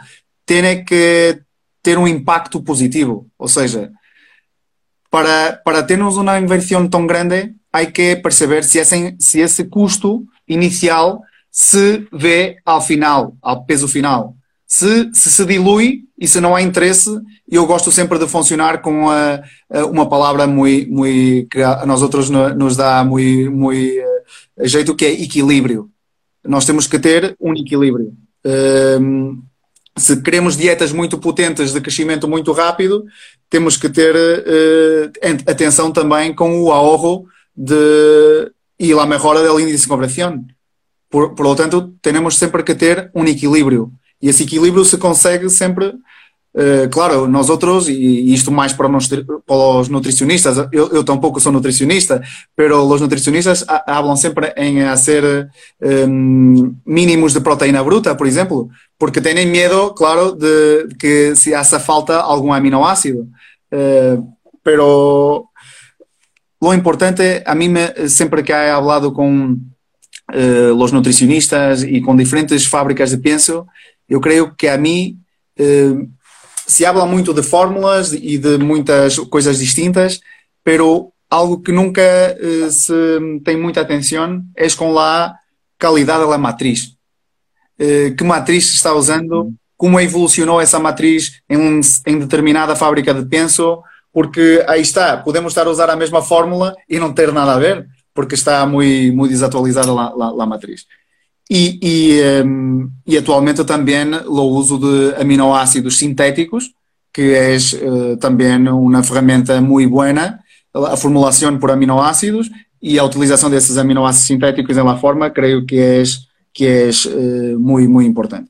tem 0.46 0.82
que 0.82 1.38
ter 1.82 1.98
um 1.98 2.08
impacto 2.08 2.62
positivo. 2.62 3.26
Ou 3.38 3.46
seja, 3.46 3.92
para, 5.10 5.60
para 5.62 5.82
termos 5.82 6.16
uma 6.16 6.40
inversão 6.40 6.88
tão 6.88 7.06
grande, 7.06 7.52
há 7.70 7.84
que 7.84 8.16
perceber 8.16 8.64
se 8.64 8.78
esse, 8.78 9.14
se 9.18 9.40
esse 9.40 9.64
custo 9.64 10.24
inicial 10.48 11.20
se 11.50 12.08
vê 12.10 12.56
ao 12.64 12.80
final, 12.80 13.36
ao 13.42 13.66
peso 13.66 13.86
final. 13.86 14.34
Se, 14.66 15.10
se 15.12 15.30
se 15.30 15.44
dilui 15.44 16.04
e 16.22 16.28
se 16.28 16.40
não 16.40 16.54
há 16.54 16.62
interesse, 16.62 17.10
eu 17.50 17.66
gosto 17.66 17.90
sempre 17.90 18.16
de 18.16 18.28
funcionar 18.28 18.80
com 18.80 19.10
a, 19.10 19.42
a 19.68 19.86
uma 19.86 20.08
palavra 20.08 20.46
muito, 20.46 21.48
que 21.50 21.60
a 21.60 21.84
nós 21.84 22.00
outros 22.00 22.30
nos 22.30 22.76
dá 22.76 23.02
muito, 23.02 23.50
uh, 23.50 24.68
jeito, 24.68 24.94
que 24.94 25.04
é 25.04 25.10
equilíbrio. 25.10 25.90
Nós 26.44 26.64
temos 26.64 26.86
que 26.86 26.96
ter 26.96 27.34
um 27.40 27.52
equilíbrio. 27.54 28.12
Um, 29.00 29.42
se 29.98 30.22
queremos 30.22 30.56
dietas 30.56 30.92
muito 30.92 31.18
potentes 31.18 31.72
de 31.72 31.80
crescimento 31.80 32.28
muito 32.28 32.52
rápido, 32.52 33.04
temos 33.50 33.76
que 33.76 33.88
ter 33.88 34.14
uh, 34.14 35.50
atenção 35.50 35.90
também 35.90 36.32
com 36.32 36.62
o 36.62 36.70
ahorro 36.70 37.26
de, 37.56 38.48
e 38.78 38.92
a 38.92 39.04
melhora 39.04 39.42
do 39.42 39.58
índice 39.58 39.82
de 39.82 39.88
conversão. 39.88 40.44
Por, 41.10 41.34
por 41.34 41.44
lo 41.44 41.56
tanto, 41.56 41.92
temos 42.00 42.38
sempre 42.38 42.62
que 42.62 42.76
ter 42.76 43.10
um 43.12 43.24
equilíbrio. 43.24 43.92
E 44.22 44.28
esse 44.28 44.44
equilíbrio 44.44 44.84
se 44.84 44.96
consegue 44.98 45.50
sempre 45.50 45.92
Uh, 46.54 46.86
claro, 46.90 47.26
nós 47.26 47.48
outros, 47.48 47.88
e 47.88 48.32
isto 48.32 48.52
mais 48.52 48.74
para, 48.74 48.86
nos, 48.86 49.08
para 49.08 49.56
os 49.56 49.88
nutricionistas, 49.88 50.58
eu, 50.70 50.88
eu 50.92 51.02
tampouco 51.02 51.40
sou 51.40 51.50
nutricionista, 51.50 52.22
pero 52.54 52.82
os 52.86 53.00
nutricionistas 53.00 53.64
falam 53.86 54.14
sempre 54.16 54.52
em 54.58 54.82
fazer 54.82 55.48
um, 55.80 56.74
mínimos 56.84 57.32
de 57.32 57.40
proteína 57.40 57.82
bruta, 57.82 58.14
por 58.14 58.26
exemplo, 58.26 58.68
porque 58.98 59.22
têm 59.22 59.46
medo, 59.46 59.94
claro, 59.94 60.32
de, 60.32 60.88
que 60.98 61.34
se 61.34 61.54
haça 61.54 61.80
falta 61.80 62.18
algum 62.18 62.52
aminoácido. 62.52 63.26
Uh, 63.72 64.22
pero 64.62 65.46
lo 66.60 66.74
importante, 66.74 67.42
a 67.46 67.54
mí 67.54 67.66
me, 67.70 68.08
sempre 68.10 68.42
que 68.42 68.52
he 68.52 68.70
hablado 68.70 69.10
com 69.12 69.52
uh, 69.54 70.74
os 70.76 70.92
nutricionistas 70.92 71.82
e 71.82 72.02
com 72.02 72.14
diferentes 72.14 72.66
fábricas 72.66 73.08
de 73.08 73.16
penso, 73.16 73.66
eu 74.06 74.20
creio 74.20 74.54
que 74.54 74.68
a 74.68 74.76
mim 74.76 75.18
se 76.66 76.86
habla 76.86 77.06
muito 77.06 77.34
de 77.34 77.42
fórmulas 77.42 78.12
e 78.12 78.38
de 78.38 78.58
muitas 78.58 79.18
coisas 79.18 79.58
distintas, 79.58 80.20
pero 80.64 81.12
algo 81.28 81.60
que 81.60 81.72
nunca 81.72 82.02
uh, 82.02 82.70
se 82.70 82.92
tem 83.44 83.56
muita 83.56 83.80
atenção 83.80 84.42
é 84.56 84.68
com 84.70 84.98
a 84.98 85.34
qualidade 85.80 86.28
da 86.28 86.38
matriz. 86.38 86.94
Uh, 87.80 88.14
que 88.16 88.24
matriz 88.24 88.66
se 88.66 88.76
está 88.76 88.92
usando, 88.92 89.52
como 89.76 89.98
evolucionou 89.98 90.60
essa 90.60 90.78
matriz 90.78 91.40
em, 91.48 91.80
em 92.06 92.18
determinada 92.18 92.76
fábrica 92.76 93.12
de 93.12 93.24
penso, 93.26 93.82
porque 94.12 94.64
aí 94.68 94.82
está, 94.82 95.16
podemos 95.16 95.52
estar 95.52 95.66
a 95.66 95.70
usar 95.70 95.88
a 95.90 95.96
mesma 95.96 96.22
fórmula 96.22 96.76
e 96.88 96.98
não 96.98 97.12
ter 97.12 97.32
nada 97.32 97.54
a 97.54 97.58
ver, 97.58 97.86
porque 98.14 98.34
está 98.34 98.64
muito, 98.66 99.16
muito 99.16 99.30
desatualizada 99.30 99.90
a 99.90 100.46
matriz. 100.46 100.86
E, 101.54 101.78
e, 101.82 102.42
um, 102.42 102.90
e, 103.06 103.18
atualmente 103.18 103.62
também 103.62 104.06
o 104.26 104.40
uso 104.40 104.78
de 104.78 105.20
aminoácidos 105.20 105.98
sintéticos, 105.98 106.70
que 107.12 107.34
é 107.34 107.54
uh, 107.54 108.16
também 108.16 108.56
uma 108.68 109.02
ferramenta 109.02 109.60
muito 109.60 109.90
boa, 109.90 110.38
a 110.72 110.96
formulação 110.96 111.58
por 111.58 111.70
aminoácidos 111.70 112.48
e 112.80 112.98
a 112.98 113.04
utilização 113.04 113.50
desses 113.50 113.76
aminoácidos 113.76 114.28
sintéticos 114.28 114.78
em 114.78 114.82
la 114.82 114.96
forma, 114.96 115.28
creio 115.28 115.66
que 115.66 115.78
é, 115.78 116.02
que 116.54 116.64
é 116.64 116.88
uh, 116.88 117.60
muito, 117.60 117.90
muito 117.90 118.08
importante. 118.08 118.48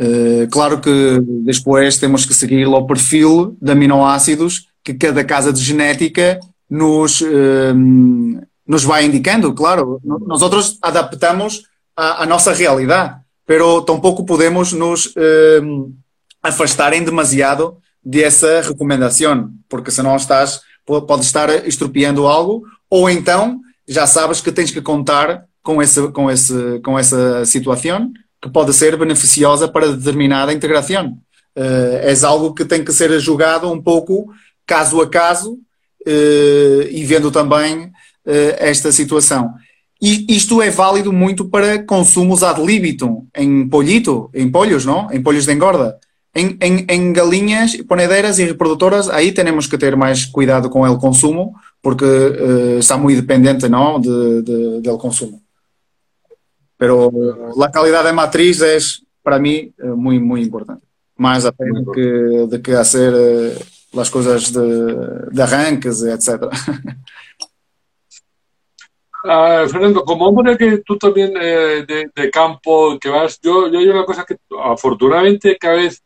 Uh, 0.00 0.50
claro 0.50 0.80
que 0.80 1.20
depois 1.44 1.98
temos 1.98 2.26
que 2.26 2.34
seguir 2.34 2.66
o 2.66 2.84
perfil 2.84 3.56
de 3.62 3.70
aminoácidos 3.70 4.66
que 4.82 4.92
cada 4.92 5.22
casa 5.22 5.52
de 5.52 5.62
genética 5.62 6.40
nos, 6.68 7.20
uh, 7.20 7.72
nos 8.66 8.82
vai 8.82 9.06
indicando, 9.06 9.54
claro. 9.54 10.00
Nós 10.04 10.42
adaptamos 10.82 11.62
a, 11.96 12.22
a 12.22 12.26
nossa 12.26 12.52
realidade, 12.52 13.16
pero 13.46 13.80
tampouco 13.82 14.26
podemos 14.26 14.72
nos 14.72 15.12
eh, 15.16 15.60
afastarem 16.42 17.02
demasiado 17.02 17.78
dessa 18.04 18.60
recomendação, 18.60 19.50
porque 19.68 19.90
senão 19.90 20.14
estás, 20.16 20.60
pode 20.84 21.24
estar 21.24 21.66
estropiando 21.66 22.26
algo, 22.26 22.64
ou 22.90 23.08
então 23.08 23.60
já 23.88 24.06
sabes 24.06 24.40
que 24.40 24.52
tens 24.52 24.70
que 24.70 24.80
contar 24.80 25.44
com, 25.62 25.82
esse, 25.82 26.08
com, 26.08 26.30
esse, 26.30 26.80
com 26.84 26.98
essa 26.98 27.44
situação 27.44 28.12
que 28.40 28.50
pode 28.50 28.72
ser 28.72 28.96
beneficiosa 28.96 29.66
para 29.66 29.96
determinada 29.96 30.52
integração. 30.52 31.18
Uh, 31.56 31.98
é 32.02 32.26
algo 32.26 32.52
que 32.52 32.64
tem 32.64 32.84
que 32.84 32.92
ser 32.92 33.18
julgado 33.18 33.70
um 33.70 33.82
pouco 33.82 34.30
caso 34.66 35.00
a 35.00 35.08
caso 35.08 35.54
uh, 35.54 36.82
e 36.90 37.04
vendo 37.04 37.30
também 37.30 37.86
uh, 37.86 37.90
esta 38.58 38.92
situação. 38.92 39.54
Isto 40.00 40.60
é 40.60 40.68
válido 40.68 41.12
muito 41.12 41.48
para 41.48 41.82
consumos 41.82 42.42
ad 42.42 42.62
libitum, 42.62 43.26
em 43.34 43.66
polhito, 43.66 44.30
em 44.34 44.50
polhos, 44.50 44.84
não? 44.84 45.10
Em 45.10 45.22
polhos 45.22 45.46
de 45.46 45.52
engorda. 45.52 45.98
Em, 46.34 46.58
em, 46.60 46.86
em 46.86 47.12
galinhas, 47.14 47.76
ponedeiras 47.88 48.38
e 48.38 48.44
reprodutoras, 48.44 49.08
aí 49.08 49.32
temos 49.32 49.66
que 49.66 49.78
ter 49.78 49.96
mais 49.96 50.26
cuidado 50.26 50.68
com 50.68 50.82
o 50.82 50.98
consumo, 50.98 51.54
porque 51.80 52.04
uh, 52.04 52.78
está 52.78 52.98
muito 52.98 53.22
dependente, 53.22 53.68
não, 53.70 53.98
de, 53.98 54.42
de, 54.42 54.80
del 54.82 54.98
consumo. 54.98 55.40
Pero 56.76 57.10
a 57.62 57.72
qualidade 57.72 58.04
da 58.04 58.12
matriz 58.12 58.60
é, 58.60 58.76
para 59.24 59.38
mim, 59.38 59.72
eh, 59.78 59.86
muito, 59.86 60.24
muito 60.24 60.46
importante. 60.46 60.82
Mais 61.16 61.46
até 61.46 61.64
do 61.64 61.90
que, 61.90 62.46
de 62.50 62.58
que 62.58 62.72
hacer 62.72 63.14
uh, 63.14 63.98
as 63.98 64.10
coisas 64.10 64.50
de, 64.50 65.30
de 65.32 65.40
arranques, 65.40 66.02
etc. 66.02 66.42
Ah, 69.28 69.66
Fernando, 69.68 70.04
como 70.04 70.28
hombre 70.28 70.56
que 70.56 70.78
tú 70.78 70.96
también 70.96 71.32
eh, 71.40 71.84
de, 72.14 72.30
campo 72.30 72.96
que 72.98 73.08
vas, 73.08 73.40
yo, 73.40 73.68
yo 73.68 73.80
hay 73.80 73.88
una 73.88 74.04
cosa 74.04 74.24
que 74.24 74.36
afortunadamente 74.62 75.56
cada 75.58 75.76
vez 75.76 76.00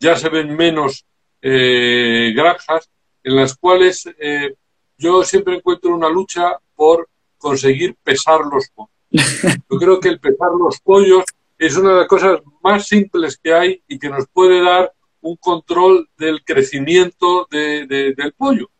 ya 0.00 0.16
se 0.16 0.30
ven 0.30 0.56
menos 0.56 1.04
eh, 1.42 2.32
granjas 2.34 2.88
en 3.22 3.36
las 3.36 3.56
cuales 3.56 4.08
eh, 4.18 4.54
yo 4.96 5.22
siempre 5.22 5.56
encuentro 5.56 5.94
una 5.94 6.08
lucha 6.08 6.56
por 6.74 7.08
conseguir 7.36 7.94
pesar 8.02 8.40
los 8.50 8.70
pollos. 8.70 8.90
Yo 9.70 9.78
creo 9.78 10.00
que 10.00 10.08
el 10.08 10.20
pesar 10.20 10.50
los 10.58 10.80
pollos 10.80 11.24
es 11.58 11.76
una 11.76 11.90
de 11.90 11.98
las 11.98 12.08
cosas 12.08 12.40
más 12.62 12.86
simples 12.86 13.36
que 13.36 13.52
hay 13.52 13.82
y 13.86 13.98
que 13.98 14.08
nos 14.08 14.26
puede 14.28 14.62
dar 14.62 14.92
un 15.20 15.36
control 15.36 16.08
del 16.16 16.42
crecimiento 16.44 17.46
del 17.50 18.34
pollo. 18.36 18.70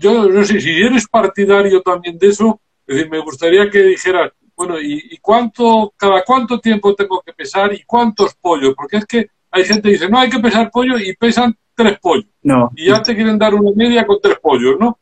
Yo 0.00 0.28
no 0.28 0.44
sé 0.44 0.60
si 0.60 0.70
eres 0.70 1.06
partidario 1.08 1.80
también 1.82 2.18
de 2.18 2.28
eso, 2.28 2.60
es 2.86 2.96
decir, 2.96 3.10
me 3.10 3.20
gustaría 3.20 3.70
que 3.70 3.82
dijeras, 3.82 4.32
bueno, 4.56 4.80
¿y, 4.80 5.18
cuánto, 5.20 5.92
cada 5.96 6.22
cuánto 6.22 6.60
tiempo 6.60 6.94
tengo 6.94 7.20
que 7.24 7.32
pesar 7.32 7.72
y 7.72 7.82
cuántos 7.84 8.34
pollos? 8.34 8.74
Porque 8.76 8.98
es 8.98 9.06
que 9.06 9.26
hay 9.50 9.64
gente 9.64 9.82
que 9.82 9.92
dice, 9.92 10.08
no, 10.08 10.18
hay 10.18 10.30
que 10.30 10.38
pesar 10.38 10.70
pollo 10.70 10.98
y 10.98 11.14
pesan 11.16 11.56
tres 11.74 11.98
pollos. 12.00 12.26
No. 12.42 12.70
Y 12.76 12.86
ya 12.88 13.02
te 13.02 13.14
quieren 13.14 13.38
dar 13.38 13.54
una 13.54 13.70
media 13.74 14.06
con 14.06 14.18
tres 14.22 14.38
pollos, 14.40 14.76
¿no? 14.78 14.98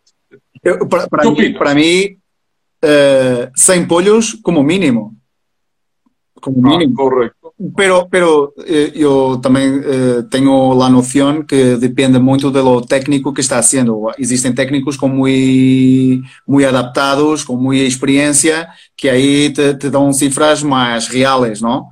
Para, 0.89 1.07
para 1.07 1.31
mí, 1.31 1.49
para 1.51 1.75
mí 1.75 2.19
eh, 2.81 3.51
100 3.55 3.89
pollos 3.89 4.39
como 4.43 4.63
mínimo. 4.63 5.15
Como 6.41 6.57
Ah, 6.67 6.79
mínimo. 6.79 6.97
correcto. 6.97 7.41
Pero, 7.77 8.09
pero 8.11 8.53
eh, 8.67 8.93
eu 8.95 9.39
também 9.41 9.81
eh, 9.85 10.23
tenho 10.31 10.81
a 10.83 10.89
noção 10.89 11.45
que 11.45 11.77
depende 11.77 12.19
muito 12.19 12.51
do 12.51 12.81
técnico 12.83 13.33
que 13.33 13.41
está 13.41 13.59
haciendo. 13.59 14.11
Existem 14.19 14.53
técnicos 14.53 14.97
com 14.97 15.09
muito, 15.09 16.25
muito 16.47 16.69
adaptados, 16.69 17.45
com 17.45 17.57
muita 17.57 17.85
experiência, 17.85 18.69
que 18.97 19.09
aí 19.09 19.53
te, 19.53 19.75
te 19.75 19.91
dão 19.91 20.13
cifras 20.13 20.63
mais 20.63 21.07
reales, 21.07 21.61
não? 21.61 21.87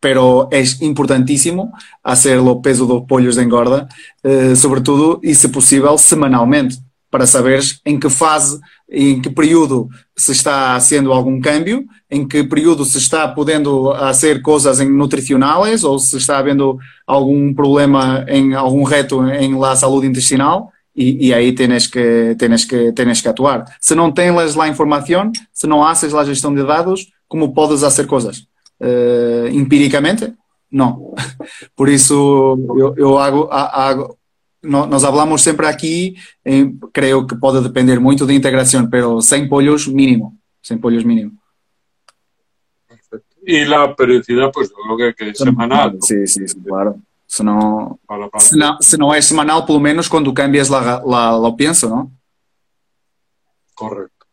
Pero 0.00 0.48
é 0.52 0.62
importantíssimo 0.82 1.72
hacer 2.04 2.38
o 2.38 2.60
peso 2.60 2.86
dos 2.86 3.04
pollos 3.06 3.34
de 3.34 3.42
engorda, 3.42 3.88
eh, 4.22 4.54
sobretudo 4.54 5.20
e, 5.24 5.34
se 5.34 5.48
possível, 5.48 5.98
semanalmente, 5.98 6.78
para 7.10 7.26
saberes 7.26 7.80
em 7.84 7.98
que 7.98 8.08
fase, 8.10 8.60
em 8.90 9.20
que 9.20 9.30
período 9.30 9.88
se 10.16 10.32
está 10.32 10.74
haciendo 10.74 11.12
algum 11.12 11.40
câmbio, 11.40 11.84
em 12.10 12.26
que 12.26 12.44
período 12.44 12.84
se 12.84 12.98
está 12.98 13.26
podendo 13.28 13.94
fazer 13.94 14.42
coisas 14.42 14.80
em 14.80 14.90
nutricionais 14.90 15.84
ou 15.84 15.98
se 15.98 16.16
está 16.16 16.38
havendo 16.38 16.78
algum 17.06 17.54
problema 17.54 18.24
em 18.28 18.54
algum 18.54 18.82
reto 18.82 19.26
em 19.26 19.58
la 19.58 19.74
saúde 19.76 20.06
intestinal 20.06 20.70
e, 20.98 21.28
e 21.28 21.34
aí 21.34 21.52
tens 21.52 21.86
que, 21.86 22.34
tens, 22.36 22.64
que, 22.64 22.92
tens 22.92 23.20
que 23.22 23.28
atuar. 23.28 23.64
Se 23.80 23.94
não 23.94 24.10
tens 24.10 24.56
lá 24.56 24.68
informação, 24.68 25.30
se 25.52 25.66
não 25.66 25.84
haces 25.84 26.12
lá 26.12 26.24
gestão 26.24 26.52
de 26.52 26.64
dados, 26.64 27.06
como 27.28 27.54
podes 27.54 27.82
fazer 27.82 28.06
coisas? 28.06 28.38
Uh, 28.80 29.48
empiricamente, 29.52 30.32
não. 30.70 31.14
Por 31.76 31.88
isso, 31.88 32.58
eu, 32.76 32.94
eu 32.96 33.18
hago, 33.18 33.48
hago, 33.50 34.17
nós 34.62 35.04
hablamos 35.04 35.42
sempre 35.42 35.66
aqui, 35.66 36.16
em, 36.44 36.76
creio 36.92 37.26
que 37.26 37.36
pode 37.36 37.62
depender 37.62 38.00
muito 38.00 38.26
de 38.26 38.34
integração, 38.34 38.88
pero 38.88 39.20
100 39.20 39.48
pollos 39.48 39.86
mínimo, 39.86 40.36
100 40.62 40.78
pollos 40.80 41.04
mínimo. 41.04 41.32
Y 43.46 43.64
la 43.64 43.94
periodicidad, 43.94 44.50
pues 44.52 44.70
lo 44.86 44.96
que, 44.96 45.14
que 45.14 45.30
es 45.30 45.38
semanal. 45.38 45.94
¿no? 45.94 46.02
Sí, 46.02 46.26
sí, 46.26 46.46
sí, 46.46 46.60
claro. 46.62 47.00
Se 47.26 47.42
não, 47.42 47.98
Para, 48.06 48.28
para. 48.28 48.40
se 48.40 48.56
não, 48.56 48.80
se 48.80 48.96
não 48.96 49.14
é 49.14 49.20
semanal, 49.20 49.64
pelo 49.64 49.80
menos 49.80 50.08
quando 50.08 50.32
cambias 50.32 50.68
lá, 50.68 51.02
lá, 51.04 51.36
lá 51.36 51.52
pienso, 51.52 51.88
não? 51.88 52.10
Correcto. 53.74 54.26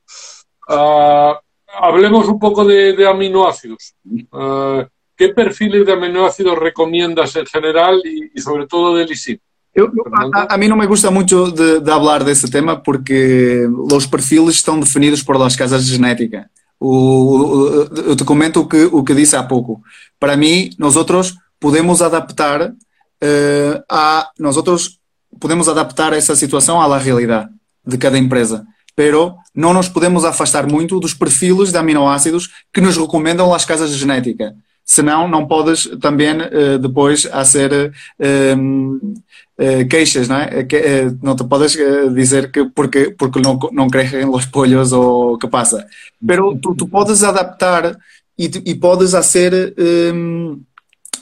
Ah, 0.69 1.39
hablemos 1.67 2.27
un 2.27 2.39
poco 2.39 2.65
de, 2.65 2.93
de 2.93 3.07
aminoácidos. 3.07 3.93
Ah, 4.31 4.87
¿Qué 5.15 5.29
perfiles 5.29 5.85
de 5.85 5.93
aminoácidos 5.93 6.57
recomiendas 6.57 7.35
en 7.35 7.45
general 7.45 8.01
y, 8.03 8.31
y 8.33 8.41
sobre 8.41 8.65
todo 8.67 8.95
de 8.95 9.05
lisina? 9.05 9.39
Eu, 9.75 9.91
a, 10.33 10.55
a, 10.55 10.57
mim 10.57 10.69
não 10.69 10.77
me 10.77 10.87
gusta 10.87 11.11
muito 11.11 11.51
de, 11.51 11.81
de 11.81 11.91
falar 11.91 12.23
desse 12.23 12.49
tema 12.49 12.77
porque 12.77 13.67
os 13.91 14.05
perfis 14.05 14.55
estão 14.55 14.79
definidos 14.79 15.21
por 15.21 15.35
as 15.41 15.55
casas 15.55 15.85
de 15.85 15.91
genética. 15.91 16.49
O, 16.79 16.87
o, 16.87 17.83
eu 18.07 18.15
te 18.15 18.23
comento 18.23 18.61
o 18.61 18.67
que, 18.67 18.85
o 18.85 19.03
que 19.03 19.13
disse 19.13 19.35
há 19.35 19.43
pouco. 19.43 19.81
Para 20.17 20.37
mim, 20.37 20.69
nós 20.79 20.95
outros 20.95 21.35
podemos 21.59 22.01
adaptar 22.01 22.69
uh, 22.69 23.83
a 23.89 24.29
nós 24.39 24.55
outros 24.55 24.99
podemos 25.39 25.67
adaptar 25.67 26.13
essa 26.13 26.35
situação 26.35 26.79
à 26.79 26.97
realidade 26.97 27.49
de 27.85 27.97
cada 27.97 28.17
empresa. 28.17 28.65
Pero 28.95 29.35
não 29.53 29.73
nos 29.73 29.89
podemos 29.89 30.23
afastar 30.23 30.65
muito 30.65 31.01
dos 31.01 31.13
perfis 31.13 31.71
de 31.71 31.77
aminoácidos 31.77 32.49
que 32.73 32.79
nos 32.79 32.95
recomendam 32.95 33.53
as 33.53 33.65
casas 33.65 33.91
de 33.91 33.97
genética. 33.97 34.55
Senão, 34.85 35.27
não 35.27 35.47
podes 35.47 35.89
também 35.99 36.37
uh, 36.37 36.77
depois 36.79 37.27
a 37.31 37.43
ser 37.43 37.91
uh, 38.19 38.95
uh, 38.95 39.87
queixas, 39.89 40.27
não 40.27 40.37
é? 40.37 40.63
Que, 40.63 41.11
não 41.23 41.35
te 41.35 41.43
podes 41.43 41.75
dizer 42.13 42.51
que 42.51 42.65
porque, 42.65 43.09
porque 43.17 43.41
não, 43.41 43.57
não 43.71 43.89
crescem 43.89 44.29
os 44.29 44.45
polhos 44.45 44.93
ou 44.93 45.33
o 45.33 45.37
que 45.39 45.47
passa. 45.47 45.87
Pero 46.25 46.55
tu, 46.61 46.75
tu 46.75 46.87
podes 46.87 47.23
adaptar 47.23 47.97
e, 48.37 48.45
e 48.63 48.75
podes 48.75 49.11
fazer 49.11 49.73
um, 50.13 50.61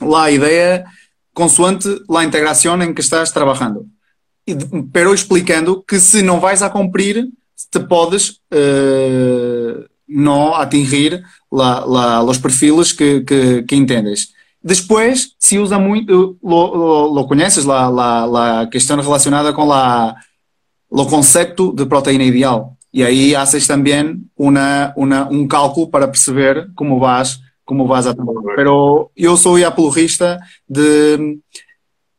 lá 0.02 0.24
a 0.24 0.32
ideia 0.32 0.84
consoante 1.34 1.88
a 2.14 2.24
integração 2.26 2.82
em 2.84 2.94
que 2.94 3.00
estás 3.00 3.32
trabalhando. 3.32 3.88
E, 4.46 4.58
explicando 5.14 5.82
que 5.82 6.02
se 6.02 6.22
não 6.22 6.42
vais 6.42 6.62
a 6.62 6.70
cumprir, 6.70 7.30
te 7.72 7.80
podes 7.80 8.42
não 10.08 10.54
atingir 10.56 11.24
la, 11.52 11.86
la, 11.86 12.22
los 12.22 12.38
perfiles 12.38 12.92
que, 12.92 13.22
que, 13.22 13.64
que, 13.64 13.76
se 15.38 15.60
usa 15.60 15.78
muito, 15.78 16.38
lo, 16.42 16.76
lo, 16.76 17.14
lo 17.14 17.28
conheces, 17.28 17.66
la, 17.66 17.90
la, 17.90 18.26
la 18.26 18.68
questão 18.68 19.02
relacionada 19.02 19.52
com 19.54 19.68
o 20.90 21.06
conceito 21.06 21.74
de 21.74 21.86
proteína 21.86 22.24
ideal. 22.24 22.78
E 22.94 23.04
aí 23.04 23.36
haces 23.36 23.68
também 23.68 24.24
uma, 24.38 24.94
uma, 24.96 25.28
um 25.30 25.48
cálculo 25.48 25.90
para 25.90 26.08
perceber 26.08 26.70
como 26.76 27.00
vas, 27.00 27.40
como 27.66 27.88
vas 27.88 28.06
a 28.06 28.14
trabalhar. 28.14 28.64
Eu 29.18 29.36
sou 29.36 29.58
apologista 29.66 30.40
de 30.70 31.40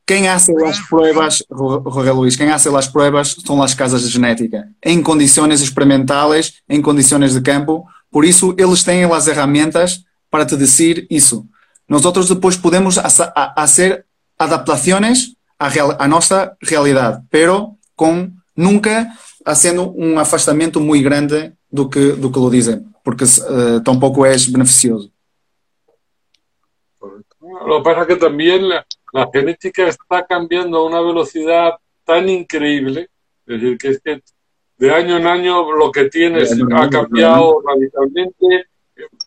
quem 0.07 0.29
hace 0.29 0.53
as 0.65 0.81
pruebas, 0.81 1.43
Jorge 1.51 2.11
Luís, 2.11 2.37
quem 2.37 2.51
hace 2.51 2.69
as 2.69 2.87
pruebas 2.87 3.35
são 3.45 3.63
as 3.63 3.75
casas 3.75 4.03
de 4.03 4.09
genética, 4.09 4.69
em 4.85 5.03
condições 5.03 5.61
experimentais, 5.61 6.55
em 6.69 6.83
condições 6.83 7.33
de 7.33 7.41
campo, 7.41 7.87
por 8.11 8.25
isso 8.25 8.55
eles 8.59 8.83
têm 8.83 9.05
as 9.05 9.25
ferramentas 9.25 10.05
para 10.31 10.45
te 10.45 10.57
dizer 10.57 11.07
isso. 11.11 11.47
Nós 11.89 12.05
outros 12.05 12.29
depois 12.29 12.57
podemos 12.57 12.97
fazer 13.57 14.05
adaptações 14.39 15.33
à, 15.59 15.69
real, 15.69 15.97
à 15.99 16.07
nossa 16.07 16.55
realidade, 16.63 17.23
pero 17.31 17.75
com 17.97 18.31
nunca 18.57 19.09
fazendo 19.45 19.95
um 19.97 20.19
afastamento 20.19 20.81
muito 20.81 21.05
grande 21.05 21.53
do 21.73 21.89
que 21.89 22.13
do 22.13 22.31
que 22.31 22.39
lo 22.39 22.51
dizem, 22.51 22.85
porque 23.03 23.25
uh, 23.25 23.81
tampouco 23.83 24.25
és 24.25 24.47
beneficioso. 24.47 25.11
Lo 27.67 27.79
que 27.79 27.85
pasa 27.85 28.03
es 28.03 28.07
que 28.09 28.17
también 28.17 28.69
la, 28.69 28.87
la, 29.13 29.29
genética 29.33 29.89
está 29.89 30.25
cambiando 30.27 30.79
a 30.79 30.87
una 30.87 31.01
velocidad 31.01 31.75
tan 32.05 32.29
increíble, 32.29 33.09
es 33.47 33.61
decir, 33.61 33.79
que 33.79 33.89
es 33.89 34.01
que 34.03 34.21
de 34.77 34.91
año 34.91 35.17
en 35.17 35.27
año 35.27 35.73
lo 35.73 35.91
que 35.91 36.07
tienes 36.07 36.53
ha 36.53 36.91
cambiado 36.91 37.63
radicalmente 37.67 38.67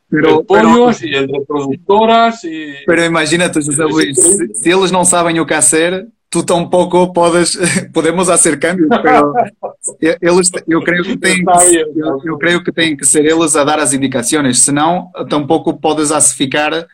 pero, 0.10 0.40
en 0.40 0.46
pollos 0.46 1.00
pero, 1.00 1.12
y 1.12 1.16
en 1.16 1.34
reproductoras 1.34 2.44
y... 2.44 2.76
Pero 2.86 3.06
imagínate, 3.06 3.62
José 3.62 3.84
se, 4.14 4.54
se 4.54 4.70
eles 4.70 4.92
não 4.92 5.04
sabem 5.04 5.40
o 5.40 5.46
que 5.46 5.54
hacer, 5.54 6.08
tu 6.30 6.44
tampouco 6.44 7.12
podes, 7.14 7.58
podemos 7.94 8.28
fazer 8.28 8.60
cambios, 8.60 8.90
pero 9.02 9.34
eles, 10.22 10.50
eu 10.68 10.84
creio 10.84 11.04
que 11.04 11.18
tem, 11.18 11.44
eu, 11.96 12.22
eu 12.24 12.38
creio 12.38 12.64
que 12.64 12.72
tem 12.72 12.96
que 12.96 13.06
ser 13.06 13.26
eles 13.26 13.56
a 13.56 13.64
dar 13.64 13.80
as 13.80 13.94
indicações, 13.94 14.60
senão 14.60 15.10
tampouco 15.30 15.74
podes 15.74 16.34
ficar 16.34 16.88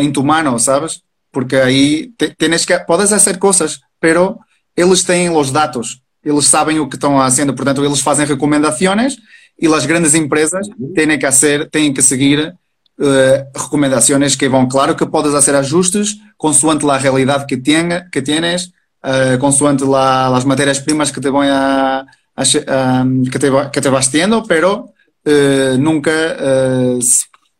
em 0.00 0.12
tu 0.12 0.22
mano, 0.22 0.58
sabes? 0.58 1.02
Porque 1.32 1.56
aí 1.56 2.12
te, 2.16 2.34
tienes 2.38 2.64
que, 2.64 2.78
podes 2.80 3.10
fazer 3.10 3.38
coisas, 3.38 3.80
pero 4.00 4.38
eles 4.76 5.02
têm 5.02 5.28
os 5.30 5.50
dados, 5.50 6.00
eles 6.24 6.46
sabem 6.46 6.78
o 6.78 6.88
que 6.88 6.96
estão 6.96 7.18
fazendo, 7.18 7.54
portanto 7.54 7.84
eles 7.84 8.00
fazem 8.00 8.26
recomendações 8.26 9.16
e 9.60 9.66
as 9.66 9.84
grandes 9.86 10.14
empresas 10.14 10.68
têm 10.94 11.18
que 11.18 11.26
fazer, 11.26 11.68
têm 11.68 11.92
que 11.92 12.00
seguir 12.00 12.54
uh, 13.00 13.60
recomendações 13.60 14.36
que 14.36 14.48
vão, 14.48 14.68
claro 14.68 14.94
que 14.94 15.04
podes 15.04 15.32
fazer 15.32 15.54
ajustes 15.56 16.16
consoante 16.36 16.88
a 16.88 16.96
realidade 16.96 17.44
que, 17.46 17.56
tenha, 17.56 18.08
que 18.12 18.22
tienes, 18.22 18.66
uh, 19.04 19.36
consoante 19.40 19.84
la, 19.84 20.36
as 20.36 20.44
matérias-primas 20.44 21.10
que 21.10 21.20
te 21.20 21.28
vão 21.28 21.42
a, 21.42 22.04
a, 22.36 22.42
a, 22.42 23.04
que, 23.30 23.38
te, 23.38 23.50
que 23.72 23.80
te 23.80 23.88
vas 23.88 24.08
tendo, 24.08 24.42
pero 24.44 24.84
uh, 25.26 25.78
nunca 25.78 26.12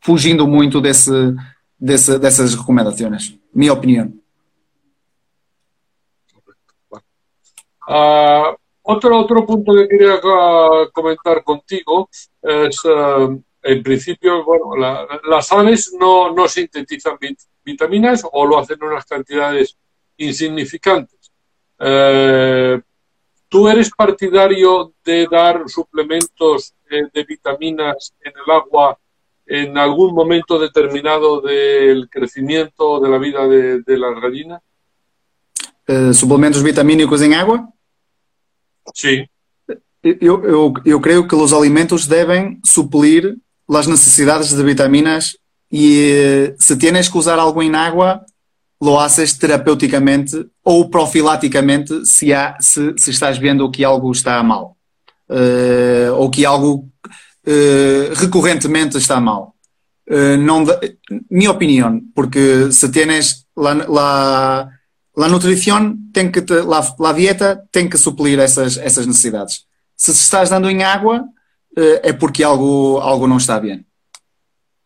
fugindo 0.01 0.47
muito 0.47 0.81
desse, 0.81 1.11
desse, 1.79 2.19
dessas 2.19 2.55
recomendações. 2.55 3.39
Minha 3.55 3.73
opinião. 3.73 4.13
Uh, 7.89 8.57
otro, 8.85 9.17
otro 9.17 9.47
punto 9.47 9.73
que 9.73 9.87
quería 9.87 10.17
uh, 10.17 10.91
comentar 10.93 11.43
contigo 11.43 12.09
es, 12.43 12.85
uh, 12.85 13.43
en 13.63 13.83
principio, 13.83 14.45
bueno, 14.45 14.77
la, 14.77 15.07
las 15.25 15.51
aves 15.53 15.93
no, 15.99 16.33
no 16.33 16.49
sintetizan 16.49 17.17
vit 17.19 17.39
vitaminas 17.65 18.27
o 18.31 18.47
lo 18.47 18.59
hacen 18.59 18.79
en 18.81 18.89
unas 18.89 19.05
cantidades 19.05 19.77
insignificantes. 20.17 21.31
Eh, 21.79 22.81
¿Tú 23.49 23.69
eres 23.69 23.91
partidario 23.91 24.93
de 25.05 25.27
dar 25.31 25.69
suplementos 25.69 26.75
eh, 26.91 27.05
de 27.13 27.25
vitaminas 27.25 28.15
en 28.21 28.33
el 28.33 28.51
agua 28.51 28.99
en 29.49 29.79
algún 29.79 30.15
momento 30.15 30.59
determinado 30.59 31.41
del 31.41 32.09
crecimiento 32.09 33.01
de 33.01 33.09
la 33.09 33.19
vida 33.19 33.49
de, 33.49 33.83
de 33.83 33.99
las 33.99 34.21
gallinas? 34.21 34.61
uh, 35.89 36.13
suplementos 36.13 36.63
vitamínicos 36.63 37.23
em 37.23 37.35
água? 37.35 37.67
Sí. 38.95 39.27
Eu, 40.03 40.45
eu, 40.45 40.75
eu 40.85 41.01
creo 41.01 41.27
que 41.27 41.35
os 41.35 41.53
alimentos 41.53 42.07
devem 42.07 42.61
suplir 42.65 43.37
as 43.69 43.87
necessidades 43.87 44.53
de 44.53 44.63
vitaminas 44.63 45.37
e 45.71 46.55
se 46.59 46.77
tienes 46.77 47.09
que 47.09 47.19
usar 47.19 47.39
algo 47.39 47.63
em 47.63 47.75
água, 47.75 48.25
lo 48.81 48.99
haces 48.99 49.37
terapeuticamente 49.37 50.47
ou 50.65 50.89
profilaticamente 50.89 52.07
se, 52.07 52.33
há, 52.33 52.57
se, 52.61 52.95
se 52.97 53.11
estás 53.11 53.39
vendo 53.39 53.71
que 53.71 53.85
algo 53.85 54.11
está 54.13 54.41
mal 54.43 54.77
uh, 55.29 56.15
ou 56.15 56.31
que 56.31 56.47
algo 56.47 56.89
uh, 57.49 58.15
recorrentemente 58.15 58.99
está 58.99 59.21
mal. 59.21 59.55
Uh, 60.09 60.37
não 60.39 60.65
minha 61.31 61.51
opinião, 61.51 62.01
porque 62.15 62.71
se 62.73 62.89
tienes 62.91 63.47
la, 63.57 63.75
la, 63.75 64.69
la 65.17 65.29
nutrição 65.29 65.97
tem 66.13 66.31
que 66.31 66.43
te, 66.43 66.55
la 66.63 67.13
dieta 67.13 67.63
tem 67.73 67.89
que 67.89 67.99
suplir 67.99 68.39
essas, 68.39 68.77
essas 68.79 69.07
necessidades. 69.07 69.67
Se 69.97 70.13
estás 70.13 70.51
dando 70.51 70.71
em 70.71 70.83
água 70.83 71.25
é 72.03 72.13
porque 72.13 72.43
algo, 72.43 72.99
algo 72.99 73.29
não 73.29 73.37
está 73.37 73.61
bem. 73.61 73.87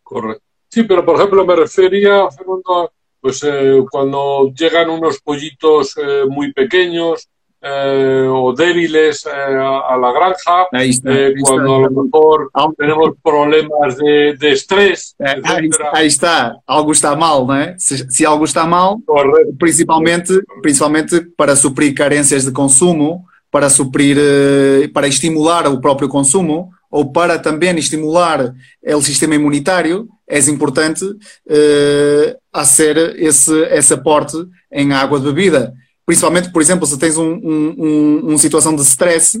Correcto. 0.03 0.43
Sí, 0.69 0.83
pero 0.83 1.03
por 1.05 1.15
ejemplo 1.15 1.45
me 1.45 1.55
refería, 1.55 2.29
Fernando, 2.31 2.91
pues 3.21 3.41
eh, 3.43 3.83
cuando 3.89 4.51
llegan 4.53 4.89
unos 4.89 5.21
pollitos 5.21 5.95
eh, 5.97 6.25
muy 6.27 6.51
pequeños 6.51 7.29
eh, 7.63 8.27
o 8.29 8.51
débiles 8.53 9.25
eh, 9.25 9.29
a, 9.31 9.93
a, 9.93 9.97
la 9.97 10.11
granja, 10.11 10.67
ahí 10.73 10.89
está, 10.89 11.11
eh, 11.11 11.27
ahí 11.27 11.33
cuando 11.41 11.75
está. 11.77 11.87
a 11.87 11.89
lo 11.89 12.03
mejor 12.03 12.75
tenemos 12.77 13.09
problemas 13.23 13.97
de, 13.97 14.35
de 14.37 14.51
estrés, 14.51 15.15
etcétera. 15.17 15.91
ahí 15.93 16.07
está, 16.07 16.57
algo 16.67 16.91
está 16.91 17.15
mal, 17.15 17.47
não 17.47 17.55
é? 17.55 17.75
Se, 17.77 18.09
se 18.11 18.25
algo 18.25 18.43
está 18.43 18.65
mal, 18.65 18.99
Correcto. 19.05 19.55
principalmente, 19.57 20.33
principalmente 20.61 21.21
para 21.37 21.55
suprir 21.55 21.93
carências 21.93 22.43
de 22.43 22.51
consumo, 22.51 23.25
para 23.49 23.69
suprir, 23.69 24.17
eh, 24.19 24.89
para 24.93 25.07
estimular 25.07 25.65
o 25.67 25.79
próprio 25.79 26.09
consumo 26.09 26.69
ou 26.91 27.11
para 27.11 27.39
também 27.39 27.75
estimular 27.79 28.53
o 28.83 29.01
sistema 29.01 29.35
imunitário, 29.35 30.07
é 30.27 30.39
importante 30.49 31.05
eh, 31.47 32.37
hacer 32.51 32.97
esse, 33.19 33.53
esse 33.65 33.93
aporte 33.93 34.37
em 34.71 34.93
água 34.93 35.19
de 35.19 35.25
bebida. 35.25 35.73
Principalmente, 36.05 36.51
por 36.51 36.61
exemplo, 36.61 36.85
se 36.85 36.97
tens 36.97 37.17
um, 37.17 37.33
um, 37.33 37.75
um, 37.77 38.19
uma 38.29 38.37
situação 38.37 38.75
de 38.75 38.81
stress, 38.81 39.39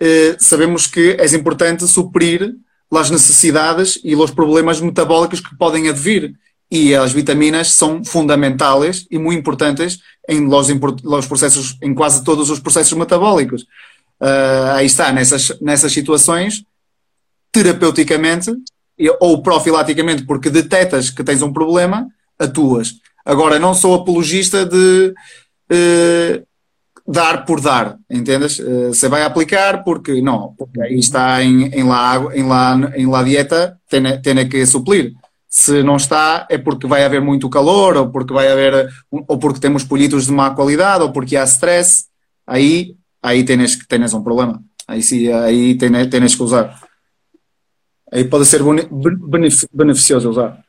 eh, 0.00 0.36
sabemos 0.38 0.86
que 0.88 1.16
é 1.18 1.26
importante 1.34 1.86
suprir 1.86 2.56
as 2.90 3.10
necessidades 3.10 4.00
e 4.02 4.14
os 4.16 4.30
problemas 4.30 4.80
metabólicos 4.80 5.40
que 5.40 5.56
podem 5.56 5.88
advir. 5.88 6.34
E 6.70 6.94
as 6.94 7.12
vitaminas 7.12 7.72
são 7.72 8.04
fundamentais 8.04 9.06
e 9.10 9.18
muito 9.18 9.38
importantes 9.38 10.00
em 10.28 10.46
los, 10.46 10.68
los 11.04 11.26
processos, 11.26 11.76
em 11.82 11.94
quase 11.94 12.24
todos 12.24 12.50
os 12.50 12.58
processos 12.58 12.92
metabólicos. 12.94 13.62
Uh, 14.20 14.72
aí 14.74 14.86
está, 14.86 15.12
nessas, 15.12 15.52
nessas 15.60 15.92
situações, 15.92 16.64
terapeuticamente 17.50 18.50
ou 19.20 19.42
profilaticamente, 19.42 20.24
porque 20.24 20.48
detectas 20.48 21.10
que 21.10 21.24
tens 21.24 21.42
um 21.42 21.52
problema, 21.52 22.08
atuas. 22.38 22.94
Agora, 23.24 23.58
não 23.58 23.74
sou 23.74 23.94
apologista 23.94 24.64
de 24.64 25.14
uh, 25.72 26.46
dar 27.06 27.44
por 27.44 27.60
dar, 27.60 27.98
entendes? 28.10 28.58
Você 28.88 29.08
vai 29.08 29.22
aplicar 29.22 29.82
porque 29.82 30.20
não, 30.20 30.54
porque 30.56 30.80
aí 30.80 30.98
está 30.98 31.42
em, 31.42 31.66
em, 31.66 31.82
lá, 31.82 32.16
em, 32.34 32.46
lá, 32.46 32.92
em 32.94 33.06
lá 33.06 33.22
dieta, 33.22 33.78
tem, 33.88 34.20
tem 34.20 34.48
que 34.48 34.64
suplir. 34.66 35.12
Se 35.48 35.82
não 35.82 35.96
está, 35.96 36.46
é 36.48 36.56
porque 36.56 36.86
vai 36.86 37.04
haver 37.04 37.20
muito 37.20 37.50
calor, 37.50 37.96
ou 37.96 38.10
porque 38.10 38.32
vai 38.32 38.50
haver, 38.50 38.88
ou 39.10 39.38
porque 39.38 39.60
temos 39.60 39.84
pollitos 39.84 40.26
de 40.26 40.32
má 40.32 40.54
qualidade, 40.54 41.02
ou 41.02 41.12
porque 41.12 41.36
há 41.36 41.44
stress. 41.44 42.06
Aí, 42.46 42.96
aí 43.22 43.44
tens, 43.44 43.76
tens 43.86 44.14
um 44.14 44.22
problema. 44.22 44.62
Aí 44.86 45.02
sim, 45.02 45.30
aí 45.30 45.76
tens, 45.76 46.06
tens 46.08 46.34
que 46.34 46.42
usar. 46.42 46.80
Aí 48.10 48.24
pode 48.24 48.46
ser 48.46 48.60
beneficioso 49.72 50.30
usar. 50.30 50.64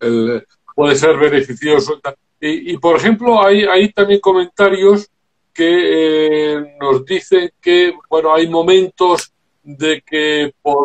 El, 0.00 0.42
puede 0.74 0.96
ser 0.96 1.18
beneficioso. 1.18 2.00
Y, 2.46 2.72
y, 2.72 2.76
por 2.76 2.98
ejemplo, 2.98 3.42
hay, 3.42 3.64
hay 3.64 3.90
también 3.90 4.20
comentarios 4.20 5.08
que 5.50 5.64
eh, 5.66 6.76
nos 6.78 7.02
dicen 7.06 7.50
que, 7.58 7.94
bueno, 8.10 8.34
hay 8.34 8.46
momentos 8.48 9.32
de 9.62 10.02
que 10.02 10.52
por 10.60 10.76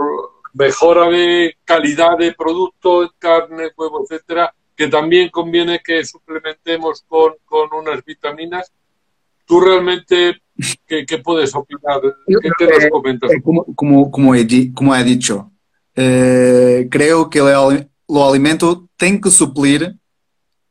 mejora 0.53 1.09
de 1.09 1.57
calidad 1.65 2.17
de 2.17 2.31
producto, 2.33 3.13
carne, 3.19 3.71
huevo, 3.75 4.05
etcétera, 4.05 4.55
que 4.73 4.87
también 4.87 5.27
conviene 5.29 5.81
que 5.83 6.05
suplementemos 6.05 7.03
con, 7.05 7.33
con 7.43 7.67
unas 7.73 8.05
vitaminas. 8.05 8.71
¿Tú 9.45 9.59
realmente 9.59 10.41
qué, 10.87 11.05
qué 11.05 11.17
puedes 11.17 11.53
opinar? 11.53 11.99
¿Qué, 12.25 12.49
qué 12.57 12.65
nos 12.67 12.89
comentas? 12.89 13.31
Eh, 13.31 13.41
como, 13.43 13.65
como, 13.75 14.09
como, 14.09 14.33
he, 14.33 14.47
como 14.73 14.95
he 14.95 15.03
dicho, 15.03 15.51
eh, 15.93 16.87
creo 16.89 17.29
que 17.29 17.41
o 17.41 18.29
alimento 18.29 18.87
tem 18.95 19.19
que 19.19 19.29
suplir 19.29 19.98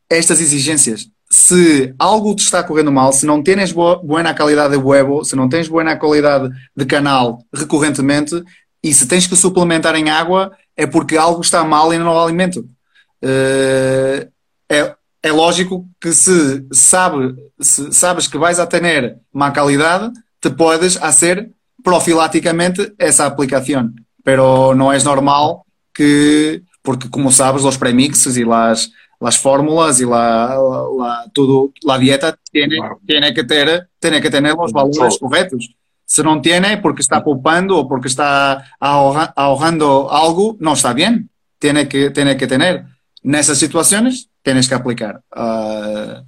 estas 0.09 0.41
exigências. 0.41 1.07
Se 1.29 1.93
algo 1.99 2.35
te 2.35 2.43
está 2.43 2.63
correndo 2.63 2.91
mal, 2.91 3.13
se 3.13 3.25
não 3.25 3.43
tens 3.43 3.71
boa, 3.71 4.01
boa 4.01 4.33
qualidade 4.33 4.75
de 4.75 4.81
huevo, 4.81 5.23
se 5.23 5.35
não 5.35 5.47
tens 5.47 5.67
boa 5.67 5.95
qualidade 5.95 6.49
de 6.75 6.85
canal 6.85 7.43
recorrentemente, 7.53 8.43
e 8.83 8.93
se 8.93 9.07
tens 9.07 9.27
que 9.27 9.35
suplementar 9.35 9.95
em 9.95 10.09
água, 10.09 10.51
é 10.75 10.87
porque 10.87 11.17
algo 11.17 11.41
está 11.41 11.63
mal 11.63 11.91
no 11.91 12.19
alimento. 12.19 12.61
Uh, 13.21 14.27
é, 14.69 14.95
é 15.21 15.31
lógico 15.31 15.85
que 15.99 16.13
se, 16.13 16.65
sabe, 16.71 17.35
se 17.59 17.91
sabes 17.91 18.27
que 18.27 18.37
vais 18.37 18.59
a 18.59 18.65
ter 18.65 19.17
má 19.33 19.51
qualidade, 19.51 20.11
te 20.41 20.49
podes 20.49 20.95
fazer 20.95 21.51
profilaticamente 21.83 22.93
essa 22.97 23.25
aplicação. 23.25 23.91
Pero 24.23 24.73
não 24.73 24.91
é 24.91 25.01
normal 25.03 25.65
que, 25.93 26.63
porque 26.81 27.09
como 27.09 27.31
sabes, 27.31 27.63
os 27.63 27.77
premixes 27.77 28.37
e 28.37 28.45
las, 28.45 28.89
las 29.19 29.37
fórmulas 29.37 29.99
e 29.99 30.05
la, 30.05 30.57
la, 30.97 31.25
tudo, 31.33 31.73
la 31.83 31.97
dieta 31.97 32.37
tiene, 32.51 32.77
claro. 32.77 32.99
tiene 33.05 33.33
que 33.33 33.43
ter, 33.43 33.89
tiene 33.99 34.21
que 34.21 34.29
tener 34.29 34.55
os 34.57 34.71
valores 34.71 35.17
corretos. 35.19 35.75
Se 36.05 36.23
não 36.23 36.41
tem 36.41 36.53
é 36.53 36.77
porque 36.77 37.01
está 37.01 37.21
poupando 37.21 37.75
ou 37.75 37.87
porque 37.87 38.07
está 38.07 38.65
ahorrando 38.79 40.07
algo, 40.09 40.57
não 40.59 40.73
está 40.73 40.93
bem. 40.93 41.29
Tiene 41.59 41.85
que, 41.85 42.09
tiene 42.09 42.35
que 42.35 42.47
tener. 42.47 42.85
Nessas 43.23 43.57
situações, 43.57 44.27
tienes 44.43 44.67
que 44.67 44.73
aplicar. 44.73 45.21
Uh, 45.35 46.23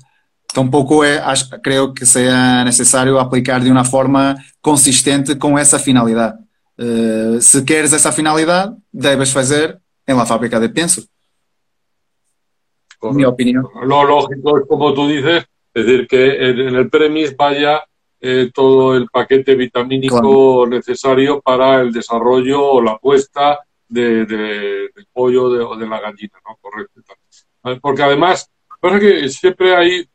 tampouco 0.54 1.04
é, 1.04 1.18
acho, 1.20 1.50
creio 1.62 1.94
que 1.94 2.06
seja 2.06 2.64
necessário 2.64 3.18
aplicar 3.18 3.60
de 3.62 3.72
uma 3.72 3.86
forma 3.86 4.36
consistente 4.62 5.36
com 5.36 5.58
essa 5.58 5.80
finalidade. 5.80 6.38
Uh, 6.78 7.42
se 7.42 7.64
queres 7.64 7.94
essa 7.94 8.12
finalidade, 8.12 8.76
debes 8.94 9.32
fazer 9.32 9.80
em 10.08 10.14
la 10.14 10.26
fábrica 10.26 10.60
de 10.60 10.70
penso. 10.70 11.08
Mi 13.12 13.26
opinión. 13.26 13.68
Lo 13.84 14.04
lógico 14.04 14.60
es, 14.60 14.68
como 14.68 14.94
tú 14.94 15.08
dices, 15.08 15.46
es 15.74 15.86
decir, 15.86 16.08
que 16.08 16.50
en 16.50 16.76
el 16.76 16.90
premis 16.90 17.36
vaya 17.36 17.84
eh, 18.20 18.52
todo 18.54 18.96
el 18.96 19.08
paquete 19.08 19.56
vitamínico 19.56 20.20
claro. 20.20 20.68
necesario 20.68 21.42
para 21.42 21.82
el 21.82 21.92
desarrollo 21.92 22.64
o 22.64 22.82
la 22.82 22.98
puesta 22.98 23.60
de, 23.88 24.26
de, 24.26 24.90
del 24.96 25.08
pollo 25.12 25.50
de, 25.50 25.64
o 25.64 25.76
de 25.76 25.88
la 25.88 26.00
gallina, 26.00 26.40
¿no? 26.48 26.58
Correcto. 26.62 27.02
Porque 27.82 28.04
además, 28.04 28.50
pasa 28.80 29.00
que 29.00 29.28
siempre 29.30 29.76
hay 29.76 30.08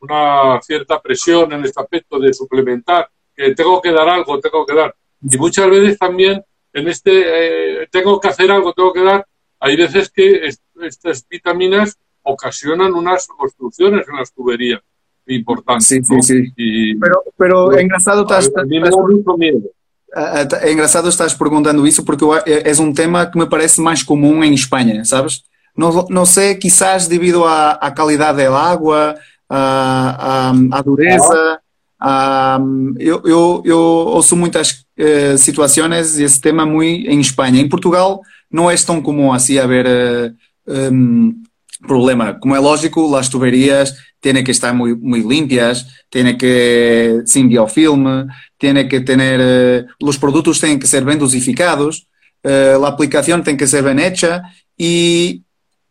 una 0.00 0.60
cierta 0.62 1.00
presión 1.00 1.52
en 1.52 1.64
este 1.64 1.80
aspecto 1.80 2.18
de 2.18 2.32
suplementar, 2.32 3.08
que 3.34 3.54
tengo 3.54 3.80
que 3.80 3.92
dar 3.92 4.08
algo, 4.08 4.38
tengo 4.40 4.64
que 4.66 4.74
dar. 4.74 4.94
Y 5.20 5.36
muchas 5.36 5.68
veces 5.70 5.98
también 5.98 6.44
en 6.72 6.88
este, 6.88 7.82
eh, 7.82 7.88
tengo 7.90 8.20
que 8.20 8.28
hacer 8.28 8.50
algo, 8.50 8.72
tengo 8.72 8.92
que 8.92 9.02
dar, 9.02 9.26
hay 9.60 9.76
veces 9.76 10.10
que 10.10 10.46
est 10.46 10.62
estas 10.80 11.26
vitaminas 11.28 11.98
ocasionan 12.22 12.92
unas 12.94 13.28
obstrucciones 13.38 14.06
en 14.08 14.16
las 14.16 14.32
tuberías 14.32 14.80
importantes. 15.26 15.86
Sí, 15.86 16.00
sí, 16.02 16.14
¿no? 16.14 16.22
sí. 16.22 16.52
Y, 16.56 16.98
pero, 16.98 17.22
pero 17.36 17.66
pues, 17.66 17.82
engraçado 17.82 18.22
estás, 18.22 18.50
a 18.56 18.64
mí 18.64 18.80
me 18.80 18.90
da 18.90 18.96
mucho 18.96 19.36
miedo. 19.36 19.70
É 20.14 20.70
engraçado 20.70 21.08
estás 21.08 21.32
perguntando 21.32 21.86
isso 21.86 22.04
porque 22.04 22.22
é 22.46 22.72
um 22.82 22.92
tema 22.92 23.24
que 23.24 23.38
me 23.38 23.46
parece 23.46 23.80
mais 23.80 24.02
comum 24.02 24.44
em 24.44 24.52
Espanha, 24.52 25.06
sabes? 25.06 25.42
Não, 25.74 26.06
não 26.10 26.26
sei, 26.26 26.54
quizás 26.54 27.08
devido 27.08 27.44
à, 27.44 27.72
à 27.72 27.90
qualidade 27.90 28.44
da 28.44 28.54
água, 28.54 29.14
à, 29.48 30.50
à, 30.50 30.78
à 30.78 30.82
dureza. 30.82 31.58
À, 31.98 32.60
eu, 32.98 33.22
eu, 33.24 33.62
eu 33.64 33.78
ouço 33.78 34.36
muitas 34.36 34.84
uh, 34.98 35.38
situações 35.38 36.18
e 36.18 36.24
esse 36.24 36.40
tema 36.40 36.66
muito 36.66 37.08
em 37.08 37.20
Espanha. 37.20 37.58
Em 37.58 37.68
Portugal 37.68 38.20
não 38.50 38.70
é 38.70 38.76
tão 38.76 39.00
comum 39.00 39.32
assim 39.32 39.58
haver 39.58 39.86
uh, 39.86 40.92
um, 40.92 41.42
problema. 41.86 42.34
Como 42.34 42.54
é 42.54 42.58
lógico, 42.58 43.14
as 43.16 43.28
tuberias 43.28 43.94
têm 44.20 44.42
que 44.42 44.50
estar 44.50 44.72
muito, 44.72 45.02
muito 45.02 45.28
limpias, 45.28 45.84
têm 46.10 46.36
que 46.36 47.22
sin 47.26 47.48
biofilme, 47.48 48.26
têm 48.58 48.88
que 48.88 49.00
ter 49.00 49.18
uh, 49.18 50.08
os 50.08 50.16
produtos 50.16 50.58
têm 50.58 50.78
que 50.78 50.86
ser 50.86 51.04
bem 51.04 51.18
dosificados, 51.18 52.06
uh, 52.46 52.84
a 52.84 52.88
aplicação 52.88 53.42
tem 53.42 53.56
que 53.56 53.66
ser 53.66 53.82
bem 53.82 54.00
hecha 54.00 54.42
e 54.78 55.42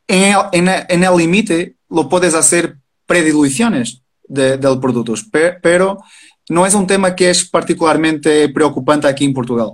em, 0.07 0.33
em, 0.53 1.03
el 1.03 1.17
límite 1.17 1.75
lo 1.89 2.07
puedes 2.07 2.33
hacer 2.33 2.77
prediluciones 3.05 4.01
de, 4.27 4.57
del 4.57 4.79
producto, 4.79 5.13
pero 5.61 5.97
no 6.49 6.65
es 6.65 6.73
un 6.73 6.87
tema 6.87 7.15
que 7.15 7.29
es 7.29 7.43
particularmente 7.49 8.49
preocupante 8.49 9.07
aquí 9.07 9.25
en 9.25 9.33
Portugal. 9.33 9.73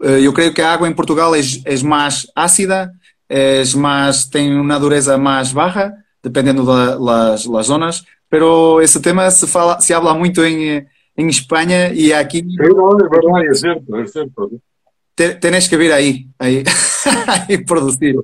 Eh, 0.00 0.20
yo 0.22 0.32
creo 0.32 0.52
que 0.52 0.62
a 0.62 0.72
agua 0.72 0.88
en 0.88 0.94
Portugal 0.94 1.34
es, 1.34 1.60
es 1.64 1.82
más 1.82 2.30
ácida, 2.34 2.92
es 3.28 3.76
más, 3.76 4.30
tiene 4.30 4.60
una 4.60 4.78
dureza 4.78 5.18
más 5.18 5.52
baja, 5.52 6.04
dependiendo 6.22 6.64
de 6.64 6.96
las, 6.98 7.46
las 7.46 7.66
zonas, 7.66 8.06
pero 8.28 8.80
ese 8.80 9.00
tema 9.00 9.30
se, 9.30 9.46
fala, 9.46 9.80
se 9.80 9.94
habla 9.94 10.14
mucho 10.14 10.44
en, 10.44 10.88
en 11.14 11.28
España 11.30 11.92
y 11.92 12.12
aquí... 12.12 12.40
Sí, 12.40 12.56
no, 12.74 12.98
es 12.98 13.10
verdad, 13.10 13.50
es 13.50 13.60
cierto, 13.60 13.98
es 13.98 14.12
cierto. 14.12 14.50
Te, 15.14 15.34
tenés 15.36 15.68
que 15.68 15.76
ver 15.76 15.92
ahí, 15.92 16.28
ahí, 16.38 16.62
ahí 17.26 17.58
producir. 17.58 18.16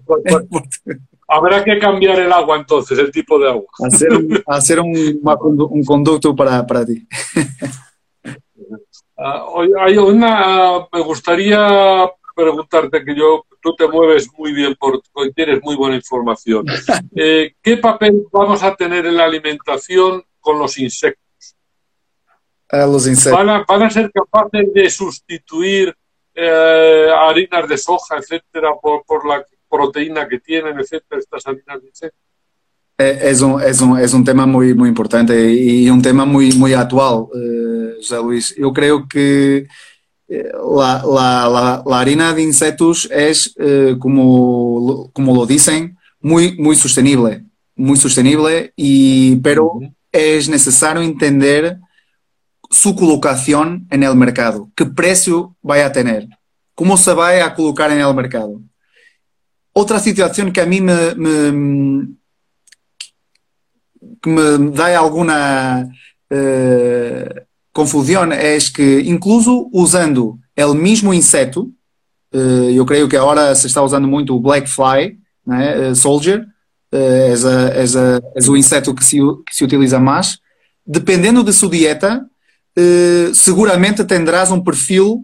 Habrá 1.26 1.64
que 1.64 1.78
cambiar 1.78 2.20
el 2.20 2.32
agua 2.32 2.58
entonces, 2.58 2.98
el 2.98 3.10
tipo 3.10 3.38
de 3.38 3.48
agua. 3.48 3.64
Hacer 3.84 4.12
un, 4.12 4.42
hacer 4.46 4.80
un, 4.80 5.20
un 5.22 5.84
conducto 5.84 6.36
para, 6.36 6.66
para 6.66 6.84
ti. 6.84 7.06
Uh, 9.16 9.78
hay 9.78 9.96
una, 9.96 10.86
me 10.92 11.00
gustaría 11.00 12.10
preguntarte 12.34 13.04
que 13.04 13.14
yo, 13.14 13.46
tú 13.60 13.74
te 13.76 13.86
mueves 13.88 14.28
muy 14.36 14.52
bien, 14.52 14.74
por, 14.78 15.00
tienes 15.34 15.62
muy 15.62 15.76
buena 15.76 15.96
información. 15.96 16.64
Eh, 17.14 17.54
¿Qué 17.62 17.76
papel 17.76 18.24
vamos 18.32 18.62
a 18.62 18.74
tener 18.74 19.06
en 19.06 19.16
la 19.16 19.24
alimentación 19.24 20.22
con 20.40 20.58
los 20.58 20.78
insectos? 20.78 21.56
Uh, 22.72 22.90
los 22.90 23.06
insectos. 23.06 23.38
¿Van 23.38 23.48
a, 23.50 23.64
¿Van 23.68 23.82
a, 23.82 23.90
ser 23.90 24.10
capaces 24.10 24.72
de 24.72 24.88
sustituir 24.88 25.94
eh, 26.34 27.08
harinas 27.14 27.68
de 27.68 27.76
soja, 27.76 28.16
etcétera, 28.16 28.70
por, 28.80 29.04
por 29.04 29.26
la 29.26 29.44
proteína 29.68 30.26
que 30.26 30.40
tienen, 30.40 30.78
etcétera, 30.78 31.20
estas 31.20 31.46
harinas 31.46 31.82
de 31.82 31.88
insectos? 31.88 32.32
Es 33.02 33.40
un, 33.40 33.60
es, 33.60 33.80
un, 33.80 33.98
es 33.98 34.14
un 34.14 34.24
tema 34.24 34.46
muy, 34.46 34.74
muy 34.74 34.88
importante 34.88 35.52
y 35.52 35.88
un 35.90 36.02
tema 36.02 36.24
muy, 36.24 36.52
muy 36.52 36.72
actual, 36.74 37.26
eh, 37.34 37.94
José 37.96 38.16
Luis. 38.22 38.54
Yo 38.56 38.72
creo 38.72 39.08
que 39.08 39.56
eh, 39.56 39.68
la, 40.78 41.02
la, 41.04 41.48
la, 41.48 41.82
la 41.84 42.00
harina 42.00 42.32
de 42.32 42.42
insectos 42.42 43.08
es, 43.10 43.54
eh, 43.58 43.96
como, 43.98 45.10
como 45.12 45.34
lo 45.34 45.46
dicen, 45.46 45.96
muy, 46.20 46.56
muy 46.58 46.76
sostenible, 46.76 47.44
muy 47.76 47.96
sostenible, 47.96 48.72
y, 48.76 49.36
pero 49.36 49.80
es 50.10 50.48
necesario 50.48 51.02
entender 51.02 51.78
su 52.70 52.94
colocación 52.94 53.86
en 53.90 54.02
el 54.02 54.14
mercado, 54.14 54.70
qué 54.74 54.86
precio 54.86 55.54
va 55.68 55.84
a 55.84 55.92
tener, 55.92 56.26
cómo 56.74 56.96
se 56.96 57.12
va 57.12 57.44
a 57.44 57.54
colocar 57.54 57.90
en 57.90 58.00
el 58.00 58.14
mercado. 58.14 58.60
Otra 59.74 59.98
situación 59.98 60.52
que 60.52 60.60
a 60.60 60.66
mí 60.66 60.80
me, 60.80 61.14
me 61.14 62.08
me 64.24 64.58
dá 64.70 64.98
alguma 64.98 65.88
uh, 66.30 67.40
confusão 67.72 68.30
é 68.32 68.58
que, 68.58 69.00
incluso 69.06 69.68
usando 69.72 70.38
o 70.58 70.74
mesmo 70.74 71.12
inseto, 71.14 71.72
uh, 72.34 72.70
eu 72.70 72.84
creio 72.84 73.08
que 73.08 73.16
agora 73.16 73.54
se 73.54 73.66
está 73.66 73.82
usando 73.82 74.06
muito 74.06 74.34
o 74.34 74.40
Black 74.40 74.68
Fly, 74.68 75.18
né, 75.46 75.90
uh, 75.90 75.96
Soldier, 75.96 76.44
é, 76.94 77.32
o 78.46 78.56
inseto 78.56 78.94
que 78.94 79.02
se, 79.02 79.16
que 79.16 79.56
se 79.56 79.64
utiliza 79.64 79.98
mais, 79.98 80.38
dependendo 80.86 81.42
de 81.42 81.50
sua 81.50 81.70
dieta, 81.70 82.22
seguramente 83.32 84.04
tendrás 84.04 84.50
um 84.50 84.62
perfil 84.62 85.22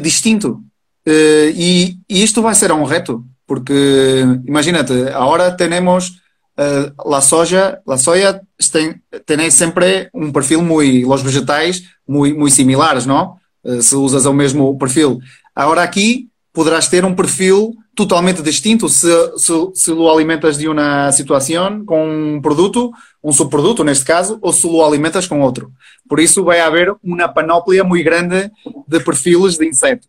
distinto. 0.00 0.62
E, 1.06 1.98
isto 2.08 2.40
vai 2.40 2.54
ser 2.54 2.72
um 2.72 2.84
reto, 2.84 3.22
porque 3.46 4.24
imagínate, 4.46 4.94
agora 5.12 5.50
temos 5.50 6.22
uh, 6.58 7.10
la 7.10 7.20
soja, 7.20 7.80
la 7.86 7.96
soja 7.96 8.40
tem, 8.72 9.00
tem 9.24 9.50
sempre 9.50 10.10
um 10.12 10.32
perfil 10.32 10.62
muito, 10.62 11.10
os 11.10 11.22
vegetais 11.22 11.82
muito, 12.06 12.38
muito 12.38 12.54
similares, 12.54 13.06
não? 13.06 13.36
Uh, 13.64 13.80
se 13.80 13.94
usas 13.94 14.26
o 14.26 14.32
mesmo 14.32 14.76
perfil. 14.76 15.20
Agora 15.54 15.82
aqui 15.82 16.28
poderás 16.52 16.88
ter 16.88 17.04
um 17.04 17.14
perfil 17.14 17.72
totalmente 17.94 18.42
distinto 18.42 18.88
se, 18.88 19.08
se, 19.36 19.52
se 19.74 19.90
lo 19.90 20.08
alimentas 20.08 20.56
de 20.56 20.68
uma 20.68 21.10
situação 21.12 21.84
com 21.84 22.36
um 22.36 22.40
produto, 22.40 22.92
um 23.22 23.32
subproduto 23.32 23.84
neste 23.84 24.04
caso, 24.04 24.38
ou 24.40 24.52
se 24.52 24.66
lo 24.66 24.84
alimentas 24.84 25.26
com 25.26 25.40
outro. 25.40 25.72
Por 26.08 26.20
isso 26.20 26.44
vai 26.44 26.60
haver 26.60 26.94
uma 27.02 27.28
panóplia 27.28 27.84
muito 27.84 28.04
grande 28.04 28.50
de 28.86 29.00
perfis 29.00 29.58
de 29.58 29.66
inseto. 29.66 30.06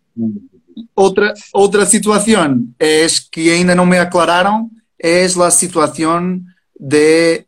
Outra, 0.95 1.33
outra 1.53 1.85
situação 1.85 2.67
é 2.79 3.05
que 3.31 3.49
ainda 3.49 3.75
não 3.75 3.85
me 3.85 3.97
aclararam 3.97 4.69
es 4.99 5.35
la 5.35 5.49
situación 5.51 6.43
de 6.79 7.45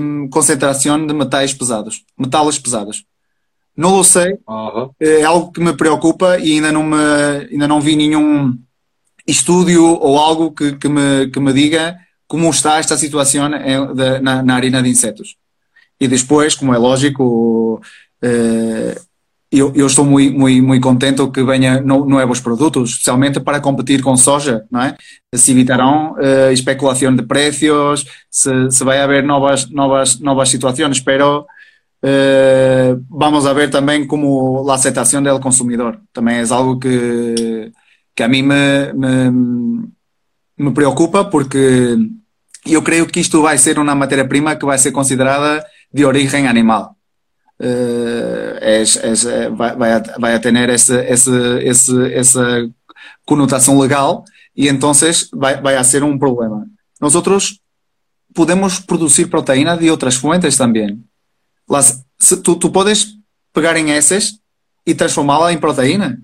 um, 0.00 0.28
concentración 0.28 1.06
de 1.06 1.14
metais 1.14 1.52
pesados, 1.54 2.04
metales 2.16 2.58
pesados. 2.58 3.04
Não 3.76 3.96
lo 3.96 4.04
sei, 4.04 4.36
Uhum. 4.46 4.90
é 5.00 5.22
algo 5.24 5.50
que 5.50 5.60
me 5.60 5.72
preocupa 5.74 6.38
e 6.38 6.52
ainda 6.54 6.70
não, 6.72 6.82
me, 6.82 6.96
ainda 7.50 7.66
não 7.66 7.80
vi 7.80 7.96
nenhum 7.96 8.56
estúdio 9.26 9.84
ou 9.84 10.18
algo 10.18 10.52
que, 10.52 10.72
que, 10.76 10.88
me, 10.88 11.28
que 11.30 11.40
me 11.40 11.52
diga 11.52 11.96
como 12.26 12.50
está 12.50 12.78
esta 12.78 12.96
situação 12.96 13.48
de- 13.50 14.20
na, 14.20 14.42
na 14.42 14.54
arena 14.54 14.82
de 14.82 14.88
insetos. 14.90 15.36
E 16.00 16.08
depois, 16.08 16.54
como 16.54 16.74
é 16.74 16.78
lógico, 16.78 17.80
eh, 18.20 18.98
eu, 19.52 19.70
eu 19.74 19.86
estou 19.86 20.04
muito, 20.04 20.36
muito, 20.38 20.62
muito 20.66 20.82
contente 20.82 21.26
que 21.30 21.42
venha 21.44 21.80
no- 21.80 22.06
novos 22.06 22.40
produtos, 22.40 22.90
especialmente 22.90 23.38
para 23.38 23.60
competir 23.60 24.02
com 24.02 24.16
soja, 24.16 24.64
não 24.70 24.80
é? 24.82 24.96
Se 25.34 25.52
evitarão 25.52 26.16
eh, 26.18 26.52
especulação 26.52 27.14
de 27.14 27.22
preços, 27.22 28.06
se, 28.30 28.50
se 28.70 28.82
vai 28.84 29.00
haver 29.00 29.22
novas, 29.22 29.68
novas, 29.70 30.18
novas 30.20 30.48
situações, 30.48 31.00
pero 31.00 31.46
eh, 32.02 32.96
vamos 33.10 33.46
a 33.46 33.52
ver 33.52 33.70
também 33.70 34.06
como 34.06 34.68
a 34.70 34.74
aceitação 34.74 35.22
do 35.22 35.38
consumidor. 35.40 36.00
Também 36.12 36.36
é 36.38 36.44
algo 36.50 36.78
que, 36.78 37.70
que 38.16 38.22
a 38.22 38.28
mim 38.28 38.42
me, 38.42 38.92
me, 38.94 39.88
me 40.58 40.70
preocupa 40.72 41.24
porque 41.24 41.96
eu 42.64 42.82
creio 42.82 43.06
que 43.06 43.20
isto 43.20 43.42
vai 43.42 43.58
ser 43.58 43.78
uma 43.78 43.94
matéria-prima 43.94 44.56
que 44.56 44.64
vai 44.64 44.78
ser 44.78 44.92
considerada 44.92 45.64
de 45.92 46.04
origem 46.04 46.46
animal. 46.48 46.96
Eh, 47.64 48.80
es- 48.82 48.96
es, 48.96 49.24
eh, 49.24 49.48
vai, 49.50 49.76
vai, 49.76 49.92
a, 49.92 50.02
vai 50.18 50.34
a 50.34 50.40
tener 50.40 50.68
esse, 50.68 50.96
esse, 51.06 51.30
esse, 51.62 52.12
essa 52.12 52.68
conotação 53.24 53.78
legal 53.78 54.24
e 54.56 54.66
entonces 54.68 55.28
vai, 55.32 55.60
vai 55.60 55.76
a 55.76 55.84
ser 55.84 56.02
um 56.02 56.18
problema. 56.18 56.66
Nosotros 57.00 57.60
podemos 58.34 58.80
producir 58.80 59.28
proteína 59.30 59.76
de 59.76 59.88
outras 59.90 60.16
fuentes 60.16 60.56
também. 60.56 60.98
Las, 61.70 62.04
se, 62.18 62.36
tú, 62.38 62.56
tú 62.56 62.72
puedes 62.72 63.16
pegar 63.52 63.76
en 63.76 63.88
heces 63.90 64.40
y 64.84 64.94
transformarla 64.94 65.52
en 65.52 65.60
proteína. 65.60 66.18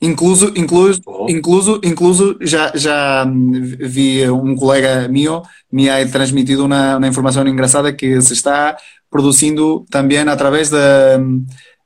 Incluso, 0.00 0.52
incluso, 0.54 1.00
Oh. 1.06 1.26
incluso, 1.28 1.80
incluso 1.82 2.38
ya, 2.38 2.72
ya 2.74 3.24
mm, 3.26 3.78
vi 3.90 4.22
un 4.28 4.54
colega 4.54 5.08
mío 5.08 5.42
me 5.72 5.90
ha 5.90 6.08
transmitido 6.08 6.64
una, 6.64 6.96
una 6.96 7.08
información 7.08 7.48
engraçada 7.48 7.96
que 7.96 8.22
se 8.22 8.34
está 8.34 8.76
produzindo 9.10 9.84
também 9.90 10.18
através 10.20 10.70
de, 10.70 10.78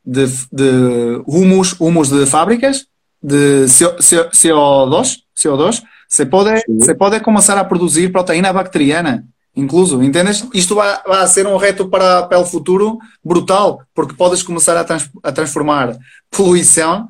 de, 0.04 0.26
de 0.52 1.22
humus, 1.26 1.74
humus 1.78 2.08
de 2.08 2.26
fábricas 2.26 2.86
de 3.22 3.66
CO, 3.66 3.94
CO, 3.96 4.30
CO2, 4.30 5.18
CO2 5.36 5.82
se 6.12 6.26
pode, 6.26 6.60
Sim. 6.60 6.80
se 6.80 6.94
pode 6.94 7.20
começar 7.20 7.56
a 7.56 7.64
produzir 7.64 8.12
proteína 8.12 8.52
bacteriana, 8.52 9.24
incluso, 9.56 10.02
entendes? 10.02 10.46
Isto 10.52 10.74
vai, 10.74 11.00
vai 11.06 11.26
ser 11.26 11.46
um 11.46 11.56
reto 11.56 11.88
para, 11.88 12.24
para 12.24 12.38
o 12.38 12.44
futuro 12.44 12.98
brutal, 13.24 13.80
porque 13.94 14.14
podes 14.14 14.42
começar 14.42 14.76
a, 14.76 14.84
trans, 14.84 15.08
a 15.22 15.32
transformar 15.32 15.96
poluição, 16.30 17.06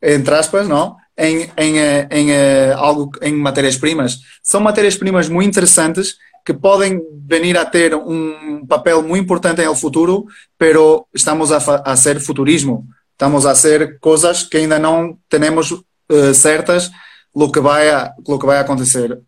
entre 0.00 0.34
aspas, 0.34 0.68
não? 0.68 0.94
Em, 1.18 1.50
em, 1.56 1.78
eh, 1.78 2.08
em, 2.12 2.30
eh, 2.30 2.74
algo, 2.76 3.10
em 3.22 3.34
matérias-primas. 3.34 4.18
São 4.40 4.60
matérias-primas 4.60 5.28
muito 5.28 5.48
interessantes 5.48 6.14
que 6.44 6.52
podem 6.52 7.00
venir 7.26 7.56
a 7.56 7.64
ter 7.64 7.94
um 7.94 8.66
papel 8.66 9.02
muito 9.02 9.22
importante 9.22 9.62
el 9.62 9.74
futuro, 9.74 10.26
pero 10.58 11.06
estamos 11.14 11.50
a, 11.50 11.56
a 11.56 12.20
futurismo. 12.20 12.86
Estamos 13.12 13.46
a 13.46 13.52
hacer 13.52 13.98
coisas 14.00 14.42
que 14.42 14.58
ainda 14.58 14.78
não 14.78 15.16
temos 15.28 15.72
eh, 16.10 16.34
certas 16.34 16.90
lo 17.34 17.50
que 17.50 17.60
vai 17.60 17.88
a, 17.88 18.12
que 18.38 18.46
vai 18.46 18.58
acontecer. 18.58 19.20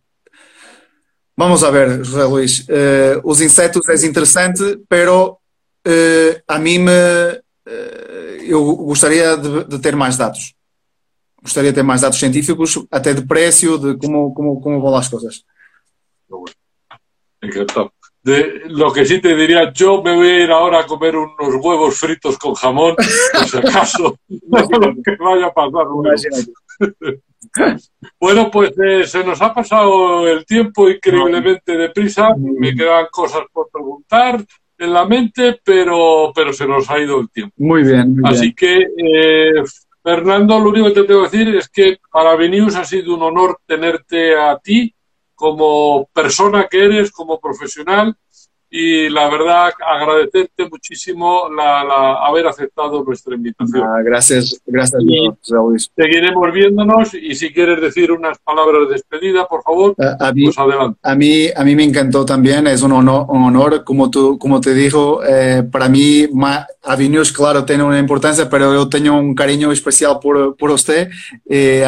Vamos 1.37 1.63
a 1.65 1.71
ver, 1.71 2.05
José 2.05 2.25
Luís. 2.25 2.65
Eh, 2.69 3.21
os 3.25 3.41
insetos 3.41 3.89
é 3.89 4.07
interessante, 4.07 4.81
pero 4.89 5.39
eh, 5.85 6.43
a 6.47 6.59
mim 6.59 6.79
me, 6.81 6.91
eu 8.47 8.77
gostaria 8.77 9.37
de, 9.37 9.65
de 9.65 9.79
ter 9.79 9.97
mais 9.97 10.17
dados. 10.17 10.55
Gostaria 11.43 11.71
de 11.71 11.77
ter 11.77 11.83
mais 11.83 12.01
dados 12.01 12.19
científicos, 12.19 12.85
até 12.91 13.15
de 13.15 13.25
preço, 13.25 13.79
de 13.79 13.97
como, 13.97 14.35
como, 14.35 14.61
como 14.61 14.81
vão 14.81 14.91
lá 14.91 14.99
as 14.99 15.09
coisas. 15.09 15.45
Encantado. 17.47 17.93
De, 18.23 18.63
lo 18.67 18.93
que 18.93 19.05
sí 19.05 19.21
te 19.21 19.37
diría, 19.37 19.73
yo 19.73 20.03
me 20.03 20.15
voy 20.17 20.29
a 20.29 20.45
ir 20.45 20.51
ahora 20.51 20.81
a 20.81 20.87
comer 20.87 21.15
unos 21.17 21.55
huevos 21.63 21.97
fritos 21.97 22.37
con 22.39 22.55
jamón, 22.55 22.97
por 22.97 23.49
si 23.49 23.57
acaso, 23.59 24.19
no 24.29 24.59
lo 24.59 24.95
que 25.03 25.17
vaya 25.17 25.47
a 25.47 25.53
pasar. 25.53 25.87
Bueno, 28.19 28.51
pues 28.51 28.73
eh, 28.85 29.07
se 29.07 29.23
nos 29.23 29.41
ha 29.41 29.55
pasado 29.55 30.27
el 30.27 30.45
tiempo 30.45 30.89
increíblemente 30.89 31.77
deprisa. 31.77 32.35
Me 32.37 32.75
quedan 32.75 33.07
cosas 33.13 33.43
por 33.53 33.69
preguntar 33.71 34.45
en 34.79 34.93
la 34.93 35.05
mente, 35.07 35.61
pero, 35.65 36.33
pero 36.35 36.53
se 36.53 36.67
nos 36.67 36.91
ha 36.91 36.99
ido 36.99 37.21
el 37.21 37.31
tiempo. 37.31 37.55
Muy 37.59 37.83
bien. 37.83 38.17
Muy 38.17 38.31
Así 38.31 38.53
bien. 38.53 38.55
que, 38.57 38.79
eh, 38.99 39.63
Fernando, 40.03 40.59
lo 40.59 40.71
único 40.71 40.87
que 40.87 40.95
te 40.95 41.05
tengo 41.05 41.29
que 41.29 41.37
decir 41.37 41.57
es 41.57 41.69
que 41.69 41.99
para 42.11 42.37
Venius 42.37 42.77
ha 42.77 42.85
sido 42.85 43.15
un 43.15 43.23
honor 43.23 43.59
tenerte 43.67 44.37
a 44.37 44.59
ti 44.59 44.95
como 45.37 46.09
persona 46.13 46.67
que 46.69 46.85
eres, 46.85 47.13
como 47.13 47.39
profesional 47.39 48.17
y 48.79 49.09
la 49.09 49.29
verdad 49.31 49.71
agradecerte 49.81 50.69
muchísimo 50.69 51.49
la, 51.57 51.83
la 51.83 52.27
haber 52.27 52.47
aceptado 52.47 53.03
nuestra 53.03 53.35
invitación. 53.35 53.83
Ah, 53.83 54.03
gracias, 54.05 54.61
gracias, 54.67 55.03
Luis. 55.03 55.91
Seguiremos 55.97 56.53
viéndonos 56.53 57.15
y 57.15 57.35
si 57.35 57.53
quieres 57.53 57.81
decir 57.81 58.13
unas 58.13 58.39
palabras 58.39 58.89
de 58.89 58.95
despedida, 58.95 59.47
por 59.47 59.63
favor, 59.63 59.95
A, 59.99 60.29
a 60.29 60.33
mí, 60.33 60.45
pues 60.45 60.59
adelante. 60.59 60.99
a, 61.03 61.15
mí, 61.15 61.49
a 61.57 61.65
mí 61.65 61.75
me 61.75 61.85
encantó 61.85 62.27
también, 62.27 62.67
es 62.67 62.83
un 62.83 62.93
honor, 62.93 63.25
un 63.29 63.45
honor 63.45 63.83
como, 63.83 64.11
tú, 64.11 64.39
como 64.39 64.61
te 64.61 64.75
dijo, 64.75 65.23
eh, 65.25 65.63
para 65.71 65.89
mí 65.89 66.27
Avenius, 66.83 67.33
claro, 67.33 67.65
tiene 67.65 67.83
una 67.83 67.99
importancia, 67.99 68.49
pero 68.49 68.73
yo 68.73 68.89
tengo 68.89 69.19
un 69.19 69.35
cariño 69.35 69.73
especial 69.73 70.19
por, 70.21 70.57
por 70.57 70.71
usted. 70.71 71.09
Eh, 71.49 71.85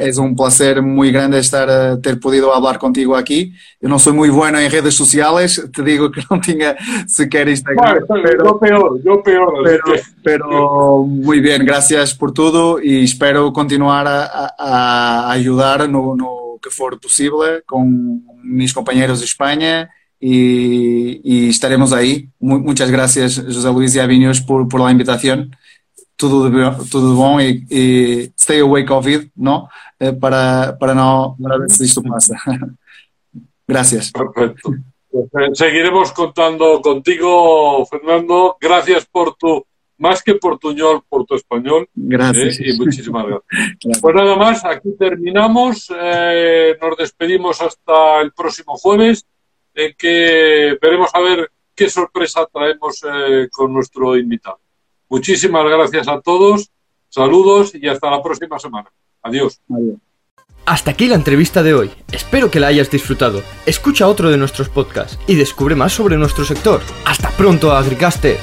es 0.00 0.18
un 0.18 0.34
placer 0.36 0.82
muy 0.82 1.10
grande 1.10 1.38
estar, 1.38 1.68
eh, 1.70 1.96
ter 2.02 2.18
podido 2.20 2.54
hablar 2.54 2.78
contigo 2.78 3.16
aquí. 3.16 3.52
Yo 3.80 3.88
no 3.88 3.98
soy 3.98 4.12
muy 4.12 4.28
bueno 4.28 4.58
en 4.58 4.70
redes 4.70 4.94
sociales, 4.94 5.68
te 5.74 5.82
digo 5.82 6.10
que 6.10 6.22
no 6.30 6.31
tenga 6.40 6.76
siquiera 7.06 7.50
Instagram, 7.50 8.04
Bueno, 8.08 8.22
pero, 8.24 8.58
peor, 8.60 9.00
yo 9.04 9.22
peor. 9.22 9.52
pero, 9.64 9.82
pero 10.22 11.02
muy 11.04 11.40
bien, 11.40 11.64
gracias 11.64 12.14
por 12.14 12.32
todo 12.32 12.80
y 12.82 13.04
espero 13.04 13.52
continuar 13.52 14.06
a, 14.08 14.54
a- 14.58 15.30
ayudar 15.32 15.88
no, 15.88 16.14
no 16.16 16.28
que 16.62 16.70
for 16.70 16.98
posible 17.00 17.62
con 17.66 18.22
mis 18.42 18.72
compañeros 18.72 19.18
de 19.18 19.24
España 19.26 19.90
y, 20.20 21.20
y 21.24 21.48
estaremos 21.48 21.92
ahí. 21.92 22.28
Mu- 22.38 22.60
muchas 22.60 22.90
gracias, 22.90 23.42
José 23.44 23.72
Luis 23.72 23.94
y 23.96 23.98
Avinios, 23.98 24.40
por, 24.40 24.68
por 24.68 24.80
la 24.80 24.90
invitación. 24.92 25.56
Tudo 26.14 26.48
de, 26.48 26.62
bo- 26.64 26.84
tudo 26.88 27.08
de 27.10 27.16
bom 27.16 27.40
y, 27.40 27.66
y 27.68 28.32
stay 28.38 28.60
away 28.60 28.84
COVID, 28.84 29.30
¿no? 29.34 29.68
Eh, 29.98 30.12
para, 30.12 30.76
para, 30.78 30.94
no, 30.94 31.36
para 31.42 31.58
ver 31.58 31.68
si 31.70 31.82
esto 31.84 32.00
pasa. 32.02 32.36
gracias. 33.66 34.12
Perfecto. 34.12 34.74
Pues, 35.12 35.26
eh, 35.26 35.50
seguiremos 35.52 36.12
contando 36.12 36.80
contigo, 36.80 37.84
Fernando. 37.84 38.56
Gracias 38.58 39.04
por 39.04 39.36
tu, 39.36 39.64
más 39.98 40.22
que 40.22 40.36
por 40.36 40.58
tu 40.58 40.72
ñol, 40.72 41.02
por 41.06 41.26
tu 41.26 41.34
español. 41.34 41.86
Gracias. 41.94 42.60
¿eh? 42.60 42.70
Y 42.70 42.78
muchísimas 42.78 43.26
gracias. 43.26 43.44
Claro. 43.80 44.00
Pues 44.00 44.14
nada 44.14 44.36
más, 44.36 44.64
aquí 44.64 44.96
terminamos. 44.98 45.92
Eh, 45.94 46.76
nos 46.80 46.96
despedimos 46.96 47.60
hasta 47.60 48.20
el 48.22 48.32
próximo 48.32 48.76
jueves, 48.76 49.26
en 49.74 49.94
que 49.98 50.78
veremos 50.80 51.10
a 51.12 51.20
ver 51.20 51.50
qué 51.74 51.90
sorpresa 51.90 52.48
traemos 52.52 53.04
eh, 53.04 53.48
con 53.50 53.72
nuestro 53.72 54.16
invitado. 54.16 54.60
Muchísimas 55.10 55.64
gracias 55.66 56.08
a 56.08 56.20
todos, 56.22 56.70
saludos 57.08 57.74
y 57.74 57.86
hasta 57.86 58.10
la 58.10 58.22
próxima 58.22 58.58
semana. 58.58 58.90
Adiós. 59.22 59.60
Adiós. 59.68 59.98
Hasta 60.64 60.92
aquí 60.92 61.08
la 61.08 61.16
entrevista 61.16 61.62
de 61.62 61.74
hoy. 61.74 61.90
Espero 62.12 62.50
que 62.50 62.60
la 62.60 62.68
hayas 62.68 62.90
disfrutado. 62.90 63.42
Escucha 63.66 64.06
otro 64.06 64.30
de 64.30 64.36
nuestros 64.36 64.68
podcasts 64.68 65.18
y 65.26 65.34
descubre 65.34 65.74
más 65.74 65.92
sobre 65.92 66.16
nuestro 66.16 66.44
sector. 66.44 66.80
Hasta 67.04 67.30
pronto, 67.30 67.72
Agricaster. 67.72 68.38